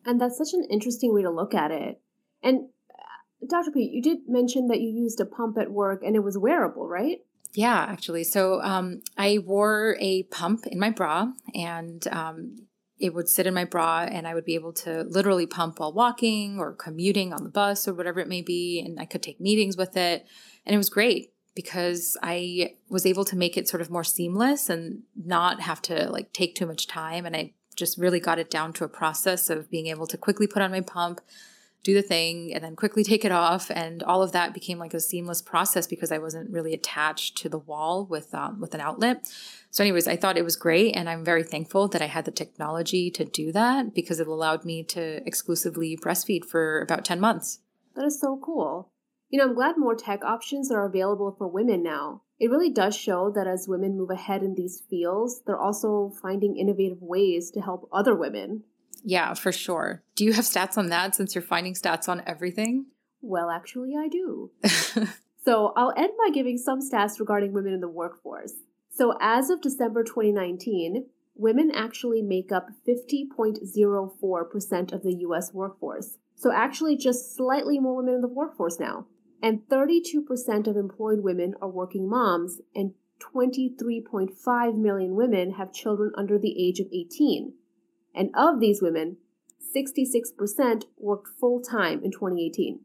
And 0.05 0.21
that's 0.21 0.37
such 0.37 0.53
an 0.53 0.65
interesting 0.69 1.13
way 1.13 1.23
to 1.23 1.31
look 1.31 1.55
at 1.55 1.71
it. 1.71 1.99
And 2.43 2.69
uh, 2.91 3.47
Dr. 3.47 3.71
P, 3.71 3.89
you 3.91 4.01
did 4.01 4.19
mention 4.27 4.67
that 4.67 4.79
you 4.79 4.89
used 4.89 5.19
a 5.19 5.25
pump 5.25 5.57
at 5.57 5.71
work 5.71 6.03
and 6.05 6.15
it 6.15 6.23
was 6.23 6.37
wearable, 6.37 6.87
right? 6.87 7.21
Yeah, 7.53 7.85
actually. 7.89 8.23
So 8.23 8.61
um, 8.61 9.01
I 9.17 9.39
wore 9.39 9.97
a 9.99 10.23
pump 10.23 10.67
in 10.67 10.77
my 10.77 10.91
bra 10.91 11.31
and 11.55 12.05
um, 12.09 12.67
it 12.97 13.13
would 13.13 13.27
sit 13.27 13.45
in 13.45 13.53
my 13.53 13.65
bra 13.65 14.07
and 14.09 14.27
I 14.27 14.33
would 14.33 14.45
be 14.45 14.55
able 14.55 14.73
to 14.73 15.03
literally 15.03 15.45
pump 15.45 15.79
while 15.79 15.91
walking 15.91 16.59
or 16.59 16.73
commuting 16.73 17.33
on 17.33 17.43
the 17.43 17.49
bus 17.49 17.87
or 17.87 17.93
whatever 17.93 18.19
it 18.19 18.29
may 18.29 18.41
be. 18.41 18.81
And 18.83 18.99
I 18.99 19.05
could 19.05 19.21
take 19.21 19.41
meetings 19.41 19.75
with 19.75 19.97
it. 19.97 20.25
And 20.65 20.73
it 20.73 20.77
was 20.77 20.89
great 20.89 21.33
because 21.55 22.17
I 22.21 22.75
was 22.89 23.05
able 23.05 23.25
to 23.25 23.35
make 23.35 23.57
it 23.57 23.67
sort 23.67 23.81
of 23.81 23.89
more 23.89 24.03
seamless 24.03 24.69
and 24.69 25.03
not 25.15 25.61
have 25.61 25.81
to 25.83 26.09
like 26.09 26.31
take 26.33 26.55
too 26.55 26.65
much 26.65 26.87
time. 26.87 27.25
And 27.25 27.35
I 27.35 27.53
just 27.75 27.97
really 27.97 28.19
got 28.19 28.39
it 28.39 28.49
down 28.49 28.71
to 28.73 28.85
a 28.85 28.89
process 28.89 29.49
of 29.49 29.69
being 29.69 29.87
able 29.87 30.07
to 30.07 30.17
quickly 30.17 30.47
put 30.47 30.61
on 30.61 30.71
my 30.71 30.81
pump, 30.81 31.21
do 31.85 31.93
the 31.93 32.01
thing 32.01 32.51
and 32.51 32.63
then 32.63 32.75
quickly 32.75 33.03
take 33.03 33.23
it 33.23 33.31
off. 33.31 33.69
And 33.69 34.01
all 34.03 34.23
of 34.23 34.31
that 34.31 34.55
became 34.55 34.79
like 34.79 34.95
a 34.95 34.99
seamless 34.99 35.41
process 35.41 35.85
because 35.85 36.11
i 36.11 36.17
wasn't 36.17 36.49
really 36.49 36.73
attached 36.73 37.37
to 37.37 37.47
the 37.47 37.59
wall 37.59 38.05
with 38.05 38.33
um, 38.33 38.59
with 38.59 38.73
an 38.73 38.81
outlet. 38.81 39.31
So 39.69 39.83
anyways 39.83 40.07
i 40.07 40.17
thought 40.17 40.37
it 40.37 40.43
was 40.43 40.55
great. 40.55 40.95
And 40.95 41.07
i'm 41.07 41.23
very 41.23 41.43
thankful 41.43 41.87
that 41.89 42.01
i 42.01 42.07
had 42.07 42.25
the 42.25 42.31
technology 42.31 43.09
to 43.11 43.23
do 43.23 43.51
that 43.53 43.93
because 43.93 44.19
it 44.19 44.27
allowed 44.27 44.65
me 44.65 44.83
to 44.95 45.21
exclusively 45.25 45.95
breastfeed 45.95 46.43
for 46.43 46.81
about 46.81 47.05
10 47.05 47.19
months. 47.19 47.59
That 47.95 48.05
is 48.05 48.19
so 48.19 48.39
cool. 48.43 48.91
You 49.29 49.39
know 49.39 49.45
i'm 49.45 49.55
glad 49.55 49.77
more 49.77 49.95
tech 49.95 50.25
options 50.25 50.71
are 50.71 50.85
available 50.85 51.35
for 51.37 51.47
women 51.47 51.83
now. 51.83 52.23
It 52.37 52.49
really 52.49 52.71
does 52.71 52.97
show 52.97 53.31
that 53.33 53.47
as 53.47 53.67
women 53.69 53.95
move 53.95 54.09
ahead 54.09 54.41
in 54.41 54.55
these 54.55 54.81
fields 54.89 55.43
they're 55.45 55.65
also 55.67 56.11
finding 56.19 56.57
innovative 56.57 57.03
ways 57.03 57.51
to 57.51 57.61
help 57.61 57.87
other 57.93 58.15
women 58.15 58.63
yeah, 59.05 59.33
for 59.35 59.51
sure. 59.51 60.01
Do 60.15 60.25
you 60.25 60.33
have 60.33 60.45
stats 60.45 60.79
on 60.79 60.89
that 60.89 61.13
since 61.15 61.35
you're 61.35 61.43
finding 61.43 61.75
stats 61.75 62.09
on 62.09 62.23
everything? 62.25 62.87
Well, 63.21 63.51
actually, 63.51 63.93
I 63.95 64.07
do. 64.07 64.49
so 65.45 65.73
I'll 65.77 65.93
end 65.95 66.13
by 66.17 66.31
giving 66.33 66.57
some 66.57 66.79
stats 66.81 67.19
regarding 67.19 67.53
women 67.53 67.73
in 67.73 67.81
the 67.81 67.87
workforce. 67.87 68.53
So 68.89 69.15
as 69.21 69.51
of 69.51 69.61
December 69.61 70.03
2019, 70.03 71.05
women 71.35 71.69
actually 71.69 72.23
make 72.23 72.51
up 72.51 72.69
50.04% 72.87 74.91
of 74.91 75.03
the 75.03 75.17
US 75.19 75.53
workforce. 75.53 76.17
So 76.35 76.51
actually, 76.51 76.97
just 76.97 77.35
slightly 77.35 77.79
more 77.79 77.97
women 77.97 78.15
in 78.15 78.21
the 78.21 78.27
workforce 78.27 78.79
now. 78.79 79.05
And 79.41 79.67
32% 79.69 80.67
of 80.67 80.77
employed 80.77 81.19
women 81.19 81.53
are 81.61 81.69
working 81.69 82.09
moms, 82.09 82.61
and 82.73 82.95
23.5 83.21 84.77
million 84.77 85.15
women 85.15 85.51
have 85.51 85.71
children 85.71 86.11
under 86.17 86.39
the 86.39 86.67
age 86.67 86.79
of 86.79 86.87
18. 86.91 87.53
And 88.15 88.31
of 88.33 88.59
these 88.59 88.81
women, 88.81 89.17
66% 89.75 90.85
worked 90.97 91.27
full 91.39 91.61
time 91.61 92.01
in 92.03 92.11
2018. 92.11 92.79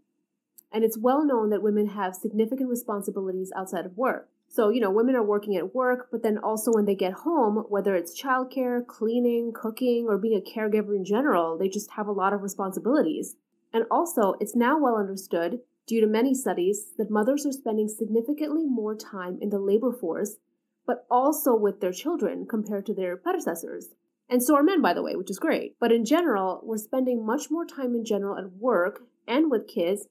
And 0.73 0.85
it's 0.85 0.99
well 0.99 1.25
known 1.25 1.51
that 1.51 1.63
women 1.63 1.89
have 1.89 2.15
significant 2.15 2.69
responsibilities 2.69 3.53
outside 3.57 3.87
of 3.87 3.97
work. 3.97 4.29
So, 4.49 4.71
you 4.71 4.81
know, 4.81 4.91
women 4.91 5.15
are 5.15 5.23
working 5.23 5.57
at 5.57 5.75
work, 5.75 6.09
but 6.11 6.25
then 6.25 6.37
also 6.37 6.73
when 6.73 6.85
they 6.85 6.97
get 6.97 7.13
home, 7.13 7.65
whether 7.69 7.95
it's 7.95 8.21
childcare, 8.21 8.85
cleaning, 8.85 9.53
cooking, 9.55 10.07
or 10.09 10.19
being 10.19 10.37
a 10.37 10.59
caregiver 10.59 10.97
in 10.97 11.05
general, 11.05 11.57
they 11.57 11.69
just 11.69 11.93
have 11.93 12.09
a 12.09 12.13
lot 12.13 12.33
of 12.33 12.43
responsibilities. 12.43 13.37
And 13.73 13.85
also, 13.89 14.35
it's 14.41 14.57
now 14.57 14.77
well 14.77 14.97
understood, 14.97 15.61
due 15.87 16.01
to 16.01 16.07
many 16.09 16.35
studies, 16.35 16.87
that 16.99 17.11
mothers 17.11 17.47
are 17.47 17.53
spending 17.53 17.89
significantly 17.89 18.65
more 18.67 18.97
time 18.97 19.39
in 19.41 19.51
the 19.51 19.61
labor 19.61 19.93
force, 19.93 20.39
but 20.85 21.07
also 21.09 21.55
with 21.55 21.81
their 21.81 21.93
children 21.93 22.47
compared 22.49 22.87
to 22.87 22.95
their 22.95 23.17
predecessors. 23.17 23.91
And 24.31 24.43
so 24.43 24.55
are 24.55 24.63
men, 24.63 24.81
by 24.81 24.95
the 24.95 25.03
way, 25.03 25.17
which 25.17 25.31
is 25.31 25.41
great. 25.41 25.75
But 25.81 25.91
in 25.91 26.05
general, 26.05 26.61
we're 26.63 26.79
spending 26.79 27.27
much 27.27 27.51
more 27.51 27.67
time 27.67 27.95
in 27.95 28.05
general 28.05 28.39
at 28.39 28.53
work 28.53 29.03
and 29.27 29.51
with 29.51 29.67
kids, 29.67 30.07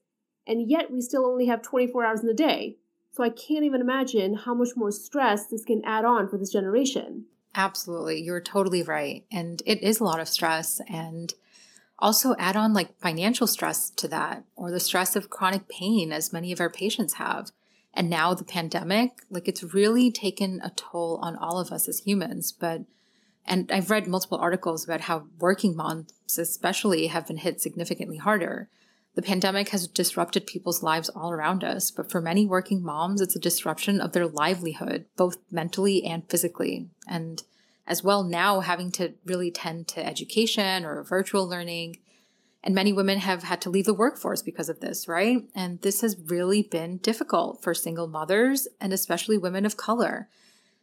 and 0.46 0.70
yet 0.70 0.90
we 0.90 1.00
still 1.00 1.26
only 1.26 1.46
have 1.46 1.62
24 1.62 2.04
hours 2.04 2.20
in 2.20 2.26
the 2.26 2.34
day. 2.34 2.76
So 3.12 3.24
I 3.24 3.30
can't 3.30 3.64
even 3.64 3.80
imagine 3.80 4.34
how 4.34 4.54
much 4.54 4.70
more 4.76 4.92
stress 4.92 5.46
this 5.46 5.64
can 5.64 5.82
add 5.84 6.04
on 6.04 6.28
for 6.28 6.38
this 6.38 6.52
generation. 6.52 7.24
Absolutely. 7.54 8.20
You're 8.20 8.40
totally 8.40 8.82
right. 8.82 9.24
And 9.32 9.62
it 9.66 9.82
is 9.82 9.98
a 9.98 10.04
lot 10.04 10.20
of 10.20 10.28
stress. 10.28 10.80
And 10.86 11.34
also 11.98 12.34
add 12.38 12.56
on 12.56 12.72
like 12.72 12.98
financial 13.00 13.46
stress 13.46 13.90
to 13.90 14.08
that 14.08 14.44
or 14.56 14.70
the 14.70 14.80
stress 14.80 15.16
of 15.16 15.30
chronic 15.30 15.68
pain, 15.68 16.12
as 16.12 16.32
many 16.32 16.52
of 16.52 16.60
our 16.60 16.70
patients 16.70 17.14
have. 17.14 17.50
And 17.92 18.08
now 18.08 18.34
the 18.34 18.44
pandemic, 18.44 19.22
like 19.28 19.48
it's 19.48 19.74
really 19.74 20.12
taken 20.12 20.60
a 20.62 20.70
toll 20.70 21.18
on 21.22 21.36
all 21.36 21.58
of 21.58 21.72
us 21.72 21.88
as 21.88 22.00
humans. 22.00 22.52
But 22.52 22.82
and 23.46 23.70
I've 23.72 23.90
read 23.90 24.06
multiple 24.06 24.38
articles 24.38 24.84
about 24.84 25.02
how 25.02 25.26
working 25.38 25.74
moms, 25.74 26.12
especially, 26.38 27.08
have 27.08 27.26
been 27.26 27.38
hit 27.38 27.60
significantly 27.60 28.18
harder. 28.18 28.68
The 29.14 29.22
pandemic 29.22 29.70
has 29.70 29.88
disrupted 29.88 30.46
people's 30.46 30.82
lives 30.82 31.08
all 31.08 31.32
around 31.32 31.64
us, 31.64 31.90
but 31.90 32.10
for 32.10 32.20
many 32.20 32.46
working 32.46 32.82
moms, 32.82 33.20
it's 33.20 33.34
a 33.34 33.40
disruption 33.40 34.00
of 34.00 34.12
their 34.12 34.26
livelihood, 34.26 35.06
both 35.16 35.38
mentally 35.50 36.04
and 36.04 36.28
physically. 36.30 36.88
And 37.08 37.42
as 37.86 38.04
well, 38.04 38.22
now 38.22 38.60
having 38.60 38.92
to 38.92 39.14
really 39.24 39.50
tend 39.50 39.88
to 39.88 40.06
education 40.06 40.84
or 40.84 41.02
virtual 41.02 41.48
learning. 41.48 41.96
And 42.62 42.74
many 42.74 42.92
women 42.92 43.18
have 43.18 43.42
had 43.42 43.60
to 43.62 43.70
leave 43.70 43.86
the 43.86 43.94
workforce 43.94 44.42
because 44.42 44.68
of 44.68 44.78
this, 44.78 45.08
right? 45.08 45.42
And 45.56 45.80
this 45.80 46.02
has 46.02 46.16
really 46.26 46.62
been 46.62 46.98
difficult 46.98 47.62
for 47.62 47.74
single 47.74 48.06
mothers 48.06 48.68
and 48.80 48.92
especially 48.92 49.38
women 49.38 49.66
of 49.66 49.76
color. 49.76 50.28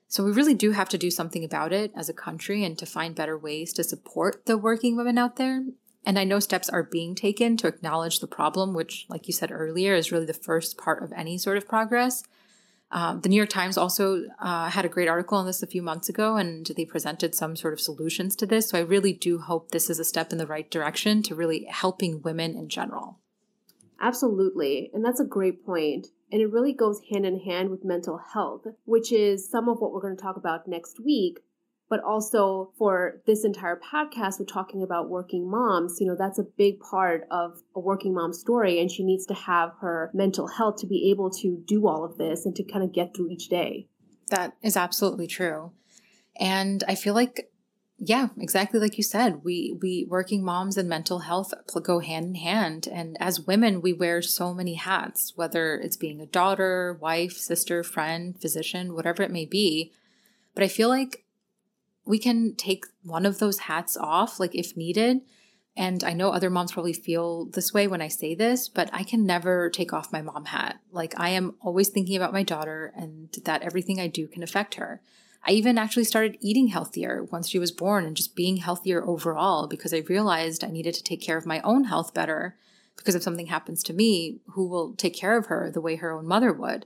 So 0.08 0.24
we 0.24 0.32
really 0.32 0.54
do 0.54 0.72
have 0.72 0.90
to 0.90 0.98
do 0.98 1.12
something 1.12 1.44
about 1.44 1.74
it 1.74 1.92
as 1.96 2.08
a 2.08 2.14
country 2.14 2.64
and 2.64 2.78
to 2.78 2.86
find 2.86 3.14
better 3.14 3.38
ways 3.38 3.74
to 3.74 3.84
support 3.84 4.46
the 4.46 4.58
working 4.58 4.96
women 4.96 5.18
out 5.18 5.36
there. 5.36 5.66
And 6.06 6.18
I 6.18 6.24
know 6.24 6.40
steps 6.40 6.70
are 6.70 6.84
being 6.84 7.16
taken 7.16 7.58
to 7.58 7.68
acknowledge 7.68 8.20
the 8.20 8.28
problem, 8.28 8.74
which, 8.74 9.06
like 9.10 9.28
you 9.28 9.34
said 9.34 9.52
earlier, 9.52 9.94
is 9.94 10.12
really 10.12 10.26
the 10.26 10.34
first 10.34 10.78
part 10.78 11.04
of 11.04 11.12
any 11.12 11.38
sort 11.38 11.58
of 11.58 11.68
progress. 11.68 12.24
Um, 12.92 13.20
the 13.20 13.28
New 13.28 13.36
York 13.36 13.50
Times 13.50 13.78
also 13.78 14.24
uh, 14.40 14.70
had 14.70 14.86
a 14.86 14.90
great 14.90 15.10
article 15.10 15.38
on 15.38 15.46
this 15.46 15.62
a 15.62 15.68
few 15.68 15.82
months 15.82 16.08
ago, 16.08 16.38
and 16.38 16.66
they 16.78 16.86
presented 16.86 17.36
some 17.36 17.58
sort 17.58 17.74
of 17.74 17.82
solutions 17.82 18.38
to 18.38 18.46
this. 18.46 18.70
So 18.70 18.78
I 18.78 18.82
really 18.82 19.12
do 19.12 19.40
hope 19.40 19.72
this 19.72 19.90
is 19.90 20.00
a 20.00 20.06
step 20.06 20.32
in 20.32 20.38
the 20.38 20.48
right 20.48 20.72
direction 20.72 21.22
to 21.24 21.36
really 21.36 21.66
helping 21.66 22.22
women 22.22 22.56
in 22.56 22.70
general. 22.70 23.20
Absolutely. 24.00 24.90
And 24.94 25.04
that's 25.04 25.20
a 25.20 25.26
great 25.26 25.66
point. 25.66 26.08
And 26.32 26.42
it 26.42 26.52
really 26.52 26.74
goes 26.74 27.02
hand 27.12 27.26
in 27.26 27.40
hand 27.40 27.70
with 27.70 27.86
mental 27.86 28.20
health, 28.34 28.66
which 28.86 29.12
is 29.12 29.50
some 29.50 29.70
of 29.70 29.80
what 29.80 29.92
we're 29.92 30.02
going 30.02 30.18
to 30.18 30.22
talk 30.22 30.36
about 30.36 30.68
next 30.68 31.00
week. 31.04 31.40
But 31.90 32.04
also 32.04 32.74
for 32.78 33.22
this 33.26 33.46
entire 33.46 33.80
podcast, 33.80 34.40
we're 34.40 34.46
talking 34.46 34.84
about 34.84 35.10
working 35.10 35.50
moms. 35.50 36.02
You 36.02 36.08
know, 36.08 36.18
that's 36.20 36.38
a 36.38 36.44
big 36.44 36.82
part 36.82 37.26
of 37.32 37.62
a 37.74 37.80
working 37.80 38.14
mom 38.14 38.34
story. 38.34 38.82
And 38.82 38.92
she 38.92 39.06
needs 39.06 39.26
to 39.28 39.34
have 39.34 39.72
her 39.80 40.12
mental 40.14 40.48
health 40.48 40.82
to 40.82 40.88
be 40.88 41.10
able 41.12 41.30
to 41.32 41.64
do 41.66 41.88
all 41.88 42.04
of 42.04 42.18
this 42.18 42.46
and 42.46 42.54
to 42.58 42.64
kind 42.64 42.84
of 42.84 42.92
get 42.92 43.16
through 43.16 43.30
each 43.30 43.48
day. 43.48 43.88
That 44.30 44.58
is 44.62 44.76
absolutely 44.76 45.28
true. 45.28 45.72
And 46.38 46.84
I 46.90 46.96
feel 46.96 47.14
like 47.14 47.50
yeah, 48.00 48.28
exactly 48.40 48.80
like 48.80 48.98
you 48.98 49.04
said. 49.04 49.44
We 49.44 49.76
we 49.82 50.06
working 50.08 50.44
moms 50.44 50.78
and 50.78 50.88
mental 50.88 51.20
health 51.20 51.54
go 51.82 52.00
hand 52.00 52.28
in 52.28 52.36
hand 52.36 52.88
and 52.92 53.18
as 53.20 53.42
women 53.42 53.82
we 53.82 53.92
wear 53.92 54.22
so 54.22 54.54
many 54.54 54.76
hats, 54.76 55.34
whether 55.36 55.76
it's 55.76 55.98
being 55.98 56.22
a 56.22 56.28
daughter, 56.28 56.98
wife, 57.02 57.34
sister, 57.34 57.84
friend, 57.84 58.40
physician, 58.40 58.94
whatever 58.94 59.24
it 59.24 59.32
may 59.32 59.46
be. 59.46 59.92
But 60.54 60.64
I 60.64 60.68
feel 60.68 60.90
like 60.90 61.26
we 62.06 62.20
can 62.20 62.56
take 62.56 62.86
one 63.04 63.26
of 63.26 63.40
those 63.40 63.60
hats 63.60 63.98
off 63.98 64.40
like 64.40 64.54
if 64.54 64.78
needed. 64.78 65.22
And 65.76 66.04
I 66.04 66.14
know 66.14 66.32
other 66.32 66.50
moms 66.50 66.72
probably 66.72 66.94
feel 66.94 67.46
this 67.46 67.74
way 67.74 67.88
when 67.88 68.02
I 68.02 68.08
say 68.08 68.34
this, 68.34 68.68
but 68.68 68.90
I 68.94 69.04
can 69.04 69.26
never 69.26 69.70
take 69.70 69.94
off 69.94 70.12
my 70.12 70.22
mom 70.22 70.46
hat. 70.46 70.80
Like 70.92 71.14
I 71.20 71.30
am 71.30 71.56
always 71.62 71.90
thinking 71.90 72.16
about 72.16 72.34
my 72.34 72.44
daughter 72.44 72.94
and 72.96 73.30
that 73.44 73.64
everything 73.64 74.00
I 74.00 74.08
do 74.08 74.28
can 74.28 74.44
affect 74.44 74.76
her. 74.76 75.02
I 75.48 75.52
even 75.52 75.78
actually 75.78 76.04
started 76.04 76.38
eating 76.42 76.68
healthier 76.68 77.24
once 77.24 77.48
she 77.48 77.58
was 77.58 77.72
born 77.72 78.06
and 78.06 78.18
just 78.18 78.36
being 78.36 78.58
healthier 78.58 79.08
overall 79.08 79.68
because 79.68 79.94
I 79.94 80.04
realized 80.10 80.64
I 80.64 80.70
needed 80.70 80.94
to 80.96 81.04
take 81.04 81.22
care 81.22 81.38
of 81.38 81.46
my 81.46 81.62
own 81.62 81.86
health 81.86 82.14
better 82.14 82.58
because 82.98 83.16
if 83.16 83.24
something 83.24 83.46
happens 83.46 83.82
to 83.84 83.94
me, 83.94 84.42
who 84.52 84.68
will 84.68 84.94
take 84.96 85.16
care 85.16 85.38
of 85.38 85.46
her 85.46 85.72
the 85.72 85.80
way 85.80 85.96
her 85.96 86.12
own 86.12 86.28
mother 86.28 86.52
would? 86.52 86.86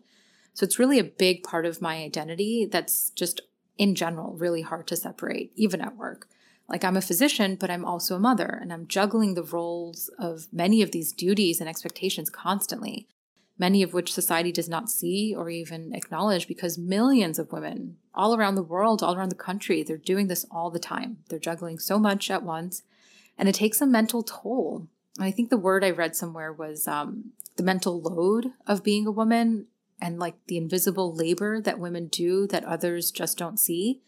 So 0.54 0.64
it's 0.64 0.78
really 0.78 1.00
a 1.00 1.04
big 1.04 1.42
part 1.42 1.66
of 1.66 1.82
my 1.82 2.04
identity 2.04 2.68
that's 2.70 3.10
just 3.12 3.42
in 3.80 3.96
general 3.96 4.34
really 4.34 4.62
hard 4.62 4.86
to 4.88 4.96
separate, 4.96 5.52
even 5.56 5.82
at 5.82 5.98
work. 5.98 6.28
Like 6.70 6.84
I'm 6.84 6.98
a 6.98 7.02
physician, 7.02 7.56
but 7.56 7.72
I'm 7.72 7.84
also 7.84 8.16
a 8.16 8.20
mother, 8.20 8.60
and 8.62 8.72
I'm 8.72 8.88
juggling 8.88 9.34
the 9.34 9.44
roles 9.44 10.10
of 10.20 10.48
many 10.54 10.82
of 10.82 10.92
these 10.92 11.12
duties 11.12 11.60
and 11.60 11.68
expectations 11.68 12.30
constantly 12.30 13.08
many 13.62 13.84
of 13.84 13.94
which 13.94 14.12
society 14.12 14.52
does 14.52 14.68
not 14.68 14.90
see 14.90 15.36
or 15.38 15.48
even 15.48 15.94
acknowledge 15.94 16.48
because 16.48 16.80
millions 16.80 17.38
of 17.38 17.52
women 17.52 17.96
all 18.16 18.36
around 18.36 18.56
the 18.56 18.64
world, 18.64 19.04
all 19.04 19.16
around 19.16 19.30
the 19.30 19.36
country, 19.36 19.84
they're 19.84 19.98
doing 19.98 20.26
this 20.26 20.48
all 20.50 20.72
the 20.72 20.80
time. 20.80 21.18
They're 21.30 21.38
juggling 21.38 21.78
so 21.78 22.00
much 22.00 22.32
at 22.32 22.42
once, 22.42 22.82
and 23.38 23.48
it 23.48 23.54
takes 23.54 23.80
a 23.80 23.86
mental 23.86 24.24
toll. 24.24 24.88
And 25.18 25.26
I 25.26 25.30
think 25.30 25.52
the 25.52 25.60
word 25.60 25.84
I 25.84 25.92
read 25.92 26.16
somewhere 26.16 26.52
was 26.52 26.88
um, 26.88 27.34
the 27.56 27.62
mental 27.62 28.02
load 28.02 28.48
of 28.66 28.84
being 28.84 29.06
a 29.06 29.12
woman 29.12 29.68
and 30.02 30.18
like 30.18 30.38
the 30.48 30.58
invisible 30.58 31.14
labor 31.14 31.62
that 31.62 31.78
women 31.78 32.08
do 32.08 32.48
that 32.48 32.66
others 32.66 33.12
just 33.12 33.38
don't 33.38 33.60
see 33.60 34.02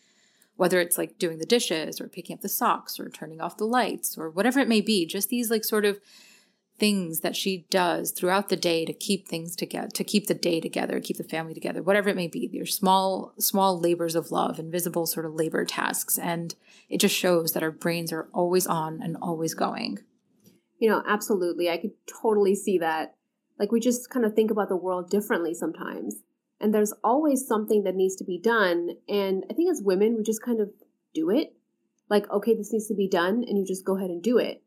whether 0.56 0.80
it's 0.80 0.98
like 0.98 1.18
doing 1.20 1.38
the 1.38 1.46
dishes 1.46 2.00
or 2.00 2.08
picking 2.08 2.36
up 2.36 2.42
the 2.42 2.50
socks 2.50 3.00
or 3.00 3.10
turning 3.10 3.42
off 3.42 3.58
the 3.58 3.66
lights 3.66 4.18
or 4.18 4.30
whatever 4.30 4.60
it 4.60 4.68
may 4.68 4.82
be 4.82 5.06
just 5.06 5.30
these 5.30 5.50
like 5.52 5.64
sort 5.64 5.86
of 5.86 6.00
things 6.84 7.22
that 7.22 7.36
she 7.36 7.66
does 7.70 8.12
throughout 8.12 8.50
the 8.50 8.58
day 8.58 8.84
to 8.84 8.92
keep 8.92 9.28
things 9.28 9.56
together 9.56 9.88
to 9.88 10.04
keep 10.04 10.28
the 10.28 10.34
day 10.34 10.60
together 10.60 11.00
keep 11.00 11.18
the 11.18 11.24
family 11.24 11.54
together 11.54 11.82
whatever 11.82 12.10
it 12.10 12.16
may 12.16 12.28
be 12.28 12.48
they're 12.48 12.66
small 12.66 13.34
small 13.38 13.80
labors 13.80 14.16
of 14.16 14.32
love 14.32 14.60
invisible 14.60 15.06
sort 15.06 15.26
of 15.26 15.34
labor 15.34 15.66
tasks. 15.66 16.18
And 16.18 16.56
it 16.90 17.00
just 17.00 17.16
shows 17.16 17.54
that 17.54 17.64
our 17.64 17.72
brains 17.72 18.12
are 18.12 18.30
always 18.34 18.68
on 18.68 19.02
and 19.02 19.18
always 19.22 19.54
going. 19.54 20.00
You 20.80 20.90
know 20.90 21.04
absolutely. 21.08 21.70
I 21.70 21.78
could 21.78 21.92
totally 22.22 22.56
see 22.56 22.78
that. 22.80 23.16
Like 23.60 23.72
we 23.72 23.80
just 23.80 24.10
kind 24.10 24.26
of 24.26 24.34
think 24.34 24.52
about 24.52 24.70
the 24.70 24.76
world 24.76 25.10
differently 25.10 25.54
sometimes. 25.54 26.18
And 26.60 26.74
there's 26.74 26.94
always 27.04 27.46
something 27.46 27.84
that 27.84 27.96
needs 27.96 28.16
to 28.18 28.24
be 28.24 28.40
done. 28.40 28.98
And 29.08 29.46
i 29.50 29.54
think 29.54 29.70
as 29.70 29.82
women 29.82 30.16
we 30.18 30.24
just 30.24 30.44
kind 30.44 30.60
of 30.60 30.72
do 31.14 31.30
it. 31.30 31.56
Like 32.10 32.30
okay 32.30 32.56
this 32.56 32.74
needs 32.74 32.88
to 32.88 32.96
be 32.96 33.08
done 33.08 33.44
and 33.48 33.58
you 33.58 33.66
just 33.66 33.86
go 33.86 33.98
ahead 33.98 34.10
and 34.10 34.22
do 34.22 34.38
it 34.38 34.62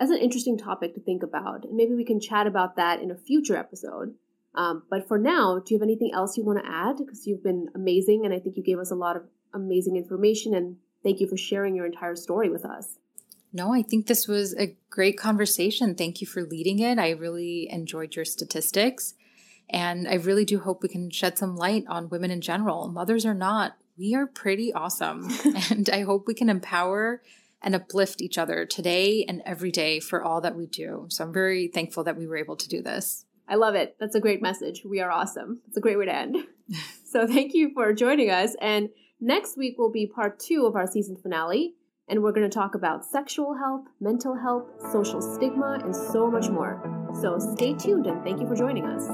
that's 0.00 0.10
an 0.10 0.16
interesting 0.16 0.56
topic 0.56 0.94
to 0.94 1.00
think 1.00 1.22
about. 1.22 1.64
And 1.64 1.76
maybe 1.76 1.94
we 1.94 2.06
can 2.06 2.20
chat 2.20 2.46
about 2.46 2.76
that 2.76 3.02
in 3.02 3.10
a 3.10 3.14
future 3.14 3.54
episode. 3.54 4.14
Um, 4.54 4.82
but 4.88 5.06
for 5.06 5.18
now, 5.18 5.58
do 5.58 5.74
you 5.74 5.78
have 5.78 5.86
anything 5.86 6.10
else 6.14 6.38
you 6.38 6.44
want 6.44 6.64
to 6.64 6.68
add? 6.68 6.96
Because 6.96 7.26
you've 7.26 7.44
been 7.44 7.68
amazing, 7.74 8.24
and 8.24 8.34
I 8.34 8.40
think 8.40 8.56
you 8.56 8.62
gave 8.62 8.78
us 8.78 8.90
a 8.90 8.96
lot 8.96 9.16
of 9.16 9.24
amazing 9.52 9.96
information. 9.96 10.54
And 10.54 10.78
thank 11.04 11.20
you 11.20 11.28
for 11.28 11.36
sharing 11.36 11.76
your 11.76 11.84
entire 11.84 12.16
story 12.16 12.48
with 12.48 12.64
us. 12.64 12.98
No, 13.52 13.74
I 13.74 13.82
think 13.82 14.06
this 14.06 14.26
was 14.26 14.54
a 14.54 14.74
great 14.88 15.18
conversation. 15.18 15.94
Thank 15.94 16.22
you 16.22 16.26
for 16.26 16.42
leading 16.42 16.78
it. 16.78 16.98
I 16.98 17.10
really 17.10 17.68
enjoyed 17.70 18.16
your 18.16 18.24
statistics. 18.24 19.14
And 19.68 20.08
I 20.08 20.14
really 20.14 20.46
do 20.46 20.60
hope 20.60 20.82
we 20.82 20.88
can 20.88 21.10
shed 21.10 21.36
some 21.36 21.56
light 21.56 21.84
on 21.88 22.08
women 22.08 22.30
in 22.30 22.40
general. 22.40 22.88
Mothers 22.88 23.26
are 23.26 23.34
not, 23.34 23.76
we 23.98 24.14
are 24.14 24.26
pretty 24.26 24.72
awesome. 24.72 25.28
and 25.70 25.90
I 25.90 26.02
hope 26.02 26.26
we 26.26 26.34
can 26.34 26.48
empower 26.48 27.22
and 27.62 27.74
uplift 27.74 28.20
each 28.20 28.38
other 28.38 28.64
today 28.64 29.24
and 29.28 29.42
every 29.44 29.70
day 29.70 30.00
for 30.00 30.22
all 30.22 30.40
that 30.40 30.56
we 30.56 30.66
do. 30.66 31.06
So 31.08 31.24
I'm 31.24 31.32
very 31.32 31.68
thankful 31.68 32.04
that 32.04 32.16
we 32.16 32.26
were 32.26 32.36
able 32.36 32.56
to 32.56 32.68
do 32.68 32.82
this. 32.82 33.24
I 33.48 33.56
love 33.56 33.74
it. 33.74 33.96
That's 33.98 34.14
a 34.14 34.20
great 34.20 34.40
message. 34.40 34.82
We 34.84 35.00
are 35.00 35.10
awesome. 35.10 35.60
It's 35.68 35.76
a 35.76 35.80
great 35.80 35.98
way 35.98 36.06
to 36.06 36.14
end. 36.14 36.36
so 37.04 37.26
thank 37.26 37.52
you 37.52 37.72
for 37.74 37.92
joining 37.92 38.30
us. 38.30 38.54
And 38.60 38.90
next 39.20 39.56
week 39.56 39.76
will 39.76 39.90
be 39.90 40.06
part 40.06 40.38
two 40.38 40.66
of 40.66 40.76
our 40.76 40.86
season 40.86 41.16
finale. 41.16 41.74
And 42.08 42.22
we're 42.22 42.32
going 42.32 42.48
to 42.48 42.54
talk 42.54 42.74
about 42.74 43.04
sexual 43.04 43.56
health, 43.56 43.84
mental 44.00 44.36
health, 44.36 44.66
social 44.90 45.20
stigma, 45.20 45.80
and 45.82 45.94
so 45.94 46.30
much 46.30 46.48
more. 46.48 47.08
So 47.20 47.38
stay 47.38 47.74
tuned 47.74 48.06
and 48.06 48.22
thank 48.24 48.40
you 48.40 48.48
for 48.48 48.56
joining 48.56 48.84
us. 48.84 49.08